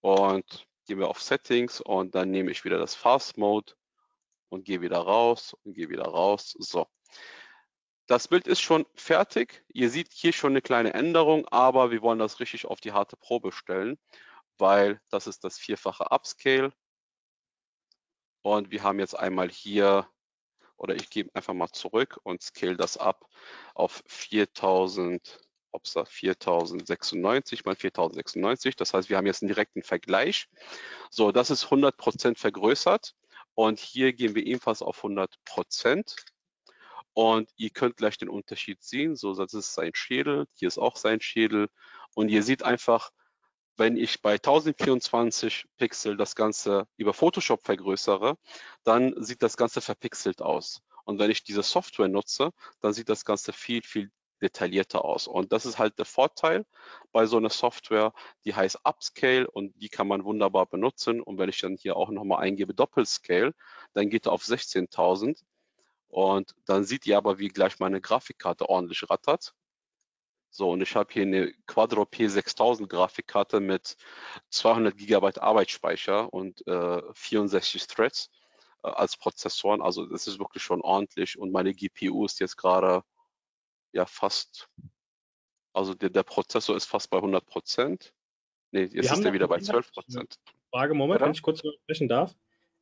und 0.01 0.67
gehen 0.87 0.99
wir 0.99 1.09
auf 1.09 1.23
Settings 1.23 1.81
und 1.81 2.15
dann 2.15 2.31
nehme 2.31 2.51
ich 2.51 2.65
wieder 2.65 2.79
das 2.79 2.95
Fast 2.95 3.39
Mode 3.39 3.73
und 4.49 4.65
gehe 4.65 4.81
wieder 4.81 4.99
raus 4.99 5.57
und 5.65 5.75
gehe 5.75 5.89
wieder 5.89 6.05
raus. 6.05 6.55
So. 6.59 6.87
Das 8.07 8.29
Bild 8.29 8.47
ist 8.47 8.61
schon 8.61 8.87
fertig. 8.95 9.65
Ihr 9.69 9.89
seht 9.89 10.13
hier 10.13 10.33
schon 10.33 10.53
eine 10.53 10.63
kleine 10.63 10.93
Änderung, 10.93 11.49
aber 11.49 11.91
wir 11.91 12.03
wollen 12.03 12.19
das 12.19 12.39
richtig 12.39 12.67
auf 12.67 12.81
die 12.81 12.93
harte 12.93 13.17
Probe 13.17 13.51
stellen, 13.51 13.99
weil 14.59 15.01
das 15.11 15.27
ist 15.27 15.43
das 15.43 15.59
vierfache 15.59 16.11
Upscale. 16.11 16.73
Und 18.45 18.71
wir 18.71 18.83
haben 18.83 18.99
jetzt 18.99 19.19
einmal 19.19 19.49
hier, 19.49 20.07
oder 20.77 20.95
ich 20.95 21.09
gebe 21.09 21.35
einfach 21.35 21.55
mal 21.55 21.71
zurück 21.71 22.21
und 22.25 22.43
scale 22.43 22.77
das 22.77 22.99
ab 22.99 23.27
auf 23.75 24.03
4000, 24.07 25.41
ups, 25.73 25.97
4096 26.07 27.65
mal 27.65 27.75
4096. 27.75 28.77
Das 28.77 28.93
heißt, 28.93 29.09
wir 29.09 29.17
haben 29.17 29.25
jetzt 29.25 29.43
einen 29.43 29.49
direkten 29.49 29.83
Vergleich. 29.83 30.51
So, 31.09 31.33
das 31.33 31.49
ist 31.49 31.65
100 31.65 31.97
Prozent 31.97 32.39
vergrößert. 32.39 33.15
Und 33.55 33.79
hier 33.81 34.13
gehen 34.13 34.35
wir 34.35 34.45
ebenfalls 34.47 34.83
auf 34.83 34.99
100 34.99 35.43
Prozent. 35.47 36.15
Und 37.15 37.51
ihr 37.57 37.71
könnt 37.71 37.97
gleich 37.97 38.19
den 38.19 38.29
Unterschied 38.29 38.83
sehen. 38.83 39.17
So, 39.17 39.33
das 39.33 39.55
ist 39.55 39.73
sein 39.73 39.93
Schädel. 39.95 40.49
Hier 40.53 40.69
ist 40.69 40.79
auch 40.79 40.97
sein 40.97 41.23
Schädel. 41.23 41.71
Und 42.15 42.29
ihr 42.29 42.43
seht 42.43 42.63
einfach, 42.63 43.11
wenn 43.77 43.97
ich 43.97 44.23
bei 44.23 44.35
1024 44.35 45.67
Pixel 45.77 46.17
das 46.17 46.37
Ganze 46.37 46.87
über 46.97 47.13
Photoshop 47.13 47.63
vergrößere, 47.65 48.37
dann 48.85 49.15
sieht 49.23 49.43
das 49.43 49.57
Ganze 49.57 49.81
verpixelt 49.81 50.43
aus. 50.43 50.83
Und 51.05 51.19
wenn 51.19 51.31
ich 51.31 51.45
diese 51.45 51.63
Software 51.63 52.09
nutze, 52.09 52.51
dann 52.81 52.93
sieht 52.93 53.09
das 53.09 53.25
Ganze 53.25 53.53
viel, 53.53 53.83
viel 53.83 54.11
detaillierter 54.43 55.05
aus. 55.05 55.27
Und 55.27 55.53
das 55.53 55.67
ist 55.67 55.79
halt 55.79 55.99
der 55.99 56.05
Vorteil 56.05 56.65
bei 57.13 57.27
so 57.27 57.37
einer 57.37 57.51
Software, 57.51 58.13
die 58.45 58.55
heißt 58.55 58.81
Upscale 58.85 59.51
und 59.51 59.73
die 59.81 59.89
kann 59.89 60.09
man 60.09 60.25
wunderbar 60.25 60.67
benutzen. 60.67 61.21
Und 61.21 61.39
wenn 61.39 61.49
ich 61.49 61.61
dann 61.61 61.77
hier 61.77 61.97
auch 61.97 62.11
nochmal 62.11 62.43
eingebe 62.43 62.75
Doppelscale, 62.75 63.55
dann 63.93 64.11
geht 64.11 64.27
er 64.27 64.33
auf 64.33 64.43
16.000. 64.45 65.43
Und 66.09 66.55
dann 66.67 66.85
sieht 66.85 67.07
ihr 67.07 67.17
aber, 67.17 67.39
wie 67.39 67.49
gleich 67.49 67.81
meine 67.81 68.01
Grafikkarte 68.01 68.69
ordentlich 68.69 69.09
rattert. 69.11 69.55
So, 70.57 70.71
und 70.71 70.81
ich 70.83 70.95
habe 70.95 71.13
hier 71.13 71.23
eine 71.23 71.53
Quadro 71.67 72.03
P6000 72.03 72.87
Grafikkarte 72.87 73.59
mit 73.59 73.97
200 74.51 74.97
Gigabyte 74.97 75.43
Arbeitsspeicher 75.43 76.33
und 76.33 76.65
äh, 76.69 77.03
64 77.13 77.89
Threads 77.89 78.31
äh, 78.85 78.89
als 78.89 79.17
Prozessoren. 79.17 79.83
Also 79.83 80.07
das 80.07 80.29
ist 80.29 80.39
wirklich 80.39 80.63
schon 80.63 80.81
ordentlich 80.81 81.37
und 81.37 81.51
meine 81.51 81.75
GPU 81.75 82.25
ist 82.25 82.39
jetzt 82.39 82.57
gerade 82.57 83.03
ja 83.93 84.07
fast, 84.07 84.69
also 85.73 85.93
der, 85.93 86.11
der 86.11 86.23
Prozessor 86.23 86.77
ist 86.77 86.85
fast 86.85 87.11
bei 87.11 87.17
100 87.17 87.45
Prozent. 87.45 88.15
Nee, 88.71 88.85
jetzt 88.85 89.11
ist 89.11 89.25
er 89.25 89.33
wieder 89.33 89.49
bei 89.49 89.59
12 89.59 89.91
Prozent. 89.91 90.37
Frage, 90.71 90.95
Moment, 90.95 91.19
ja? 91.19 91.27
wenn 91.27 91.33
ich 91.33 91.43
kurz 91.43 91.63
sprechen 91.83 92.09
darf. 92.09 92.33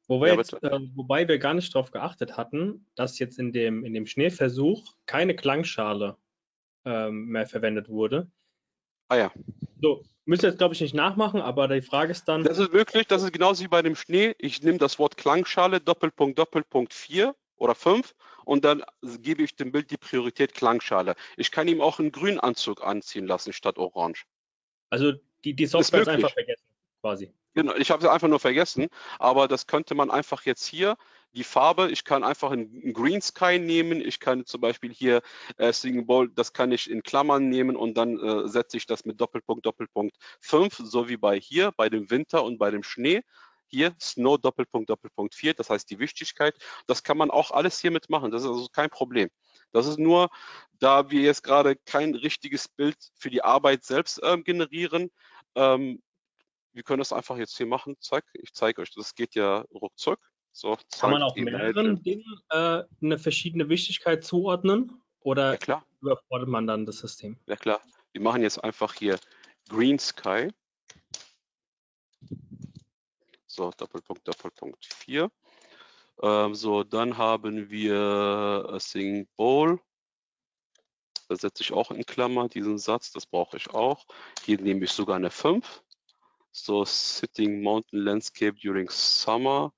Wobei, 0.09 0.29
ja, 0.29 0.35
jetzt, 0.35 0.53
äh, 0.63 0.79
wobei 0.95 1.27
wir 1.27 1.39
gar 1.39 1.55
nicht 1.55 1.75
darauf 1.75 1.91
geachtet 1.91 2.37
hatten, 2.37 2.87
dass 2.97 3.19
jetzt 3.19 3.39
in 3.39 3.51
dem, 3.51 3.83
in 3.83 3.95
dem 3.95 4.05
Schneeversuch 4.05 4.95
keine 5.07 5.35
Klangschale 5.35 6.19
ähm, 6.85 7.27
mehr 7.27 7.47
verwendet 7.47 7.89
wurde. 7.89 8.31
Ah 9.09 9.17
ja. 9.17 9.33
So, 9.81 10.05
müsst 10.25 10.43
ihr 10.43 10.49
jetzt, 10.49 10.59
glaube 10.59 10.75
ich, 10.75 10.81
nicht 10.81 10.95
nachmachen, 10.95 11.41
aber 11.41 11.69
die 11.69 11.83
Frage 11.83 12.13
ist 12.13 12.25
dann. 12.25 12.45
Das 12.45 12.59
ist 12.59 12.73
wirklich, 12.73 13.07
das 13.07 13.23
ist 13.23 13.33
genauso 13.33 13.63
wie 13.65 13.69
bei 13.69 13.83
dem 13.83 13.97
Schnee. 13.97 14.35
Ich 14.39 14.63
nehme 14.63 14.79
das 14.79 14.99
Wort 14.99 15.17
Klangschale, 15.17 15.81
Doppelpunkt, 15.81 16.39
Doppelpunkt 16.39 16.95
4 16.95 17.35
oder 17.57 17.75
5 17.75 18.15
und 18.45 18.65
dann 18.65 18.83
gebe 19.03 19.43
ich 19.43 19.55
dem 19.55 19.73
Bild 19.73 19.91
die 19.91 19.97
Priorität 19.97 20.55
Klangschale. 20.55 21.15
Ich 21.37 21.51
kann 21.51 21.69
ihm 21.69 21.81
auch 21.81 21.99
einen 21.99 22.13
Grünanzug 22.13 22.83
anziehen 22.83 23.27
lassen 23.27 23.53
statt 23.53 23.79
Orange. 23.79 24.25
Also 24.91 25.13
die, 25.45 25.55
die 25.55 25.67
Software 25.67 26.03
ist, 26.03 26.09
ist 26.09 26.15
einfach 26.15 26.33
vergessen, 26.33 26.67
quasi. 27.01 27.33
Genau, 27.55 27.75
ich 27.75 27.91
habe 27.91 28.03
sie 28.03 28.11
einfach 28.11 28.29
nur 28.29 28.41
vergessen, 28.41 28.89
aber 29.19 29.47
das 29.47 29.67
könnte 29.67 29.95
man 29.95 30.11
einfach 30.11 30.45
jetzt 30.45 30.65
hier 30.65 30.97
die 31.35 31.45
Farbe, 31.45 31.91
ich 31.91 32.05
kann 32.05 32.25
einfach 32.25 32.51
einen 32.51 32.93
Green 32.93 33.23
Sky 33.23 33.59
nehmen, 33.59 34.01
ich 34.01 34.21
kann 34.21 34.45
zum 34.47 34.61
Beispiel 34.61 34.93
hier 34.93 35.23
äh, 35.57 35.73
Singing 35.73 36.07
Bowl, 36.07 36.29
das 36.29 36.53
kann 36.53 36.73
ich 36.73 36.91
in 36.91 37.03
Klammern 37.03 37.49
nehmen 37.49 37.77
und 37.77 37.95
dann 37.95 38.19
äh, 38.19 38.49
setze 38.49 38.77
ich 38.77 38.87
das 38.87 39.05
mit 39.05 39.21
Doppelpunkt, 39.21 39.65
Doppelpunkt 39.65 40.17
5, 40.41 40.77
so 40.85 41.09
wie 41.09 41.17
bei 41.17 41.39
hier, 41.39 41.73
bei 41.77 41.89
dem 41.89 42.11
Winter 42.11 42.45
und 42.45 42.59
bei 42.59 42.71
dem 42.71 42.83
Schnee. 42.83 43.23
Hier 43.67 43.95
Snow 43.99 44.37
Doppelpunkt 44.37 44.91
Doppelpunkt 44.91 45.35
4, 45.35 45.55
das 45.55 45.71
heißt 45.71 45.89
die 45.91 45.99
Wichtigkeit. 45.99 46.55
Das 46.87 47.03
kann 47.03 47.17
man 47.17 47.31
auch 47.31 47.51
alles 47.51 47.81
hiermit 47.81 48.11
machen, 48.11 48.31
das 48.31 48.43
ist 48.43 48.49
also 48.49 48.69
kein 48.71 48.91
Problem. 48.91 49.31
Das 49.73 49.87
ist 49.87 49.99
nur, 49.99 50.29
da 50.79 51.11
wir 51.11 51.23
jetzt 51.23 51.43
gerade 51.43 51.77
kein 51.77 52.15
richtiges 52.15 52.69
Bild 52.69 52.97
für 53.15 53.31
die 53.31 53.43
Arbeit 53.43 53.85
selbst 53.85 54.21
ähm, 54.23 54.45
generieren, 54.45 55.11
ähm, 55.55 56.03
wir 56.75 56.83
können 56.83 56.99
das 56.99 57.13
einfach 57.13 57.37
jetzt 57.37 57.57
hier 57.57 57.67
machen. 57.67 57.97
Zack, 58.01 58.25
ich 58.35 58.53
zeige 58.55 58.83
euch, 58.83 58.91
das 58.95 59.15
geht 59.15 59.35
ja 59.35 59.65
ruckzuck. 59.73 60.19
So, 60.53 60.77
Kann 60.99 61.11
man 61.11 61.23
auch 61.23 61.35
mehreren 61.35 62.03
Dingen 62.03 62.41
äh, 62.51 62.83
eine 63.01 63.19
verschiedene 63.19 63.69
Wichtigkeit 63.69 64.23
zuordnen? 64.23 65.03
Oder 65.21 65.59
ja, 65.67 65.85
überfordert 66.01 66.49
man 66.49 66.67
dann 66.67 66.85
das 66.85 66.99
System? 66.99 67.39
Ja 67.47 67.57
klar, 67.57 67.81
wir 68.13 68.21
machen 68.21 68.43
jetzt 68.43 68.63
einfach 68.63 68.95
hier 68.95 69.19
Green 69.69 69.99
Sky. 69.99 70.51
So, 73.47 73.71
Doppelpunkt, 73.77 74.27
Doppelpunkt 74.27 74.85
4. 74.85 75.31
Ähm, 76.23 76.55
so, 76.55 76.85
dann 76.85 77.17
haben 77.17 77.71
wir 77.71 78.67
a 78.69 78.79
Sing 78.81 79.29
Bowl. 79.37 79.81
Da 81.29 81.37
setze 81.37 81.63
ich 81.63 81.73
auch 81.73 81.91
in 81.91 82.05
Klammer 82.05 82.49
diesen 82.49 82.79
Satz, 82.79 83.13
das 83.13 83.27
brauche 83.27 83.57
ich 83.57 83.71
auch. 83.71 84.05
Hier 84.45 84.61
nehme 84.61 84.85
ich 84.85 84.93
sogar 84.93 85.17
eine 85.17 85.31
5. 85.31 85.83
So, 86.51 86.85
Sitting 86.85 87.63
Mountain 87.63 88.01
Landscape 88.01 88.59
during 88.59 88.91
Summer. 88.91 89.73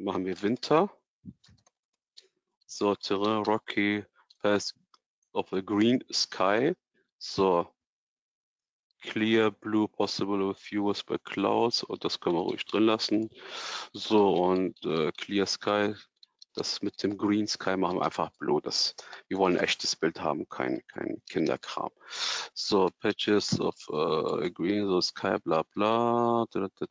Machen 0.00 0.24
wir 0.24 0.40
Winter. 0.42 0.90
So, 2.66 2.94
Terrain 2.94 3.42
Rocky 3.42 4.04
Pass 4.40 4.72
of 5.32 5.52
a 5.52 5.60
Green 5.60 6.04
Sky. 6.12 6.72
So, 7.18 7.66
Clear 9.02 9.50
Blue 9.50 9.88
Possible 9.88 10.48
with 10.48 10.58
Viewers 10.58 11.02
by 11.02 11.18
Clouds. 11.18 11.82
Und 11.82 12.04
das 12.04 12.20
können 12.20 12.36
wir 12.36 12.42
ruhig 12.42 12.64
drin 12.64 12.84
lassen. 12.84 13.28
So, 13.92 14.34
und 14.34 14.80
äh, 14.84 15.10
Clear 15.12 15.46
Sky 15.46 15.94
das 16.58 16.82
mit 16.82 17.02
dem 17.02 17.16
Green 17.16 17.46
Sky 17.46 17.76
machen 17.76 17.98
wir 17.98 18.04
einfach 18.04 18.30
Blue. 18.38 18.60
Das, 18.60 18.94
wir 19.28 19.38
wollen 19.38 19.56
ein 19.56 19.64
echtes 19.64 19.96
Bild 19.96 20.20
haben, 20.20 20.48
kein, 20.48 20.86
kein 20.88 21.22
Kinderkram. 21.28 21.90
So, 22.54 22.90
Patches 23.00 23.58
of 23.60 23.74
uh, 23.88 24.50
Green, 24.50 24.86
so 24.86 25.00
Sky, 25.00 25.36
bla 25.42 25.62
bla. 25.74 26.46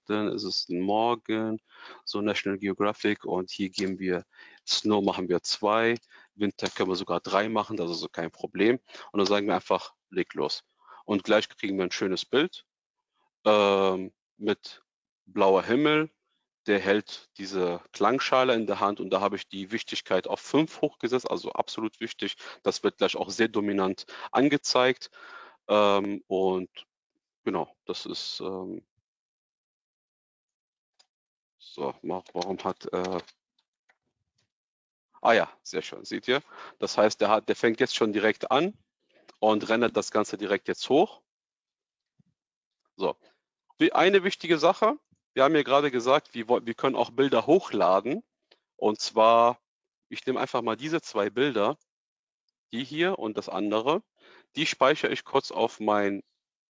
Dann 0.07 0.30
ist 0.30 0.43
es 0.43 0.68
morgen. 0.70 1.59
So, 2.05 2.22
National 2.22 2.57
Geographic. 2.57 3.26
Und 3.26 3.51
hier 3.51 3.70
geben 3.70 3.99
wir 3.99 4.24
Snow, 4.65 5.03
machen 5.03 5.30
wir 5.30 5.41
zwei. 5.43 5.95
Winter 6.36 6.70
können 6.70 6.89
wir 6.89 6.95
sogar 6.95 7.20
drei 7.20 7.49
machen, 7.49 7.78
das 7.78 7.91
ist 7.91 7.99
so 7.99 8.07
kein 8.07 8.32
Problem. 8.32 8.80
Und 9.11 9.18
dann 9.18 9.28
sagen 9.28 9.47
wir 9.47 9.55
einfach, 9.55 9.93
leg 10.09 10.34
los. 10.34 10.63
Und 11.05 11.24
gleich 11.24 11.49
kriegen 11.49 11.78
wir 11.78 11.86
ein 11.86 11.91
schönes 11.91 12.26
Bild 12.26 12.65
ähm, 13.45 14.13
mit 14.38 14.84
blauer 15.26 15.63
Himmel, 15.63 16.09
der 16.68 16.80
hält 16.80 17.30
diese 17.38 17.82
Klangschale 17.93 18.53
in 18.55 18.68
der 18.68 18.80
Hand 18.80 18.99
und 18.99 19.09
da 19.11 19.22
habe 19.22 19.36
ich 19.38 19.47
die 19.47 19.72
Wichtigkeit 19.72 20.28
auf 20.28 20.39
5 20.41 20.82
hochgesetzt, 20.82 21.30
also 21.30 21.51
absolut 21.53 21.99
wichtig. 21.99 22.36
Das 22.63 22.84
wird 22.84 22.97
gleich 22.97 23.15
auch 23.15 23.30
sehr 23.30 23.47
dominant 23.47 24.05
angezeigt. 24.32 25.09
Ähm, 25.70 26.24
und 26.28 26.70
genau, 27.45 27.74
das 27.86 28.05
ist 28.05 28.41
ähm, 28.41 28.86
so, 31.59 31.93
warum 32.01 32.57
hat 32.63 32.86
äh, 32.93 33.20
Ah 35.22 35.34
ja, 35.34 35.51
sehr 35.63 35.82
schön, 35.82 36.05
seht 36.05 36.28
ihr? 36.28 36.41
Das 36.80 36.97
heißt, 36.97 37.20
der, 37.22 37.30
hat, 37.30 37.49
der 37.49 37.55
fängt 37.55 37.80
jetzt 37.80 37.95
schon 37.95 38.13
direkt 38.13 38.51
an 38.51 38.74
und 39.39 39.68
rendert 39.68 39.97
das 39.97 40.11
Ganze 40.11 40.38
direkt 40.38 40.68
jetzt 40.68 40.88
hoch. 40.89 41.22
So, 42.95 43.15
eine 43.91 44.24
wichtige 44.24 44.57
Sache, 44.57 44.97
wir 45.38 45.43
haben 45.43 45.55
ja 45.55 45.61
gerade 45.61 45.91
gesagt, 45.91 46.33
wir, 46.33 46.47
wir 46.47 46.73
können 46.73 46.95
auch 46.95 47.11
Bilder 47.11 47.45
hochladen. 47.45 48.23
Und 48.75 48.99
zwar, 48.99 49.59
ich 50.09 50.25
nehme 50.25 50.39
einfach 50.39 50.63
mal 50.63 50.75
diese 50.75 50.99
zwei 50.99 51.29
Bilder, 51.29 51.77
die 52.71 52.83
hier 52.83 53.19
und 53.19 53.38
das 53.38 53.47
andere. 53.47 54.01
Die 54.55 54.65
speichere 54.65 55.11
ich 55.11 55.25
kurz 55.25 55.51
auf 55.51 55.79
meinen 55.79 56.23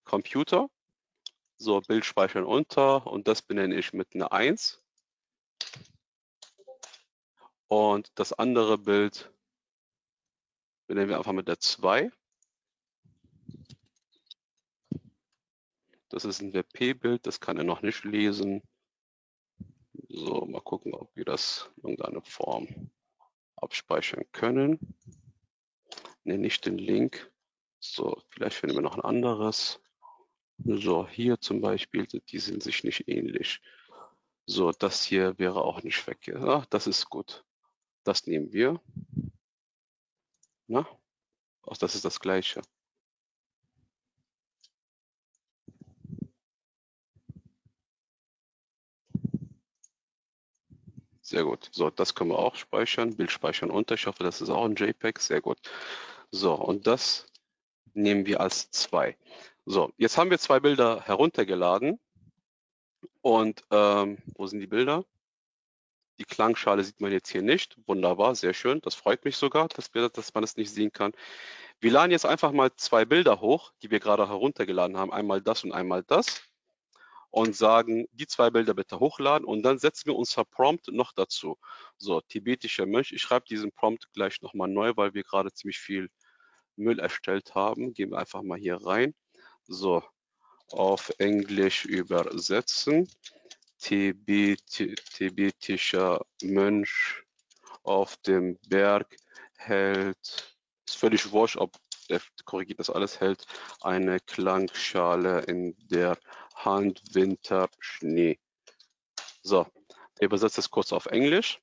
Computer. 0.03 0.67
So, 1.55 1.79
Bild 1.79 2.03
speichern 2.03 2.43
unter 2.43 3.07
und 3.07 3.29
das 3.29 3.41
benenne 3.41 3.73
ich 3.73 3.93
mit 3.93 4.13
einer 4.13 4.33
1. 4.33 4.83
Und 7.69 8.11
das 8.15 8.33
andere 8.33 8.79
Bild 8.79 9.31
benennen 10.87 11.07
wir 11.07 11.17
einfach 11.17 11.31
mit 11.31 11.47
der 11.47 11.61
2. 11.61 12.11
Das 16.09 16.25
ist 16.25 16.41
ein 16.41 16.53
WebP-Bild, 16.53 17.27
das 17.27 17.39
kann 17.39 17.57
er 17.57 17.63
noch 17.63 17.81
nicht 17.81 18.03
lesen. 18.03 18.61
So, 20.09 20.45
mal 20.45 20.61
gucken, 20.61 20.93
ob 20.93 21.15
wir 21.15 21.25
das 21.25 21.69
in 21.77 21.89
irgendeiner 21.89 22.21
Form 22.21 22.91
abspeichern 23.55 24.23
können. 24.31 24.95
Ne, 26.23 26.37
nicht 26.37 26.65
den 26.65 26.77
Link. 26.77 27.31
So, 27.79 28.21
vielleicht 28.29 28.55
finden 28.57 28.75
wir 28.75 28.81
noch 28.81 28.95
ein 28.95 29.01
anderes. 29.01 29.81
So, 30.63 31.07
hier 31.07 31.39
zum 31.39 31.61
Beispiel, 31.61 32.07
die 32.07 32.39
sind 32.39 32.63
sich 32.63 32.83
nicht 32.83 33.07
ähnlich. 33.07 33.61
So, 34.45 34.71
das 34.71 35.03
hier 35.03 35.37
wäre 35.37 35.61
auch 35.61 35.83
nicht 35.83 36.07
weg. 36.07 36.27
Ja, 36.27 36.65
das 36.69 36.87
ist 36.87 37.09
gut. 37.09 37.43
Das 38.03 38.25
nehmen 38.25 38.53
wir. 38.53 38.81
Na, 40.67 40.87
auch 41.61 41.77
das 41.77 41.95
ist 41.95 42.05
das 42.05 42.19
gleiche. 42.19 42.61
Sehr 51.27 51.43
gut. 51.43 51.67
So, 51.73 51.89
das 51.89 52.15
können 52.15 52.29
wir 52.29 52.39
auch 52.39 52.55
speichern. 52.55 53.17
Bild 53.17 53.31
speichern 53.31 53.69
unter. 53.69 53.95
Ich 53.95 54.07
hoffe, 54.07 54.23
das 54.23 54.39
ist 54.39 54.49
auch 54.49 54.63
ein 54.63 54.75
JPEG. 54.75 55.19
Sehr 55.19 55.41
gut. 55.41 55.57
So, 56.31 56.53
und 56.53 56.87
das 56.87 57.25
nehmen 57.93 58.25
wir 58.25 58.39
als 58.39 58.71
zwei. 58.71 59.17
So, 59.65 59.91
jetzt 59.97 60.17
haben 60.17 60.29
wir 60.29 60.39
zwei 60.39 60.61
Bilder 60.61 61.01
heruntergeladen. 61.01 61.99
Und 63.19 63.61
ähm, 63.71 64.19
wo 64.37 64.47
sind 64.47 64.61
die 64.61 64.67
Bilder? 64.67 65.03
Die 66.17 66.23
Klangschale 66.23 66.85
sieht 66.85 67.01
man 67.01 67.11
jetzt 67.11 67.29
hier 67.29 67.41
nicht. 67.41 67.77
Wunderbar, 67.87 68.33
sehr 68.33 68.53
schön. 68.53 68.79
Das 68.79 68.95
freut 68.95 69.25
mich 69.25 69.35
sogar, 69.35 69.67
dass, 69.67 69.93
wir, 69.93 70.07
dass 70.07 70.33
man 70.33 70.43
das 70.43 70.55
nicht 70.55 70.71
sehen 70.71 70.93
kann. 70.93 71.11
Wir 71.81 71.91
laden 71.91 72.11
jetzt 72.11 72.25
einfach 72.25 72.53
mal 72.53 72.73
zwei 72.77 73.03
Bilder 73.03 73.41
hoch, 73.41 73.73
die 73.81 73.91
wir 73.91 73.99
gerade 73.99 74.29
heruntergeladen 74.29 74.95
haben. 74.95 75.11
Einmal 75.11 75.41
das 75.41 75.65
und 75.65 75.73
einmal 75.73 76.03
das 76.03 76.46
und 77.37 77.55
sagen, 77.55 78.07
die 78.13 78.25
zwei 78.25 78.49
Bilder 78.49 78.73
bitte 78.73 78.99
hochladen 78.99 79.45
und 79.45 79.61
dann 79.61 79.77
setzen 79.77 80.07
wir 80.07 80.15
unser 80.15 80.43
Prompt 80.43 80.87
noch 80.87 81.13
dazu. 81.13 81.55
So, 81.99 82.19
tibetischer 82.19 82.87
Mönch, 82.87 83.11
ich 83.11 83.21
schreibe 83.21 83.45
diesen 83.45 83.71
Prompt 83.71 84.11
gleich 84.13 84.41
nochmal 84.41 84.67
neu, 84.67 84.93
weil 84.95 85.13
wir 85.13 85.21
gerade 85.21 85.53
ziemlich 85.53 85.77
viel 85.77 86.09
Müll 86.77 86.97
erstellt 86.97 87.53
haben. 87.53 87.93
Gehen 87.93 88.09
wir 88.09 88.17
einfach 88.17 88.41
mal 88.41 88.57
hier 88.57 88.77
rein. 88.83 89.13
So, 89.67 90.03
auf 90.71 91.11
Englisch 91.19 91.85
übersetzen. 91.85 93.07
Tibet, 93.77 94.65
tibetischer 95.13 96.25
Mönch 96.41 97.21
auf 97.83 98.17
dem 98.17 98.57
Berg 98.67 99.15
hält, 99.57 100.57
ist 100.87 100.97
völlig 100.97 101.31
wurscht, 101.31 101.57
ob 101.57 101.77
der 102.09 102.21
korrigiert 102.45 102.79
das 102.79 102.89
alles, 102.89 103.19
hält 103.19 103.45
eine 103.81 104.19
Klangschale 104.21 105.41
in 105.41 105.75
der 105.89 106.17
Hand, 106.57 107.01
Winter, 107.13 107.69
Schnee. 107.79 108.39
So, 109.41 109.67
ich 110.19 110.25
übersetze 110.25 110.57
das 110.57 110.69
kurz 110.69 110.91
auf 110.91 111.05
Englisch. 111.05 111.59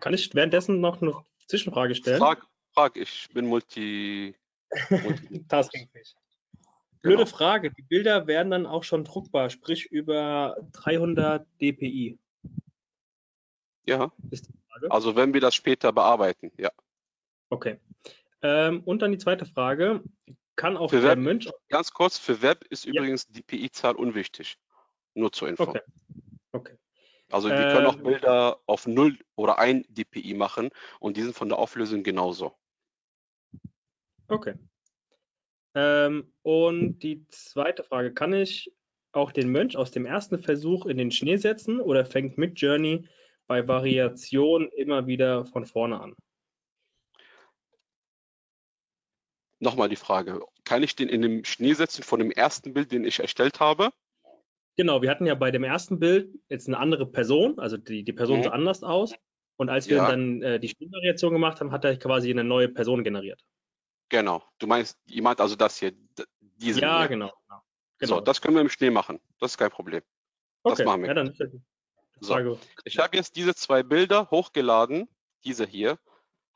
Kann 0.00 0.14
ich 0.14 0.34
währenddessen 0.34 0.80
noch 0.80 1.00
eine 1.00 1.14
Zwischenfrage 1.46 1.94
stellen? 1.94 2.18
Frag, 2.18 2.46
frag 2.72 2.96
ich 2.96 3.28
bin 3.32 3.46
multi. 3.46 4.34
multi 4.90 5.46
Taskingfähig. 5.46 6.14
Blöde 7.00 7.24
genau. 7.24 7.36
Frage. 7.36 7.70
Die 7.70 7.82
Bilder 7.82 8.26
werden 8.26 8.50
dann 8.50 8.66
auch 8.66 8.82
schon 8.82 9.04
druckbar, 9.04 9.50
sprich 9.50 9.86
über 9.86 10.56
300 10.72 11.46
dpi. 11.60 12.18
Ja. 13.86 14.10
Also 14.88 15.14
wenn 15.14 15.34
wir 15.34 15.40
das 15.40 15.54
später 15.54 15.92
bearbeiten, 15.92 16.50
ja. 16.56 16.70
Okay. 17.50 17.78
Ähm, 18.42 18.82
und 18.84 19.02
dann 19.02 19.12
die 19.12 19.18
zweite 19.18 19.46
Frage 19.46 20.02
kann 20.56 20.76
auch 20.76 20.90
für 20.90 21.00
der 21.00 21.10
Web, 21.10 21.18
Mönch. 21.18 21.50
Ganz 21.68 21.92
kurz, 21.92 22.18
für 22.18 22.42
Web 22.42 22.64
ist 22.70 22.84
ja. 22.84 22.92
übrigens 22.92 23.26
die 23.26 23.42
PI-Zahl 23.42 23.94
unwichtig. 23.94 24.56
Nur 25.14 25.32
zur 25.32 25.48
Info. 25.48 25.64
Okay. 25.64 25.80
okay. 26.52 26.78
Also 27.30 27.48
wir 27.48 27.56
können 27.56 27.86
auch 27.86 27.96
ähm. 27.96 28.04
Bilder 28.04 28.60
auf 28.66 28.86
0 28.86 29.18
oder 29.34 29.58
1 29.58 29.86
dpi 29.88 30.34
machen 30.34 30.70
und 31.00 31.16
die 31.16 31.22
sind 31.22 31.34
von 31.34 31.48
der 31.48 31.58
Auflösung 31.58 32.02
genauso. 32.02 32.52
Okay. 34.28 34.54
Ähm, 35.74 36.32
und 36.42 37.00
die 37.00 37.26
zweite 37.28 37.82
Frage, 37.82 38.14
kann 38.14 38.32
ich 38.32 38.72
auch 39.12 39.32
den 39.32 39.48
Mönch 39.50 39.76
aus 39.76 39.90
dem 39.90 40.06
ersten 40.06 40.38
Versuch 40.38 40.86
in 40.86 40.96
den 40.96 41.10
Schnee 41.10 41.36
setzen 41.36 41.80
oder 41.80 42.04
fängt 42.04 42.38
mit 42.38 42.60
Journey 42.60 43.08
bei 43.46 43.66
Variation 43.66 44.68
immer 44.68 45.06
wieder 45.06 45.44
von 45.46 45.66
vorne 45.66 46.00
an? 46.00 46.14
Nochmal 49.64 49.88
die 49.88 49.96
Frage, 49.96 50.40
kann 50.64 50.82
ich 50.82 50.94
den 50.94 51.08
in 51.08 51.22
dem 51.22 51.44
Schnee 51.44 51.72
setzen 51.72 52.02
von 52.02 52.18
dem 52.18 52.30
ersten 52.30 52.74
Bild, 52.74 52.92
den 52.92 53.04
ich 53.04 53.18
erstellt 53.18 53.60
habe? 53.60 53.90
Genau, 54.76 55.00
wir 55.00 55.10
hatten 55.10 55.24
ja 55.24 55.34
bei 55.34 55.50
dem 55.50 55.64
ersten 55.64 55.98
Bild 55.98 56.28
jetzt 56.50 56.68
eine 56.68 56.78
andere 56.78 57.06
Person, 57.06 57.58
also 57.58 57.78
die, 57.78 58.04
die 58.04 58.12
Person 58.12 58.40
mhm. 58.40 58.44
sah 58.44 58.50
anders 58.50 58.82
aus. 58.82 59.14
Und 59.56 59.70
als 59.70 59.88
wir 59.88 59.96
Ja. 59.98 60.10
dann 60.10 60.42
äh, 60.42 60.60
die 60.60 60.68
Spielvariation 60.68 61.32
gemacht 61.32 61.60
haben, 61.60 61.72
hat 61.72 61.84
er 61.86 61.96
quasi 61.96 62.30
eine 62.30 62.44
neue 62.44 62.68
Person 62.68 63.04
generiert. 63.04 63.40
Genau. 64.10 64.44
Du 64.58 64.66
meinst, 64.66 64.98
jemand 65.06 65.40
also 65.40 65.56
das 65.56 65.78
hier, 65.78 65.92
d- 65.92 66.24
diese 66.40 66.82
ja, 66.82 66.98
hier. 66.98 67.08
genau. 67.08 67.32
genau. 67.98 68.16
So, 68.16 68.20
das 68.20 68.42
können 68.42 68.56
wir 68.56 68.60
im 68.60 68.68
Schnee 68.68 68.90
machen. 68.90 69.18
Das 69.40 69.52
ist 69.52 69.58
kein 69.58 69.70
Problem. 69.70 70.02
das 70.62 70.74
okay. 70.74 70.84
machen 70.84 71.00
wir. 71.02 71.08
Ja, 71.08 71.14
dann 71.14 71.34
So. 72.20 72.58
Ich 72.84 72.98
habe 72.98 73.16
jetzt 73.16 73.36
diese 73.36 73.54
zwei 73.54 73.82
Bilder 73.82 74.30
hochgeladen, 74.30 75.08
diese 75.44 75.64
hier, 75.64 75.98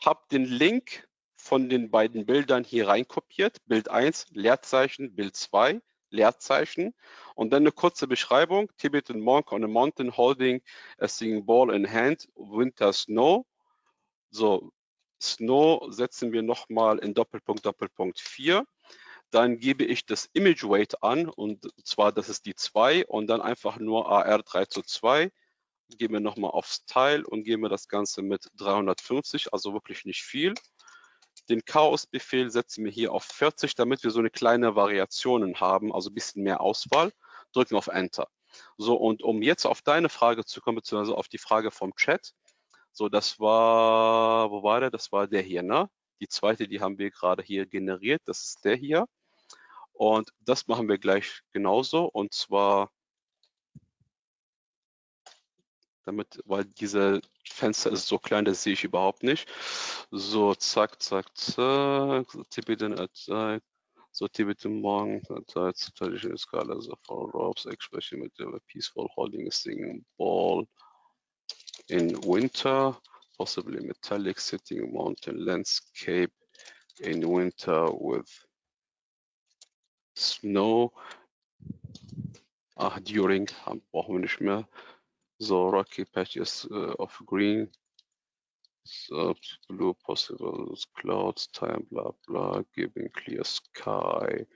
habe 0.04 0.20
den 0.30 0.44
Link 0.44 1.07
von 1.38 1.68
den 1.68 1.90
beiden 1.90 2.26
Bildern 2.26 2.64
hier 2.64 2.88
reinkopiert. 2.88 3.58
Bild 3.66 3.88
1, 3.88 4.26
Leerzeichen, 4.32 5.14
Bild 5.14 5.36
2, 5.36 5.80
Leerzeichen 6.10 6.94
und 7.34 7.50
dann 7.50 7.62
eine 7.62 7.72
kurze 7.72 8.06
Beschreibung. 8.06 8.70
Tibetan 8.76 9.20
monk 9.20 9.52
on 9.52 9.64
a 9.64 9.68
mountain 9.68 10.16
holding 10.16 10.60
a 10.98 11.08
singing 11.08 11.46
ball 11.46 11.74
in 11.74 11.90
hand, 11.90 12.28
winter 12.34 12.92
snow. 12.92 13.46
So, 14.30 14.72
Snow 15.20 15.86
setzen 15.90 16.32
wir 16.32 16.42
nochmal 16.42 16.98
in 16.98 17.14
Doppelpunkt, 17.14 17.66
Doppelpunkt 17.66 18.20
4. 18.20 18.64
Dann 19.30 19.58
gebe 19.58 19.84
ich 19.84 20.06
das 20.06 20.28
Image 20.32 20.64
Weight 20.64 21.02
an 21.02 21.28
und 21.28 21.68
zwar 21.84 22.12
das 22.12 22.28
ist 22.28 22.46
die 22.46 22.54
2 22.54 23.06
und 23.06 23.26
dann 23.26 23.40
einfach 23.40 23.78
nur 23.78 24.10
AR 24.10 24.42
3 24.42 24.66
zu 24.66 24.82
2 24.82 25.30
gehen 25.96 26.12
wir 26.12 26.20
nochmal 26.20 26.50
auf 26.50 26.66
Style 26.66 27.26
und 27.26 27.44
gehen 27.44 27.60
wir 27.60 27.68
das 27.68 27.88
Ganze 27.88 28.22
mit 28.22 28.48
350, 28.56 29.52
also 29.52 29.72
wirklich 29.72 30.04
nicht 30.04 30.22
viel. 30.22 30.54
Den 31.46 31.64
Chaos-Befehl 31.64 32.50
setzen 32.50 32.84
wir 32.84 32.90
hier 32.90 33.12
auf 33.12 33.24
40, 33.24 33.74
damit 33.74 34.02
wir 34.04 34.10
so 34.10 34.18
eine 34.18 34.30
kleine 34.30 34.74
Variationen 34.74 35.60
haben, 35.60 35.94
also 35.94 36.10
ein 36.10 36.14
bisschen 36.14 36.42
mehr 36.42 36.60
Auswahl. 36.60 37.12
Drücken 37.52 37.76
auf 37.76 37.86
Enter. 37.88 38.28
So, 38.76 38.96
und 38.96 39.22
um 39.22 39.42
jetzt 39.42 39.66
auf 39.66 39.82
deine 39.82 40.08
Frage 40.08 40.44
zu 40.44 40.60
kommen, 40.60 40.76
beziehungsweise 40.76 41.16
auf 41.16 41.28
die 41.28 41.38
Frage 41.38 41.70
vom 41.70 41.94
Chat. 41.96 42.34
So, 42.92 43.08
das 43.08 43.38
war, 43.40 44.50
wo 44.50 44.62
war 44.62 44.80
der? 44.80 44.90
Das 44.90 45.12
war 45.12 45.26
der 45.28 45.42
hier, 45.42 45.62
ne? 45.62 45.88
Die 46.20 46.28
zweite, 46.28 46.68
die 46.68 46.80
haben 46.80 46.98
wir 46.98 47.10
gerade 47.10 47.42
hier 47.42 47.66
generiert. 47.66 48.22
Das 48.26 48.42
ist 48.44 48.64
der 48.64 48.76
hier. 48.76 49.06
Und 49.92 50.32
das 50.40 50.66
machen 50.66 50.88
wir 50.88 50.98
gleich 50.98 51.42
genauso. 51.52 52.04
Und 52.06 52.32
zwar 52.34 52.90
damit, 56.04 56.40
weil 56.44 56.64
diese 56.64 57.20
Fenster 57.52 57.92
ist 57.92 58.06
so 58.06 58.18
klein, 58.18 58.44
das 58.44 58.62
sehe 58.62 58.72
ich 58.72 58.84
überhaupt 58.84 59.22
nicht. 59.22 59.48
So, 60.10 60.54
zack, 60.54 61.02
zack, 61.02 61.26
zack, 61.36 62.30
so 62.30 62.44
Tibetan 62.50 62.98
Attack, 62.98 63.62
so 64.12 64.28
Tibetan 64.28 64.80
Monk, 64.80 65.24
Attack, 65.30 65.76
traditional 65.96 66.38
scholars 66.38 66.88
of 66.88 66.98
all 67.08 67.30
ropes, 67.32 67.66
especially 67.66 68.22
with 68.22 68.32
the 68.36 68.58
peaceful 68.66 69.08
holding 69.14 69.50
singing 69.50 70.04
ball 70.16 70.66
in 71.88 72.20
winter, 72.22 72.96
possibly 73.36 73.80
metallic 73.80 74.38
sitting 74.38 74.92
mountain 74.92 75.44
landscape 75.44 76.32
in 77.00 77.26
winter 77.28 77.88
with 77.92 78.28
snow. 80.14 80.92
Ach, 82.76 82.98
during, 83.00 83.48
brauchen 83.90 84.14
wir 84.14 84.20
nicht 84.20 84.40
mehr. 84.40 84.68
So 85.40 85.68
rocky 85.68 86.04
patches 86.04 86.66
uh, 86.70 86.94
of 86.98 87.16
green, 87.24 87.68
so 88.84 89.34
blue 89.68 89.94
possible 89.94 90.76
clouds, 90.96 91.46
time 91.48 91.86
blah 91.90 92.10
blah, 92.26 92.62
giving 92.74 93.08
clear 93.14 93.44
sky, 93.44 94.46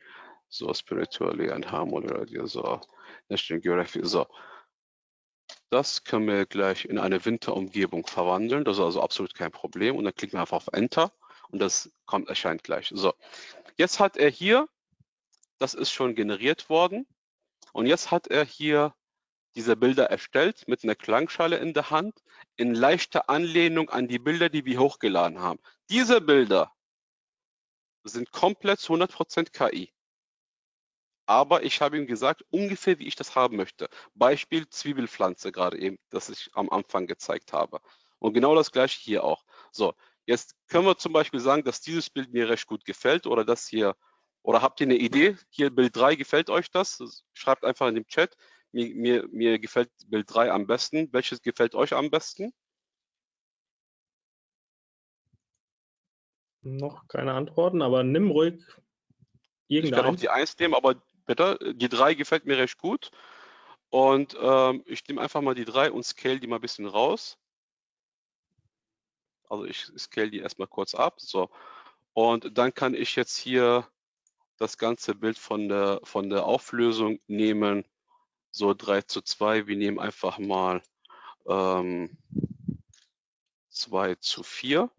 so 0.49 0.73
spiritually 0.73 1.49
and 1.49 1.65
harmony 1.65 2.09
radio, 2.09 2.47
so 2.47 2.81
National 3.31 3.61
Geographic, 3.61 4.07
so. 4.07 4.27
Das 5.71 6.05
können 6.05 6.27
wir 6.27 6.47
gleich 6.47 6.85
in 6.85 6.99
eine 6.99 7.25
Winterumgebung 7.25 8.07
verwandeln, 8.07 8.65
das 8.65 8.77
ist 8.77 8.85
also 8.85 9.03
absolut 9.03 9.35
kein 9.35 9.53
Problem 9.53 9.97
und 9.97 10.05
dann 10.05 10.15
klicken 10.15 10.35
wir 10.35 10.41
einfach 10.41 10.57
auf 10.59 10.69
Enter 10.73 11.13
und 11.51 11.61
das 11.61 11.91
kommt, 12.07 12.29
erscheint 12.29 12.65
gleich. 12.65 12.91
So, 12.93 13.15
jetzt 13.77 14.01
hat 14.01 14.17
er 14.17 14.29
hier, 14.29 14.69
das 15.59 15.75
ist 15.75 15.93
schon 15.93 16.15
generiert 16.15 16.69
worden 16.69 17.07
und 17.73 17.87
jetzt 17.87 18.11
hat 18.11 18.27
er 18.27 18.45
hier 18.45 18.95
diese 19.55 19.77
Bilder 19.77 20.07
erstellt 20.07 20.67
mit 20.67 20.85
einer 20.85 20.95
Klangschale 20.95 21.57
in 21.57 21.75
der 21.75 21.91
Hand 21.91 22.23
in 22.57 22.75
leichter 22.75 23.29
Anlehnung 23.29 23.91
an 23.91 24.09
die 24.09 24.19
Bilder, 24.19 24.49
die 24.49 24.65
wir 24.65 24.79
hochgeladen 24.79 25.41
haben. 25.41 25.61
Diese 25.91 26.21
Bilder 26.21 26.73
sind 28.05 28.33
komplett 28.33 28.81
zu 28.81 28.95
100% 28.95 29.51
KI. 29.51 29.93
Aber 31.27 31.63
ich 31.63 31.81
habe 31.81 31.99
ihm 31.99 32.07
gesagt, 32.07 32.45
ungefähr 32.51 32.99
wie 32.99 33.07
ich 33.07 33.15
das 33.15 33.37
haben 33.37 33.57
möchte. 33.57 33.89
Beispiel 34.15 34.69
Zwiebelpflanze 34.69 35.53
gerade 35.53 35.79
eben, 35.79 35.99
das 36.11 36.29
ich 36.29 36.51
am 36.55 36.69
Anfang 36.71 37.07
gezeigt 37.07 37.53
habe. 37.53 37.81
Und 38.19 38.35
genau 38.35 38.55
das 38.55 38.73
gleiche 38.73 39.01
hier 39.01 39.25
auch. 39.25 39.45
So, 39.71 39.95
jetzt 40.27 40.57
können 40.69 40.87
wir 40.87 40.99
zum 40.99 41.13
Beispiel 41.13 41.41
sagen, 41.41 41.65
dass 41.65 41.81
dieses 41.81 42.11
Bild 42.11 42.33
mir 42.33 42.49
recht 42.49 42.67
gut 42.67 42.85
gefällt 42.85 43.27
oder 43.27 43.45
das 43.45 43.67
hier. 43.67 43.97
Oder 44.43 44.63
habt 44.63 44.81
ihr 44.81 44.87
eine 44.87 44.97
Idee? 44.97 45.37
Hier 45.51 45.71
Bild 45.71 45.97
3, 45.97 46.17
gefällt 46.17 46.51
euch 46.51 46.71
das? 46.71 47.25
Schreibt 47.33 47.65
einfach 47.65 47.87
in 47.87 47.95
dem 47.95 48.07
Chat. 48.09 48.37
Mir, 48.73 48.95
mir, 48.95 49.29
mir 49.29 49.59
gefällt 49.59 49.91
Bild 50.07 50.33
3 50.33 50.51
am 50.51 50.67
besten. 50.67 51.13
Welches 51.13 51.43
gefällt 51.43 51.75
euch 51.75 51.93
am 51.93 52.11
besten? 52.11 52.53
Noch 56.63 57.07
keine 57.09 57.35
Antworten, 57.35 57.83
aber 57.83 58.05
nimm 58.05 58.31
ruhig 58.31 58.65
Ich 59.67 59.91
kann 59.91 60.07
auch 60.07 60.17
die 60.17 60.29
1 60.29 60.59
nehmen, 60.59 60.75
aber 60.75 61.03
bitte, 61.27 61.59
die 61.75 61.89
3 61.89 62.15
gefällt 62.15 62.47
mir 62.47 62.57
recht 62.57 62.79
gut. 62.79 63.11
Und 63.91 64.37
ähm, 64.41 64.83
ich 64.87 65.07
nehme 65.07 65.21
einfach 65.21 65.43
mal 65.43 65.55
die 65.55 65.65
3 65.65 65.91
und 65.93 66.05
scale 66.05 66.41
die 66.41 66.47
mal 66.47 66.57
ein 66.57 66.63
bisschen 66.63 66.87
raus. 66.87 67.37
Also 69.49 69.65
ich 69.67 69.85
scale 69.99 70.31
die 70.31 70.39
erstmal 70.39 70.69
kurz 70.69 70.95
ab. 70.95 71.21
So. 71.21 71.51
Und 72.15 72.57
dann 72.57 72.73
kann 72.73 72.95
ich 72.95 73.17
jetzt 73.17 73.37
hier 73.37 73.87
das 74.57 74.79
ganze 74.79 75.15
Bild 75.15 75.37
von 75.37 75.69
der, 75.69 76.01
von 76.05 76.31
der 76.31 76.47
Auflösung 76.47 77.21
nehmen. 77.27 77.85
So 78.53 78.75
3 78.75 79.03
zu 79.03 79.23
2. 79.23 79.67
Wir 79.67 79.77
nehmen 79.77 79.99
einfach 79.99 80.39
mal 80.39 80.83
ähm, 81.47 82.17
2 83.71 84.17
zu 84.17 84.43
4, 84.43 84.91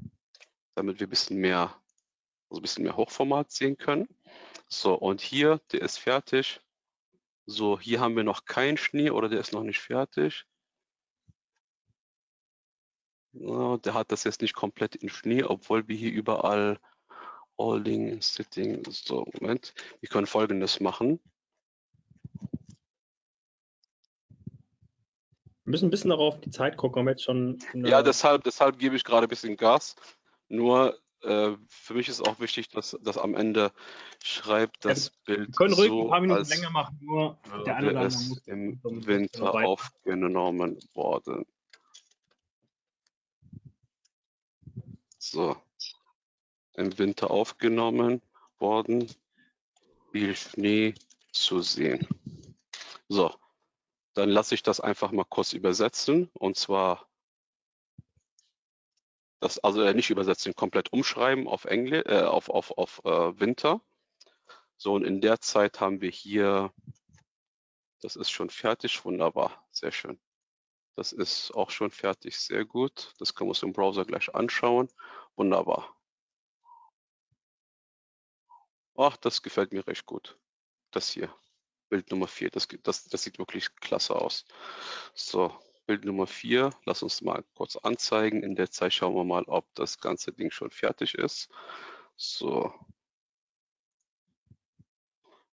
damit 0.76 1.00
wir 1.00 1.08
ein 1.08 1.10
bisschen 1.12 1.38
mehr, 1.38 1.76
also 2.50 2.60
ein 2.60 2.64
bisschen 2.64 2.84
mehr 2.84 2.98
Hochformat 2.98 3.52
sehen 3.52 3.78
können. 3.78 4.08
So, 4.68 4.96
und 4.96 5.22
hier, 5.22 5.62
der 5.72 5.84
ist 5.84 6.00
fertig. 6.00 6.62
So, 7.46 7.80
hier 7.80 8.00
haben 8.00 8.16
wir 8.16 8.24
noch 8.24 8.46
keinen 8.46 8.78
Schnee 8.78 9.12
oder 9.12 9.30
der 9.30 9.40
ist 9.40 9.54
noch 9.54 9.64
nicht 9.64 9.80
fertig. 9.80 10.46
Ja, 13.34 13.78
der 13.78 13.94
hat 13.94 14.12
das 14.12 14.24
jetzt 14.24 14.42
nicht 14.42 14.56
komplett 14.56 14.96
in 14.96 15.10
Schnee, 15.10 15.44
obwohl 15.44 15.88
wir 15.88 15.96
hier 15.96 16.12
überall 16.12 16.80
Holding, 17.58 18.22
Sitting, 18.22 18.84
so, 18.90 19.28
Moment. 19.40 19.76
Wir 20.00 20.10
können 20.10 20.26
folgendes 20.28 20.80
machen. 20.80 21.20
Wir 25.66 25.72
müssen 25.72 25.88
ein 25.88 25.92
bisschen 25.92 26.10
darauf 26.10 26.42
die 26.42 26.50
Zeit 26.50 26.76
gucken, 26.76 27.06
wir 27.06 27.12
jetzt 27.12 27.24
schon. 27.24 27.60
Ja, 27.74 28.02
deshalb, 28.02 28.44
deshalb 28.44 28.80
gebe 28.80 28.96
ich 28.96 29.04
gerade 29.04 29.28
ein 29.28 29.30
bisschen 29.30 29.56
Gas. 29.56 29.96
Nur 30.50 31.00
äh, 31.22 31.56
für 31.70 31.94
mich 31.94 32.10
ist 32.10 32.22
auch 32.28 32.40
wichtig, 32.42 32.68
dass, 32.70 32.98
dass 33.02 33.18
am 33.18 33.34
Ende 33.34 33.72
schreibt 34.22 34.84
das 34.84 35.10
Bild 35.26 35.48
wir 35.48 35.56
können 35.56 35.74
ruhig 35.74 35.88
so, 35.88 36.04
ein 36.04 36.10
paar 36.10 36.22
Minuten 36.22 36.50
länger 36.50 36.70
machen, 36.70 37.00
nur 37.02 37.38
der 37.66 37.78
eine 37.78 37.92
oder 37.92 38.02
andere 38.02 38.20
muss 38.28 38.42
im 38.46 38.82
Winter 38.84 39.54
aufgenommen 39.54 40.80
worden. 40.94 41.46
So, 45.18 45.56
im 46.74 46.98
Winter 46.98 47.32
aufgenommen 47.32 48.22
worden, 48.60 49.10
viel 50.12 50.36
Schnee 50.36 50.94
zu 51.32 51.62
sehen. 51.62 52.06
So, 53.08 53.34
dann 54.14 54.30
lasse 54.30 54.56
ich 54.56 54.64
das 54.64 54.80
einfach 54.80 55.12
mal 55.12 55.26
kurz 55.26 55.54
übersetzen 55.54 56.30
und 56.34 56.58
zwar 56.58 57.08
das 59.40 59.60
also 59.60 59.82
äh, 59.82 59.94
nicht 59.94 60.10
übersetzen, 60.10 60.56
komplett 60.56 60.94
umschreiben 60.94 61.48
auf 61.48 61.66
Englisch, 61.66 62.04
äh, 62.06 62.22
auf 62.24 62.50
auf 62.50 62.72
auf 62.78 63.02
äh, 63.06 63.40
Winter. 63.40 63.82
So 64.78 64.94
und 64.94 65.04
in 65.04 65.22
der 65.22 65.40
Zeit 65.42 65.80
haben 65.80 66.02
wir 66.02 66.10
hier, 66.10 66.74
das 68.02 68.16
ist 68.16 68.32
schon 68.32 68.50
fertig, 68.50 69.04
wunderbar, 69.06 69.66
sehr 69.72 69.92
schön. 69.92 70.20
Das 70.96 71.12
ist 71.12 71.52
auch 71.52 71.72
schon 71.72 71.92
fertig, 71.92 72.38
sehr 72.38 72.66
gut. 72.66 73.14
Das 73.18 73.34
können 73.34 73.48
wir 73.48 73.52
uns 73.52 73.64
im 73.64 73.74
Browser 73.74 74.06
gleich 74.06 74.34
anschauen. 74.36 74.90
Wunderbar. 75.36 75.96
Ach, 78.96 79.18
das 79.18 79.42
gefällt 79.42 79.74
mir 79.74 79.86
recht 79.88 80.06
gut. 80.06 80.38
Das 80.92 81.10
hier, 81.10 81.34
Bild 81.94 82.10
Nummer 82.10 82.28
4, 82.28 82.50
das, 82.50 82.68
das, 82.82 83.04
das 83.04 83.22
sieht 83.22 83.38
wirklich 83.38 83.76
klasse 83.76 84.16
aus. 84.16 84.46
So, 85.14 85.56
Bild 85.86 86.06
Nummer 86.06 86.26
4, 86.26 86.72
lass 86.88 87.04
uns 87.04 87.22
mal 87.22 87.44
kurz 87.54 87.76
anzeigen. 87.76 88.42
In 88.42 88.56
der 88.56 88.72
Zeit 88.72 88.96
schauen 88.96 89.14
wir 89.14 89.24
mal, 89.24 89.44
ob 89.44 89.72
das 89.76 90.00
ganze 90.00 90.34
Ding 90.34 90.50
schon 90.50 90.72
fertig 90.72 91.14
ist. 91.14 91.50
So. 92.16 92.74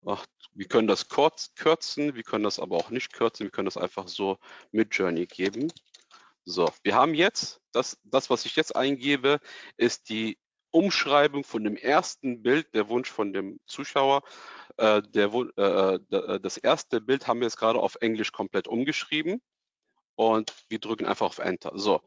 Ach, 0.06 0.26
wir 0.52 0.68
können 0.68 0.90
das 0.90 1.08
kurz 1.08 1.56
kürzen, 1.56 2.16
wir 2.16 2.24
können 2.24 2.44
das 2.44 2.60
aber 2.60 2.76
auch 2.76 2.90
nicht 2.90 3.14
kürzen, 3.14 3.46
wir 3.46 3.52
können 3.52 3.68
das 3.68 3.78
einfach 3.78 4.10
so 4.10 4.38
mit 4.74 4.94
Journey 4.94 5.28
geben. 5.28 5.72
So, 6.44 6.70
wir 6.84 6.96
haben 6.96 7.14
jetzt, 7.14 7.62
das, 7.72 7.98
das, 8.04 8.30
was 8.30 8.44
ich 8.44 8.58
jetzt 8.58 8.76
eingebe, 8.76 9.40
ist 9.78 10.10
die 10.10 10.38
Umschreibung 10.76 11.46
von 11.46 11.64
dem 11.64 11.78
ersten 11.78 12.44
Bild, 12.44 12.76
der 12.76 12.90
Wunsch 12.90 13.10
von 13.10 13.32
dem 13.32 13.62
Zuschauer. 13.66 14.24
Äh, 14.76 15.02
der, 15.04 15.32
äh, 15.58 15.96
äh, 15.96 16.40
das 16.42 16.58
erste 16.58 17.00
Bild 17.00 17.28
haben 17.28 17.40
wir 17.40 17.48
jetzt 17.48 17.56
gerade 17.56 17.80
auf 17.80 17.96
Englisch 18.02 18.34
komplett 18.34 18.68
umgeschrieben 18.68 19.42
und 20.16 20.54
wir 20.68 20.80
drücken 20.80 21.06
einfach 21.06 21.28
auf 21.28 21.40
Enter. 21.40 21.72
So, 21.76 22.02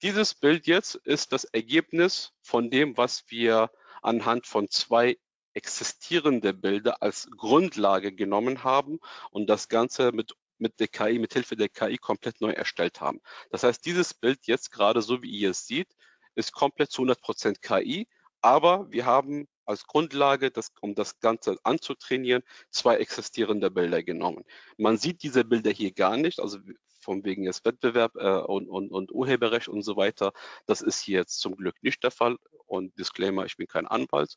dieses 0.00 0.34
Bild 0.34 0.66
jetzt 0.66 0.94
ist 0.94 1.32
das 1.32 1.44
Ergebnis 1.44 2.32
von 2.40 2.70
dem, 2.70 2.96
was 2.96 3.24
wir 3.28 3.70
anhand 4.00 4.46
von 4.46 4.70
zwei 4.70 5.18
existierende 5.52 6.54
Bilder 6.54 7.02
als 7.02 7.28
Grundlage 7.36 8.10
genommen 8.14 8.64
haben 8.64 9.00
und 9.32 9.48
das 9.48 9.68
Ganze 9.68 10.12
mit 10.12 10.34
mit 10.56 10.78
der 10.80 10.88
KI, 10.88 11.18
mit 11.18 11.34
Hilfe 11.34 11.56
der 11.56 11.68
KI 11.68 11.98
komplett 11.98 12.40
neu 12.40 12.52
erstellt 12.52 13.00
haben. 13.00 13.20
Das 13.50 13.64
heißt, 13.64 13.84
dieses 13.84 14.14
Bild 14.14 14.46
jetzt 14.46 14.70
gerade, 14.70 15.02
so 15.02 15.20
wie 15.20 15.28
ihr 15.28 15.50
es 15.50 15.66
seht, 15.66 15.88
ist 16.34 16.52
komplett 16.52 16.90
zu 16.90 17.02
100% 17.02 17.60
KI, 17.60 18.08
aber 18.44 18.92
wir 18.92 19.06
haben 19.06 19.48
als 19.64 19.86
Grundlage, 19.86 20.50
das, 20.50 20.70
um 20.82 20.94
das 20.94 21.18
Ganze 21.20 21.56
anzutrainieren, 21.62 22.42
zwei 22.70 22.96
existierende 22.96 23.70
Bilder 23.70 24.02
genommen. 24.02 24.44
Man 24.76 24.98
sieht 24.98 25.22
diese 25.22 25.44
Bilder 25.44 25.70
hier 25.70 25.92
gar 25.92 26.18
nicht, 26.18 26.40
also 26.40 26.58
von 27.00 27.24
wegen 27.24 27.44
des 27.44 27.64
Wettbewerb 27.64 28.16
äh, 28.16 28.40
und, 28.40 28.68
und, 28.68 28.90
und 28.90 29.12
Urheberrecht 29.12 29.68
und 29.68 29.82
so 29.82 29.96
weiter. 29.96 30.32
Das 30.66 30.82
ist 30.82 31.00
hier 31.00 31.20
jetzt 31.20 31.40
zum 31.40 31.56
Glück 31.56 31.82
nicht 31.82 32.02
der 32.02 32.10
Fall. 32.10 32.36
Und 32.66 32.98
Disclaimer, 32.98 33.46
ich 33.46 33.56
bin 33.56 33.66
kein 33.66 33.86
Anwalt. 33.86 34.36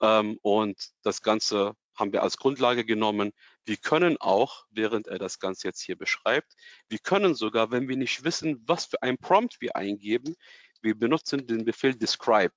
Ähm, 0.00 0.38
und 0.40 0.78
das 1.02 1.20
Ganze 1.20 1.74
haben 1.94 2.12
wir 2.14 2.22
als 2.22 2.38
Grundlage 2.38 2.86
genommen. 2.86 3.32
Wir 3.66 3.76
können 3.76 4.16
auch, 4.20 4.64
während 4.70 5.06
er 5.06 5.18
das 5.18 5.38
Ganze 5.38 5.68
jetzt 5.68 5.82
hier 5.82 5.96
beschreibt, 5.96 6.54
wir 6.88 6.98
können 6.98 7.34
sogar, 7.34 7.70
wenn 7.70 7.88
wir 7.88 7.96
nicht 7.98 8.24
wissen, 8.24 8.62
was 8.66 8.86
für 8.86 9.02
ein 9.02 9.18
Prompt 9.18 9.60
wir 9.60 9.76
eingeben, 9.76 10.34
wir 10.80 10.98
benutzen 10.98 11.46
den 11.46 11.66
Befehl 11.66 11.94
describe. 11.94 12.54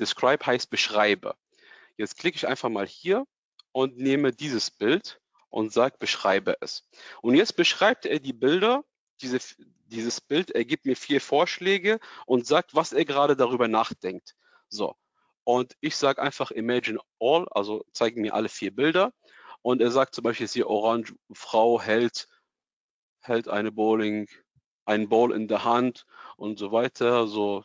Describe 0.00 0.44
heißt 0.46 0.70
beschreibe. 0.70 1.36
Jetzt 1.96 2.16
klicke 2.18 2.36
ich 2.36 2.48
einfach 2.48 2.70
mal 2.70 2.86
hier 2.86 3.26
und 3.72 3.98
nehme 3.98 4.32
dieses 4.32 4.70
Bild 4.70 5.20
und 5.50 5.72
sage, 5.72 5.96
beschreibe 5.98 6.56
es. 6.60 6.88
Und 7.22 7.34
jetzt 7.34 7.56
beschreibt 7.56 8.06
er 8.06 8.18
die 8.18 8.32
Bilder, 8.32 8.84
diese, 9.20 9.38
dieses 9.86 10.20
Bild, 10.20 10.50
er 10.50 10.64
gibt 10.64 10.86
mir 10.86 10.96
vier 10.96 11.20
Vorschläge 11.20 12.00
und 12.26 12.46
sagt, 12.46 12.74
was 12.74 12.92
er 12.92 13.04
gerade 13.04 13.36
darüber 13.36 13.68
nachdenkt. 13.68 14.34
So, 14.68 14.96
und 15.44 15.76
ich 15.80 15.96
sage 15.96 16.22
einfach 16.22 16.50
Imagine 16.50 17.00
All, 17.18 17.46
also 17.50 17.84
zeigen 17.92 18.22
mir 18.22 18.34
alle 18.34 18.48
vier 18.48 18.74
Bilder. 18.74 19.12
Und 19.62 19.82
er 19.82 19.90
sagt 19.90 20.14
zum 20.14 20.24
Beispiel 20.24 20.48
hier 20.48 20.68
Orange, 20.68 21.14
Frau 21.32 21.80
hält, 21.80 22.28
hält 23.20 23.48
eine 23.48 23.72
Bowling, 23.72 24.28
einen 24.86 25.08
Ball 25.08 25.32
in 25.32 25.48
der 25.48 25.64
Hand 25.64 26.06
und 26.36 26.58
so 26.58 26.72
weiter. 26.72 27.26
So, 27.26 27.64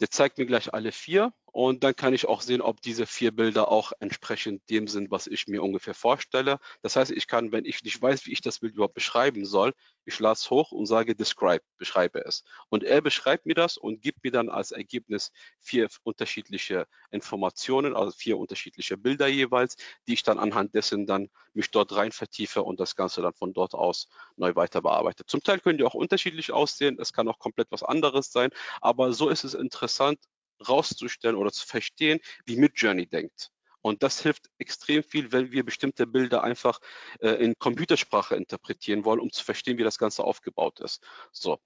der 0.00 0.10
zeigt 0.10 0.38
mir 0.38 0.46
gleich 0.46 0.72
alle 0.72 0.92
vier 0.92 1.32
und 1.52 1.84
dann 1.84 1.94
kann 1.94 2.14
ich 2.14 2.26
auch 2.26 2.40
sehen, 2.40 2.62
ob 2.62 2.80
diese 2.80 3.06
vier 3.06 3.30
Bilder 3.30 3.68
auch 3.68 3.92
entsprechend 4.00 4.68
dem 4.70 4.88
sind, 4.88 5.10
was 5.10 5.26
ich 5.26 5.46
mir 5.46 5.62
ungefähr 5.62 5.94
vorstelle. 5.94 6.58
Das 6.80 6.96
heißt, 6.96 7.10
ich 7.10 7.26
kann, 7.26 7.52
wenn 7.52 7.66
ich 7.66 7.82
nicht 7.84 8.00
weiß, 8.00 8.24
wie 8.26 8.32
ich 8.32 8.40
das 8.40 8.60
Bild 8.60 8.74
überhaupt 8.74 8.94
beschreiben 8.94 9.44
soll, 9.44 9.74
ich 10.06 10.18
lade 10.18 10.32
es 10.32 10.50
hoch 10.50 10.72
und 10.72 10.86
sage 10.86 11.14
Describe, 11.14 11.62
beschreibe 11.76 12.24
es. 12.24 12.42
Und 12.70 12.84
er 12.84 13.02
beschreibt 13.02 13.44
mir 13.44 13.54
das 13.54 13.76
und 13.76 14.00
gibt 14.00 14.24
mir 14.24 14.32
dann 14.32 14.48
als 14.48 14.72
Ergebnis 14.72 15.30
vier 15.60 15.88
unterschiedliche 16.02 16.86
Informationen, 17.10 17.94
also 17.94 18.12
vier 18.12 18.38
unterschiedliche 18.38 18.96
Bilder 18.96 19.28
jeweils, 19.28 19.76
die 20.08 20.14
ich 20.14 20.22
dann 20.22 20.38
anhand 20.38 20.74
dessen 20.74 21.06
dann 21.06 21.28
mich 21.52 21.70
dort 21.70 21.94
rein 21.94 22.12
vertiefe 22.12 22.62
und 22.62 22.80
das 22.80 22.96
Ganze 22.96 23.20
dann 23.20 23.34
von 23.34 23.52
dort 23.52 23.74
aus 23.74 24.08
neu 24.36 24.54
weiter 24.54 24.80
bearbeite. 24.80 25.26
Zum 25.26 25.42
Teil 25.42 25.60
können 25.60 25.76
die 25.78 25.84
auch 25.84 25.94
unterschiedlich 25.94 26.50
aussehen, 26.50 26.96
es 26.98 27.12
kann 27.12 27.28
auch 27.28 27.38
komplett 27.38 27.70
was 27.70 27.82
anderes 27.82 28.32
sein, 28.32 28.50
aber 28.80 29.12
so 29.12 29.28
ist 29.28 29.44
es 29.44 29.52
interessant, 29.54 30.18
rauszustellen 30.62 31.36
oder 31.36 31.52
zu 31.52 31.66
verstehen, 31.66 32.20
wie 32.44 32.56
Midjourney 32.56 33.06
denkt. 33.06 33.50
Und 33.82 34.04
das 34.04 34.22
hilft 34.22 34.48
extrem 34.58 35.02
viel, 35.02 35.32
wenn 35.32 35.50
wir 35.50 35.64
bestimmte 35.64 36.06
Bilder 36.06 36.44
einfach 36.44 36.78
äh, 37.20 37.30
in 37.30 37.54
Computersprache 37.58 38.36
interpretieren 38.36 39.04
wollen, 39.04 39.20
um 39.20 39.32
zu 39.32 39.44
verstehen, 39.44 39.76
wie 39.76 39.82
das 39.82 39.98
Ganze 39.98 40.24
aufgebaut 40.24 40.80
ist. 40.80 41.02
So. 41.32 41.58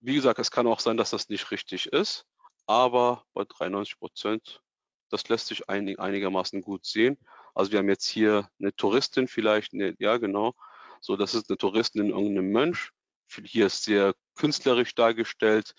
Wie 0.00 0.14
gesagt, 0.14 0.38
es 0.38 0.50
kann 0.50 0.66
auch 0.66 0.80
sein, 0.80 0.96
dass 0.96 1.10
das 1.10 1.28
nicht 1.28 1.50
richtig 1.50 1.86
ist, 1.86 2.26
aber 2.66 3.24
bei 3.34 3.44
93 3.44 3.98
Prozent, 3.98 4.62
das 5.10 5.28
lässt 5.28 5.48
sich 5.48 5.68
einig, 5.68 5.98
einigermaßen 5.98 6.62
gut 6.62 6.86
sehen. 6.86 7.18
Also 7.54 7.72
wir 7.72 7.78
haben 7.78 7.88
jetzt 7.88 8.08
hier 8.08 8.48
eine 8.58 8.74
Touristin 8.74 9.28
vielleicht, 9.28 9.74
eine, 9.74 9.94
ja 9.98 10.16
genau, 10.16 10.54
so 11.00 11.16
das 11.16 11.34
ist 11.34 11.50
eine 11.50 11.58
Touristin 11.58 12.06
in 12.06 12.10
irgendeinem 12.10 12.50
Mönch. 12.50 12.90
Hier 13.44 13.66
ist 13.66 13.84
sehr 13.84 14.14
künstlerisch 14.36 14.94
dargestellt 14.94 15.74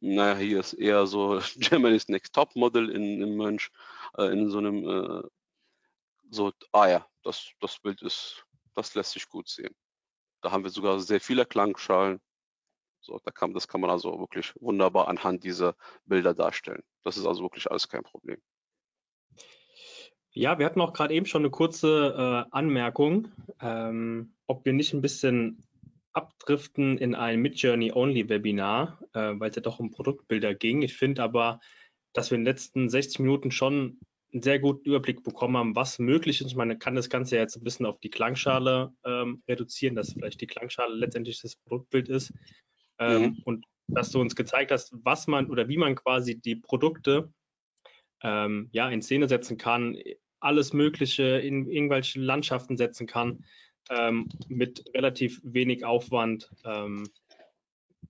naja, 0.00 0.36
hier 0.36 0.60
ist 0.60 0.74
eher 0.74 1.06
so 1.06 1.40
Germany's 1.56 2.08
Next 2.08 2.34
Top 2.34 2.54
Model 2.56 2.90
in, 2.90 3.22
in 3.22 3.36
Mönch, 3.36 3.70
äh, 4.16 4.32
in 4.32 4.50
so 4.50 4.58
einem, 4.58 4.88
äh, 4.88 5.22
so, 6.30 6.52
ah 6.72 6.88
ja, 6.88 7.06
das, 7.22 7.50
das 7.60 7.78
Bild 7.78 8.02
ist, 8.02 8.44
das 8.74 8.94
lässt 8.94 9.12
sich 9.12 9.28
gut 9.28 9.48
sehen. 9.48 9.74
Da 10.42 10.50
haben 10.50 10.64
wir 10.64 10.70
sogar 10.70 11.00
sehr 11.00 11.20
viele 11.20 11.46
Klangschalen. 11.46 12.20
So, 13.00 13.20
da 13.22 13.30
kann, 13.30 13.52
das 13.52 13.68
kann 13.68 13.80
man 13.80 13.90
also 13.90 14.18
wirklich 14.18 14.52
wunderbar 14.60 15.08
anhand 15.08 15.44
dieser 15.44 15.76
Bilder 16.06 16.34
darstellen. 16.34 16.82
Das 17.02 17.16
ist 17.16 17.26
also 17.26 17.42
wirklich 17.42 17.70
alles 17.70 17.88
kein 17.88 18.02
Problem. 18.02 18.40
Ja, 20.32 20.58
wir 20.58 20.66
hatten 20.66 20.80
auch 20.80 20.92
gerade 20.92 21.14
eben 21.14 21.26
schon 21.26 21.42
eine 21.42 21.50
kurze 21.50 22.46
äh, 22.48 22.50
Anmerkung, 22.50 23.28
ähm, 23.60 24.34
ob 24.46 24.64
wir 24.64 24.72
nicht 24.72 24.92
ein 24.92 25.00
bisschen 25.00 25.62
abdriften 26.14 26.96
in 26.96 27.14
ein 27.14 27.40
Mid-Journey-Only-Webinar, 27.40 29.00
äh, 29.12 29.32
weil 29.38 29.50
es 29.50 29.56
ja 29.56 29.62
doch 29.62 29.80
um 29.80 29.90
Produktbilder 29.90 30.54
ging. 30.54 30.82
Ich 30.82 30.96
finde 30.96 31.22
aber, 31.22 31.60
dass 32.12 32.30
wir 32.30 32.36
in 32.36 32.42
den 32.42 32.52
letzten 32.52 32.88
60 32.88 33.18
Minuten 33.18 33.50
schon 33.50 33.98
einen 34.32 34.42
sehr 34.42 34.58
guten 34.58 34.88
Überblick 34.88 35.22
bekommen 35.22 35.56
haben, 35.56 35.76
was 35.76 35.98
möglich 35.98 36.40
ist. 36.40 36.54
Man 36.54 36.78
kann 36.78 36.94
das 36.94 37.10
Ganze 37.10 37.36
jetzt 37.36 37.56
ein 37.56 37.64
bisschen 37.64 37.86
auf 37.86 38.00
die 38.00 38.10
Klangschale 38.10 38.92
ähm, 39.04 39.42
reduzieren, 39.48 39.96
dass 39.96 40.12
vielleicht 40.12 40.40
die 40.40 40.46
Klangschale 40.46 40.94
letztendlich 40.94 41.40
das 41.40 41.56
Produktbild 41.56 42.08
ist. 42.08 42.32
Ähm, 42.98 43.22
mhm. 43.22 43.42
Und 43.44 43.66
dass 43.88 44.10
du 44.10 44.20
uns 44.20 44.34
gezeigt 44.34 44.70
hast, 44.70 44.94
was 45.04 45.26
man 45.26 45.50
oder 45.50 45.68
wie 45.68 45.76
man 45.76 45.94
quasi 45.94 46.40
die 46.40 46.56
Produkte 46.56 47.32
ähm, 48.22 48.68
ja, 48.72 48.88
in 48.88 49.02
Szene 49.02 49.28
setzen 49.28 49.58
kann, 49.58 49.98
alles 50.40 50.72
Mögliche 50.72 51.24
in 51.24 51.68
irgendwelche 51.68 52.20
Landschaften 52.20 52.76
setzen 52.76 53.06
kann 53.06 53.44
ähm, 53.90 54.28
mit 54.48 54.84
relativ 54.94 55.40
wenig 55.42 55.84
Aufwand 55.84 56.50
ähm, 56.64 57.08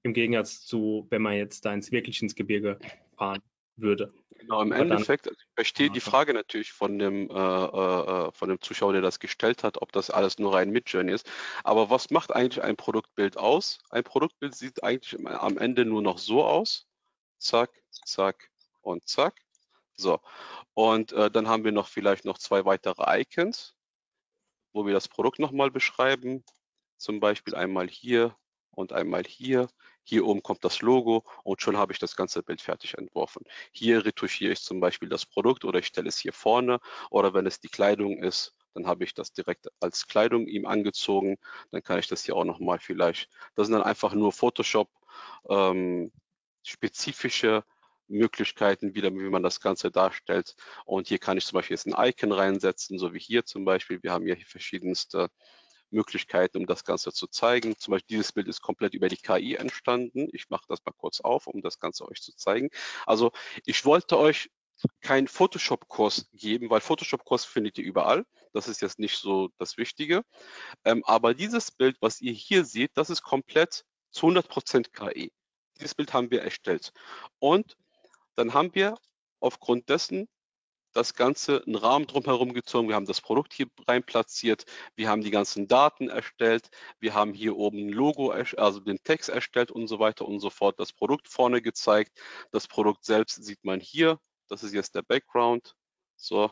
im 0.02 0.12
Gegensatz 0.12 0.64
zu, 0.64 1.06
wenn 1.10 1.22
man 1.22 1.34
jetzt 1.34 1.64
da 1.64 1.72
ins 1.72 1.90
wirklich 1.90 2.20
ins 2.22 2.34
Gebirge 2.34 2.78
fahren 3.16 3.42
würde. 3.76 4.12
Genau, 4.38 4.60
im 4.60 4.72
Endeffekt, 4.72 5.26
dann, 5.26 5.34
ich 5.34 5.46
verstehe 5.54 5.90
die 5.90 6.00
Frage 6.00 6.34
natürlich 6.34 6.72
von 6.72 6.98
dem, 6.98 7.30
äh, 7.30 7.34
äh, 7.34 8.32
von 8.32 8.48
dem 8.48 8.60
Zuschauer, 8.60 8.92
der 8.92 9.02
das 9.02 9.18
gestellt 9.18 9.64
hat, 9.64 9.80
ob 9.80 9.92
das 9.92 10.10
alles 10.10 10.38
nur 10.38 10.54
rein 10.54 10.70
Midjourney 10.70 11.12
ist. 11.12 11.30
Aber 11.62 11.88
was 11.88 12.10
macht 12.10 12.32
eigentlich 12.32 12.62
ein 12.62 12.76
Produktbild 12.76 13.36
aus? 13.36 13.78
Ein 13.90 14.04
Produktbild 14.04 14.54
sieht 14.54 14.84
eigentlich 14.84 15.18
am 15.26 15.56
Ende 15.56 15.84
nur 15.84 16.02
noch 16.02 16.18
so 16.18 16.44
aus. 16.44 16.86
Zack, 17.38 17.70
zack 17.90 18.50
und 18.82 19.08
zack. 19.08 19.34
So. 19.96 20.20
Und 20.74 21.12
äh, 21.12 21.30
dann 21.30 21.48
haben 21.48 21.64
wir 21.64 21.72
noch 21.72 21.88
vielleicht 21.88 22.24
noch 22.24 22.38
zwei 22.38 22.64
weitere 22.64 23.20
Icons 23.20 23.73
wo 24.74 24.84
wir 24.84 24.92
das 24.92 25.08
Produkt 25.08 25.38
nochmal 25.38 25.70
beschreiben. 25.70 26.44
Zum 26.98 27.20
Beispiel 27.20 27.54
einmal 27.54 27.88
hier 27.88 28.36
und 28.72 28.92
einmal 28.92 29.24
hier. 29.24 29.68
Hier 30.02 30.26
oben 30.26 30.42
kommt 30.42 30.64
das 30.64 30.82
Logo 30.82 31.24
und 31.44 31.62
schon 31.62 31.78
habe 31.78 31.92
ich 31.92 31.98
das 31.98 32.16
ganze 32.16 32.42
Bild 32.42 32.60
fertig 32.60 32.98
entworfen. 32.98 33.44
Hier 33.72 34.04
retuschiere 34.04 34.52
ich 34.52 34.60
zum 34.60 34.80
Beispiel 34.80 35.08
das 35.08 35.24
Produkt 35.24 35.64
oder 35.64 35.78
ich 35.78 35.86
stelle 35.86 36.08
es 36.08 36.18
hier 36.18 36.34
vorne 36.34 36.80
oder 37.08 37.32
wenn 37.32 37.46
es 37.46 37.60
die 37.60 37.68
Kleidung 37.68 38.22
ist, 38.22 38.54
dann 38.74 38.86
habe 38.86 39.04
ich 39.04 39.14
das 39.14 39.32
direkt 39.32 39.68
als 39.80 40.06
Kleidung 40.06 40.46
ihm 40.46 40.66
angezogen. 40.66 41.36
Dann 41.70 41.82
kann 41.82 41.98
ich 41.98 42.08
das 42.08 42.24
hier 42.24 42.36
auch 42.36 42.44
nochmal 42.44 42.80
vielleicht. 42.80 43.30
Das 43.54 43.68
sind 43.68 43.74
dann 43.74 43.84
einfach 43.84 44.12
nur 44.12 44.32
Photoshop 44.32 44.90
ähm, 45.48 46.12
spezifische 46.64 47.64
Möglichkeiten 48.08 48.94
wieder, 48.94 49.12
wie 49.12 49.30
man 49.30 49.42
das 49.42 49.60
Ganze 49.60 49.90
darstellt. 49.90 50.54
Und 50.84 51.08
hier 51.08 51.18
kann 51.18 51.38
ich 51.38 51.46
zum 51.46 51.56
Beispiel 51.56 51.74
jetzt 51.74 51.86
ein 51.86 52.08
Icon 52.08 52.32
reinsetzen, 52.32 52.98
so 52.98 53.14
wie 53.14 53.18
hier 53.18 53.44
zum 53.44 53.64
Beispiel. 53.64 54.02
Wir 54.02 54.12
haben 54.12 54.26
hier 54.26 54.36
verschiedenste 54.46 55.30
Möglichkeiten, 55.90 56.58
um 56.58 56.66
das 56.66 56.84
Ganze 56.84 57.12
zu 57.12 57.26
zeigen. 57.26 57.76
Zum 57.78 57.92
Beispiel 57.92 58.16
dieses 58.16 58.32
Bild 58.32 58.48
ist 58.48 58.60
komplett 58.60 58.94
über 58.94 59.08
die 59.08 59.16
KI 59.16 59.54
entstanden. 59.54 60.28
Ich 60.32 60.50
mache 60.50 60.64
das 60.68 60.84
mal 60.84 60.92
kurz 60.92 61.20
auf, 61.20 61.46
um 61.46 61.62
das 61.62 61.78
Ganze 61.78 62.06
euch 62.06 62.20
zu 62.20 62.34
zeigen. 62.36 62.68
Also 63.06 63.32
ich 63.64 63.84
wollte 63.84 64.18
euch 64.18 64.50
keinen 65.00 65.28
Photoshop-Kurs 65.28 66.28
geben, 66.32 66.68
weil 66.68 66.80
Photoshop-Kurs 66.80 67.44
findet 67.44 67.78
ihr 67.78 67.84
überall. 67.84 68.24
Das 68.52 68.68
ist 68.68 68.82
jetzt 68.82 68.98
nicht 68.98 69.18
so 69.18 69.50
das 69.58 69.78
Wichtige. 69.78 70.22
Ähm, 70.84 71.04
aber 71.04 71.32
dieses 71.32 71.70
Bild, 71.70 71.96
was 72.00 72.20
ihr 72.20 72.32
hier 72.32 72.64
seht, 72.64 72.90
das 72.94 73.08
ist 73.08 73.22
komplett 73.22 73.84
zu 74.10 74.26
100% 74.26 74.90
KI. 74.90 75.32
Dieses 75.78 75.94
Bild 75.94 76.12
haben 76.12 76.30
wir 76.30 76.42
erstellt. 76.42 76.92
Und 77.38 77.76
dann 78.36 78.54
haben 78.54 78.74
wir 78.74 78.96
aufgrund 79.40 79.88
dessen 79.88 80.28
das 80.94 81.14
Ganze 81.14 81.62
einen 81.66 81.74
Rahmen 81.74 82.06
drumherum 82.06 82.54
gezogen. 82.54 82.88
Wir 82.88 82.94
haben 82.94 83.06
das 83.06 83.20
Produkt 83.20 83.52
hier 83.52 83.66
rein 83.86 84.04
platziert. 84.04 84.64
Wir 84.94 85.08
haben 85.08 85.22
die 85.22 85.30
ganzen 85.30 85.66
Daten 85.68 86.08
erstellt. 86.08 86.70
Wir 87.00 87.14
haben 87.14 87.34
hier 87.34 87.56
oben 87.56 87.86
ein 87.86 87.88
Logo, 87.88 88.30
also 88.30 88.80
den 88.80 89.02
Text 89.02 89.28
erstellt 89.28 89.70
und 89.70 89.88
so 89.88 89.98
weiter 89.98 90.26
und 90.26 90.38
so 90.40 90.50
fort. 90.50 90.78
Das 90.78 90.92
Produkt 90.92 91.28
vorne 91.28 91.60
gezeigt. 91.60 92.16
Das 92.52 92.68
Produkt 92.68 93.04
selbst 93.04 93.44
sieht 93.44 93.64
man 93.64 93.80
hier. 93.80 94.18
Das 94.48 94.62
ist 94.62 94.72
jetzt 94.72 94.94
der 94.94 95.02
Background. 95.02 95.74
So. 96.16 96.50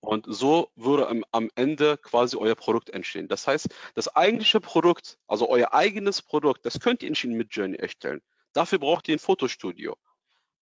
Und 0.00 0.26
so 0.28 0.70
würde 0.74 1.08
am, 1.30 1.50
Ende 1.54 1.98
quasi 1.98 2.36
euer 2.36 2.54
Produkt 2.56 2.90
entstehen. 2.90 3.28
Das 3.28 3.46
heißt, 3.46 3.68
das 3.94 4.14
eigentliche 4.14 4.60
Produkt, 4.60 5.18
also 5.28 5.48
euer 5.48 5.72
eigenes 5.72 6.20
Produkt, 6.22 6.66
das 6.66 6.80
könnt 6.80 7.02
ihr 7.02 7.08
in 7.08 7.36
mit 7.36 7.54
Journey 7.54 7.76
erstellen. 7.76 8.20
Dafür 8.52 8.78
braucht 8.78 9.08
ihr 9.08 9.16
ein 9.16 9.20
Fotostudio. 9.20 9.96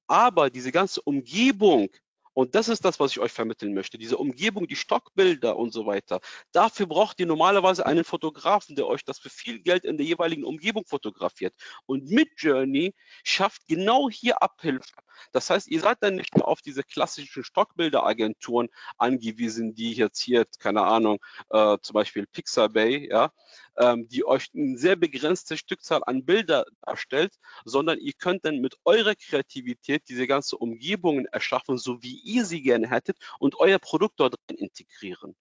Aber 0.07 0.51
diese 0.51 0.73
ganze 0.73 1.01
Umgebung, 1.03 1.89
und 2.37 2.55
das 2.55 2.69
ist 2.69 2.85
das, 2.85 3.01
was 3.01 3.13
ich 3.13 3.19
euch 3.19 3.33
vermitteln 3.33 3.73
möchte. 3.73 3.97
Diese 3.97 4.19
Umgebung, 4.19 4.67
die 4.67 4.77
Stockbilder 4.77 5.57
und 5.57 5.73
so 5.73 5.87
weiter. 5.87 6.21
Dafür 6.53 6.85
braucht 6.87 7.19
ihr 7.19 7.25
normalerweise 7.25 7.87
einen 7.87 8.05
Fotografen, 8.05 8.77
der 8.77 8.87
euch 8.87 9.05
das 9.05 9.19
für 9.19 9.31
viel 9.31 9.61
Geld 9.61 9.87
in 9.87 9.97
der 9.97 10.05
jeweiligen 10.05 10.45
Umgebung 10.45 10.85
fotografiert. 10.85 11.55
Und 11.87 12.11
mit 12.11 12.29
Journey 12.37 12.95
schafft 13.25 13.67
genau 13.67 14.11
hier 14.11 14.43
Abhilfe. 14.43 14.93
Das 15.33 15.49
heißt, 15.49 15.69
ihr 15.69 15.81
seid 15.81 15.97
dann 16.03 16.17
nicht 16.17 16.37
mehr 16.37 16.47
auf 16.47 16.61
diese 16.61 16.83
klassischen 16.83 17.43
Stockbilderagenturen 17.43 18.69
angewiesen, 18.99 19.75
die 19.75 19.95
jetzt 19.95 20.21
hier, 20.21 20.45
keine 20.59 20.83
Ahnung, 20.83 21.19
äh, 21.49 21.79
zum 21.81 21.95
Beispiel 21.95 22.27
Pixabay, 22.27 23.09
ja, 23.09 23.31
ähm, 23.79 24.09
die 24.09 24.25
euch 24.25 24.49
eine 24.55 24.79
sehr 24.79 24.97
begrenzte 24.97 25.57
Stückzahl 25.57 26.03
an 26.05 26.25
Bilder 26.25 26.65
darstellt, 26.83 27.35
sondern 27.65 27.99
ihr 27.99 28.13
könnt 28.13 28.45
dann 28.45 28.61
mit 28.61 28.77
eurer 28.85 29.15
Kreativität 29.15 30.03
diese 30.09 30.27
ganze 30.27 30.57
Umgebungen 30.57 31.27
erschaffen, 31.27 31.79
so 31.79 32.03
wie 32.03 32.21
ihr 32.21 32.45
sie 32.45 32.63
gerne 32.63 32.89
hättet 32.91 33.19
und 33.39 33.59
euer 33.61 33.79
Produkt 33.79 34.21
dort 34.21 34.37
integrieren. 34.49 35.37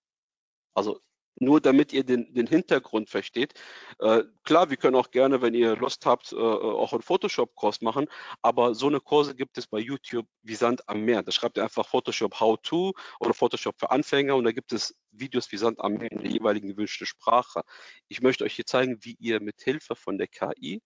Also 0.74 1.00
nur 1.38 1.62
damit 1.62 1.94
ihr 1.94 2.04
den, 2.04 2.34
den 2.34 2.48
Hintergrund 2.48 3.10
versteht. 3.10 3.54
Äh, 4.00 4.24
klar, 4.44 4.70
wir 4.70 4.78
können 4.78 4.96
auch 4.96 5.12
gerne, 5.12 5.42
wenn 5.42 5.54
ihr 5.54 5.76
Lust 5.76 6.06
habt, 6.06 6.32
äh, 6.32 6.36
auch 6.36 6.94
einen 6.94 7.02
Photoshop-Kurs 7.02 7.82
machen, 7.82 8.08
aber 8.42 8.76
so 8.76 8.88
eine 8.88 9.00
Kurse 9.00 9.36
gibt 9.36 9.58
es 9.58 9.68
bei 9.68 9.80
YouTube 9.80 10.28
wie 10.44 10.56
Sand 10.56 10.88
am 10.88 11.02
Meer. 11.02 11.24
Da 11.24 11.32
schreibt 11.32 11.58
ihr 11.58 11.64
einfach 11.64 11.88
Photoshop 11.88 12.40
How 12.40 12.58
To 12.62 12.94
oder 13.20 13.34
Photoshop 13.34 13.76
für 13.80 13.92
Anfänger 13.92 14.36
und 14.36 14.46
da 14.46 14.52
gibt 14.52 14.74
es 14.74 14.96
Videos 15.12 15.52
wie 15.52 15.58
Sand 15.58 15.80
am 15.80 15.94
Meer 15.94 16.12
in 16.12 16.20
der 16.20 16.32
jeweiligen 16.32 16.70
gewünschten 16.70 17.08
Sprache. 17.08 17.62
Ich 18.08 18.22
möchte 18.22 18.44
euch 18.44 18.56
hier 18.56 18.66
zeigen, 18.66 18.98
wie 19.02 19.16
ihr 19.20 19.42
mit 19.42 19.62
Hilfe 19.62 19.96
von 19.96 20.18
der 20.18 20.28
KI 20.28 20.82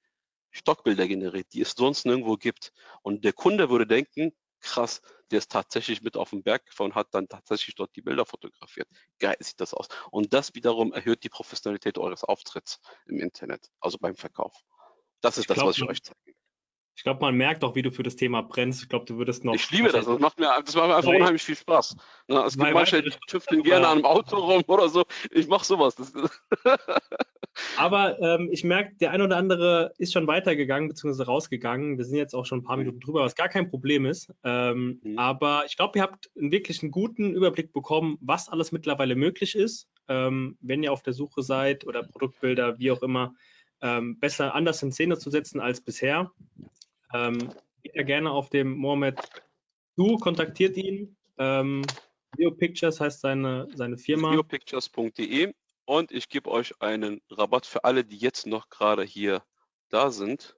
Stockbilder 0.52 1.08
generiert, 1.08 1.48
die 1.54 1.62
es 1.62 1.72
sonst 1.72 2.06
nirgendwo 2.06 2.36
gibt. 2.36 2.74
Und 3.02 3.24
der 3.24 3.34
Kunde 3.34 3.70
würde 3.70 3.86
denken, 3.86 4.34
krass, 4.62 5.02
der 5.32 5.40
ist 5.40 5.52
tatsächlich 5.52 6.02
mit 6.02 6.18
auf 6.18 6.32
den 6.32 6.44
Berg 6.44 6.66
gefahren 6.66 6.92
und 6.92 6.96
hat 6.96 7.08
dann 7.12 7.28
tatsächlich 7.28 7.76
dort 7.76 7.96
die 7.96 8.02
Bilder 8.02 8.26
fotografiert. 8.26 8.88
Geil 9.20 9.38
sieht 9.40 9.60
das 9.60 9.74
aus. 9.74 9.88
Und 10.12 10.34
das 10.34 10.56
wiederum 10.56 10.94
erhöht 10.94 11.24
die 11.24 11.30
Professionalität 11.30 11.98
eures 11.98 12.24
Auftritts 12.24 12.80
im 13.06 13.20
Internet, 13.20 13.70
also 13.80 13.98
beim 13.98 14.16
Verkauf. 14.16 14.54
Das 15.22 15.38
ist 15.38 15.44
ich 15.44 15.48
das, 15.48 15.56
glaub, 15.56 15.68
was 15.70 15.78
ich 15.78 15.84
euch 15.84 16.02
zeige. 16.02 16.39
Ich 17.00 17.04
glaube, 17.04 17.22
man 17.22 17.34
merkt 17.36 17.64
auch, 17.64 17.76
wie 17.76 17.82
du 17.82 17.92
für 17.92 18.04
das 18.04 18.18
Thema 18.18 18.42
brennst. 18.42 18.84
Ich 18.84 18.90
glaube, 18.90 19.06
du 19.06 19.18
würdest 19.18 19.46
noch. 19.46 19.56
Ich 19.56 19.72
liebe 19.72 19.88
das. 19.88 20.04
Das 20.04 20.20
macht 20.20 20.38
mir, 20.38 20.52
das 20.66 20.76
macht 20.76 20.90
mir 20.90 20.98
einfach 20.98 21.10
unheimlich 21.10 21.42
viel 21.42 21.56
Spaß. 21.56 21.96
Na, 22.28 22.46
es 22.46 22.58
gibt 22.58 22.74
manche, 22.74 23.02
die 23.02 23.12
tüfteln 23.26 23.64
gerne 23.64 23.88
an 23.88 24.00
einem 24.00 24.06
Auto 24.06 24.36
rum 24.36 24.64
oder 24.68 24.90
so. 24.90 25.06
Ich 25.32 25.48
mache 25.48 25.64
sowas. 25.64 25.96
Aber 27.78 28.20
ähm, 28.20 28.50
ich 28.52 28.66
merke, 28.66 28.98
der 28.98 29.12
ein 29.12 29.22
oder 29.22 29.38
andere 29.38 29.94
ist 29.98 30.12
schon 30.12 30.28
weitergegangen 30.28 30.90
bzw. 30.90 31.24
rausgegangen. 31.24 31.98
Wir 31.98 32.04
sind 32.04 32.18
jetzt 32.18 32.36
auch 32.36 32.46
schon 32.46 32.60
ein 32.60 32.64
paar. 32.64 32.76
Minuten 32.76 33.00
drüber, 33.00 33.22
was 33.22 33.36
gar 33.36 33.48
kein 33.48 33.70
Problem 33.70 34.06
ist. 34.06 34.34
Ähm, 34.44 35.00
mhm. 35.02 35.18
Aber 35.18 35.64
ich 35.68 35.78
glaube, 35.78 36.00
ihr 36.00 36.02
habt 36.02 36.30
einen 36.38 36.52
wirklich 36.52 36.84
einen 36.84 36.92
guten 36.92 37.32
Überblick 37.32 37.72
bekommen, 37.72 38.18
was 38.20 38.50
alles 38.50 38.74
mittlerweile 38.74 39.16
möglich 39.16 39.56
ist. 39.56 39.88
Ähm, 40.10 40.58
wenn 40.60 40.84
ihr 40.84 40.92
auf 40.92 41.02
der 41.02 41.14
Suche 41.14 41.44
seid 41.44 41.88
oder 41.88 42.04
Produktbilder, 42.04 42.78
wie 42.78 42.92
auch 42.92 43.04
immer, 43.04 43.36
ähm, 43.82 44.20
besser 44.20 44.54
anders 44.54 44.84
in 44.84 44.92
Szene 44.92 45.18
zu 45.18 45.30
setzen 45.30 45.62
als 45.62 45.80
bisher. 45.80 46.32
Ähm, 47.14 47.54
geht 47.82 47.96
ja 47.96 48.04
gerne 48.04 48.32
auf 48.32 48.50
dem 48.50 48.78
Mohamed 48.78 49.20
Du, 49.96 50.18
kontaktiert 50.18 50.78
ihn. 50.78 51.18
Ähm, 51.38 51.82
Video 52.36 52.52
Pictures 52.52 53.00
heißt 53.02 53.22
seine, 53.22 53.68
seine 53.74 53.98
Firma. 53.98 54.30
Videopictures.de 54.30 55.54
und 55.86 56.12
ich 56.12 56.30
gebe 56.30 56.50
euch 56.52 56.82
einen 56.82 57.22
Rabatt 57.30 57.66
für 57.66 57.84
alle, 57.84 58.06
die 58.06 58.18
jetzt 58.18 58.46
noch 58.46 58.70
gerade 58.70 59.04
hier 59.04 59.44
da 59.90 60.12
sind. 60.12 60.56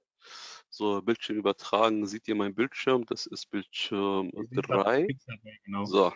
So, 0.68 1.02
Bildschirm 1.02 1.38
übertragen, 1.38 2.06
seht 2.06 2.28
ihr 2.28 2.34
mein 2.34 2.54
Bildschirm? 2.54 3.04
Das 3.06 3.26
ist 3.26 3.50
Bildschirm 3.50 4.30
3. 4.52 5.06
Genau. 5.64 5.84
So. 5.86 6.12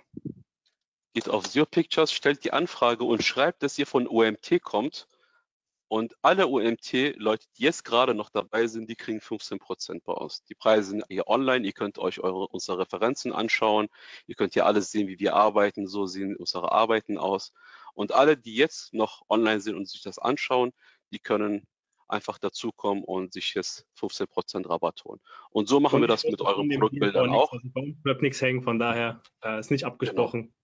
Geht 1.15 1.29
auf 1.29 1.49
Zero 1.49 1.67
Pictures, 1.67 2.13
stellt 2.13 2.45
die 2.45 2.53
Anfrage 2.53 3.05
und 3.05 3.25
schreibt, 3.25 3.63
dass 3.63 3.79
ihr 3.79 3.87
von 3.87 4.07
OMT 4.07 4.63
kommt. 4.63 5.09
Und 5.89 6.15
alle 6.23 6.49
OMT-Leute, 6.49 7.47
die 7.57 7.63
jetzt 7.63 7.85
gerade 7.85 8.15
noch 8.15 8.31
dabei 8.31 8.67
sind, 8.67 8.91
die 8.91 8.97
kriegen 8.97 9.21
15% 9.21 10.03
bei 10.05 10.13
uns. 10.13 10.43
Die 10.45 10.55
Preise 10.55 10.91
sind 10.91 11.05
hier 11.09 11.29
online. 11.29 11.65
Ihr 11.65 11.73
könnt 11.73 11.99
euch 11.99 12.21
eure, 12.21 12.49
unsere 12.49 12.81
Referenzen 12.81 13.33
anschauen. 13.33 13.89
Ihr 14.27 14.35
könnt 14.35 14.55
hier 14.55 14.67
alles 14.67 14.91
sehen, 14.91 15.07
wie 15.07 15.21
wir 15.21 15.37
arbeiten. 15.37 15.87
So 15.87 16.07
sehen 16.07 16.35
unsere 16.37 16.73
Arbeiten 16.73 17.19
aus. 17.19 17.53
Und 17.95 18.13
alle, 18.13 18.37
die 18.37 18.57
jetzt 18.57 18.95
noch 18.95 19.23
online 19.29 19.61
sind 19.61 19.77
und 19.77 19.89
sich 19.89 20.03
das 20.03 20.19
anschauen, 20.19 20.73
die 21.13 21.21
können 21.21 21.67
einfach 22.09 22.39
dazukommen 22.39 23.05
und 23.05 23.33
sich 23.33 23.55
jetzt 23.55 23.87
15% 23.99 24.69
Rabatt 24.69 25.05
holen. 25.05 25.21
Und 25.51 25.69
so 25.69 25.81
machen 25.81 25.97
und 25.97 26.03
wir 26.03 26.09
das 26.09 26.25
mit 26.25 26.41
euren 26.41 26.69
Produktbildern 26.69 27.31
auch. 27.31 27.53
Also 27.53 27.69
bei 27.73 27.81
uns 27.81 28.03
bleibt 28.03 28.23
nichts 28.23 28.41
hängen, 28.41 28.63
von 28.63 28.79
daher 28.79 29.23
äh, 29.43 29.59
ist 29.61 29.71
nicht 29.71 29.83
genau. 29.83 29.93
abgesprochen. 29.93 30.43
Genau. 30.43 30.55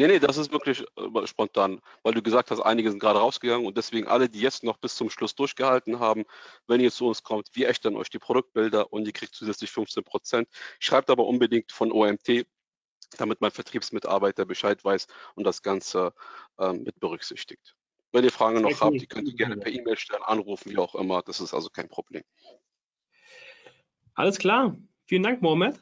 Nee, 0.00 0.06
nee, 0.06 0.18
das 0.18 0.38
ist 0.38 0.50
wirklich 0.50 0.82
äh, 0.96 1.26
spontan, 1.26 1.78
weil 2.02 2.14
du 2.14 2.22
gesagt 2.22 2.50
hast, 2.50 2.60
einige 2.60 2.88
sind 2.88 3.00
gerade 3.00 3.18
rausgegangen 3.18 3.66
und 3.66 3.76
deswegen 3.76 4.08
alle, 4.08 4.30
die 4.30 4.40
jetzt 4.40 4.64
noch 4.64 4.78
bis 4.78 4.96
zum 4.96 5.10
Schluss 5.10 5.34
durchgehalten 5.34 5.98
haben, 5.98 6.24
wenn 6.66 6.80
ihr 6.80 6.90
zu 6.90 7.06
uns 7.06 7.22
kommt, 7.22 7.50
wir 7.52 7.68
ächtern 7.68 7.96
euch 7.96 8.08
die 8.08 8.18
Produktbilder 8.18 8.94
und 8.94 9.06
ihr 9.06 9.12
kriegt 9.12 9.34
zusätzlich 9.34 9.68
15% 9.68 10.46
Schreibt 10.78 11.10
aber 11.10 11.26
unbedingt 11.26 11.70
von 11.70 11.92
OMT, 11.92 12.46
damit 13.18 13.42
mein 13.42 13.50
Vertriebsmitarbeiter 13.50 14.46
Bescheid 14.46 14.82
weiß 14.82 15.06
und 15.34 15.44
das 15.44 15.60
Ganze 15.60 16.14
ähm, 16.58 16.82
mit 16.82 16.98
berücksichtigt. 16.98 17.76
Wenn 18.10 18.24
ihr 18.24 18.32
Fragen 18.32 18.62
noch 18.62 18.80
habt, 18.80 19.02
die 19.02 19.06
könnt 19.06 19.28
ihr 19.28 19.34
gerne 19.34 19.58
per 19.58 19.70
E-Mail 19.70 19.98
stellen, 19.98 20.22
anrufen, 20.22 20.72
wie 20.72 20.78
auch 20.78 20.94
immer. 20.94 21.20
Das 21.20 21.40
ist 21.40 21.52
also 21.52 21.68
kein 21.68 21.90
Problem. 21.90 22.22
Alles 24.14 24.38
klar. 24.38 24.78
Vielen 25.04 25.24
Dank, 25.24 25.42
Mohamed. 25.42 25.78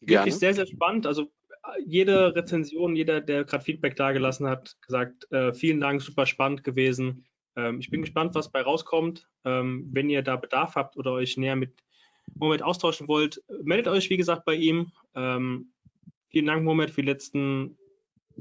Gerne. 0.00 0.26
Wirklich 0.26 0.36
sehr, 0.36 0.54
sehr 0.54 0.66
spannend. 0.68 1.08
Also 1.08 1.32
jede 1.84 2.34
Rezension, 2.34 2.96
jeder, 2.96 3.20
der 3.20 3.44
gerade 3.44 3.64
Feedback 3.64 3.96
dagelassen 3.96 4.46
hat, 4.46 4.76
gesagt, 4.80 5.30
äh, 5.32 5.52
vielen 5.52 5.80
Dank, 5.80 6.02
super 6.02 6.26
spannend 6.26 6.64
gewesen. 6.64 7.26
Ähm, 7.56 7.80
ich 7.80 7.90
bin 7.90 8.02
gespannt, 8.02 8.34
was 8.34 8.50
bei 8.50 8.62
rauskommt. 8.62 9.28
Ähm, 9.44 9.88
wenn 9.92 10.10
ihr 10.10 10.22
da 10.22 10.36
Bedarf 10.36 10.74
habt 10.74 10.96
oder 10.96 11.12
euch 11.12 11.36
näher 11.36 11.56
mit 11.56 11.74
Mohamed 12.34 12.62
austauschen 12.62 13.08
wollt, 13.08 13.42
meldet 13.62 13.88
euch, 13.88 14.10
wie 14.10 14.16
gesagt, 14.16 14.44
bei 14.44 14.54
ihm. 14.54 14.92
Ähm, 15.14 15.72
Vielen 16.30 16.46
Dank, 16.46 16.64
Moment, 16.64 16.90
für 16.90 17.00
die 17.00 17.08
letzten 17.08 17.78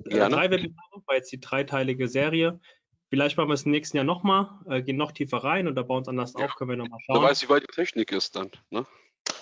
äh, 0.05 0.29
drei 0.29 0.51
Webinare, 0.51 1.03
war 1.05 1.15
jetzt 1.15 1.31
die 1.31 1.39
dreiteilige 1.39 2.07
Serie. 2.07 2.59
Vielleicht 3.09 3.37
machen 3.37 3.49
wir 3.49 3.53
es 3.53 3.63
im 3.63 3.71
nächsten 3.71 3.95
Jahr 3.95 4.05
nochmal, 4.05 4.49
äh, 4.69 4.81
gehen 4.81 4.97
noch 4.97 5.13
tiefer 5.13 5.37
rein 5.37 5.67
oder 5.67 5.83
bauen 5.83 6.01
es 6.01 6.09
anders 6.09 6.33
ja. 6.37 6.45
auf, 6.45 6.55
können 6.55 6.71
wir 6.71 6.77
nochmal 6.77 6.99
schauen. 7.05 7.21
Wer 7.21 7.29
weiß, 7.29 7.43
wie 7.43 7.49
weit 7.49 7.63
die 7.63 7.73
Technik 7.73 8.11
ist 8.11 8.35
dann. 8.35 8.51
Ne? 8.69 8.85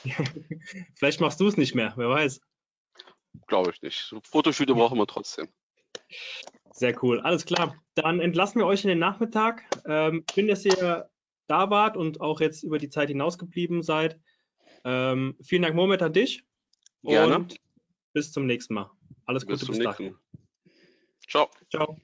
Vielleicht 0.96 1.22
machst 1.22 1.40
du 1.40 1.48
es 1.48 1.58
nicht 1.58 1.74
mehr, 1.74 1.94
wer 1.96 2.10
weiß. 2.10 2.40
Glaube 3.48 3.72
ich 3.72 3.82
nicht. 3.82 4.00
So 4.00 4.20
Fotoshooter 4.22 4.74
brauchen 4.74 4.98
wir 4.98 5.08
trotzdem. 5.08 5.48
Sehr 6.72 7.02
cool, 7.04 7.22
alles 7.22 7.46
klar. 7.46 7.76
Dann 7.96 8.20
entlassen 8.20 8.60
wir 8.60 8.66
euch 8.66 8.84
in 8.84 8.90
den 8.90 9.00
Nachmittag. 9.00 9.64
Ähm, 9.88 10.26
schön, 10.34 10.48
dass 10.48 10.66
ihr 10.66 11.09
da 11.47 11.70
wart 11.70 11.96
und 11.96 12.22
auch 12.22 12.42
jetzt 12.42 12.64
über 12.64 12.78
die 12.78 12.89
Zeit 12.89 13.09
hinaus 13.09 13.38
geblieben 13.38 13.84
seid. 13.84 14.20
Ähm, 14.84 15.38
vielen 15.42 15.62
Dank, 15.62 15.76
Moment, 15.76 16.01
an 16.01 16.14
dich. 16.14 16.43
Gerne. 17.04 17.36
Und 17.36 17.59
bis 18.14 18.32
zum 18.32 18.46
nächsten 18.46 18.74
Mal. 18.74 18.92
Alles 19.26 19.46
Gute 19.46 19.66
bis, 19.66 19.68
bis 19.68 19.80
dahin. 19.80 20.16
Ciao. 21.28 21.50
Ciao. 21.70 21.97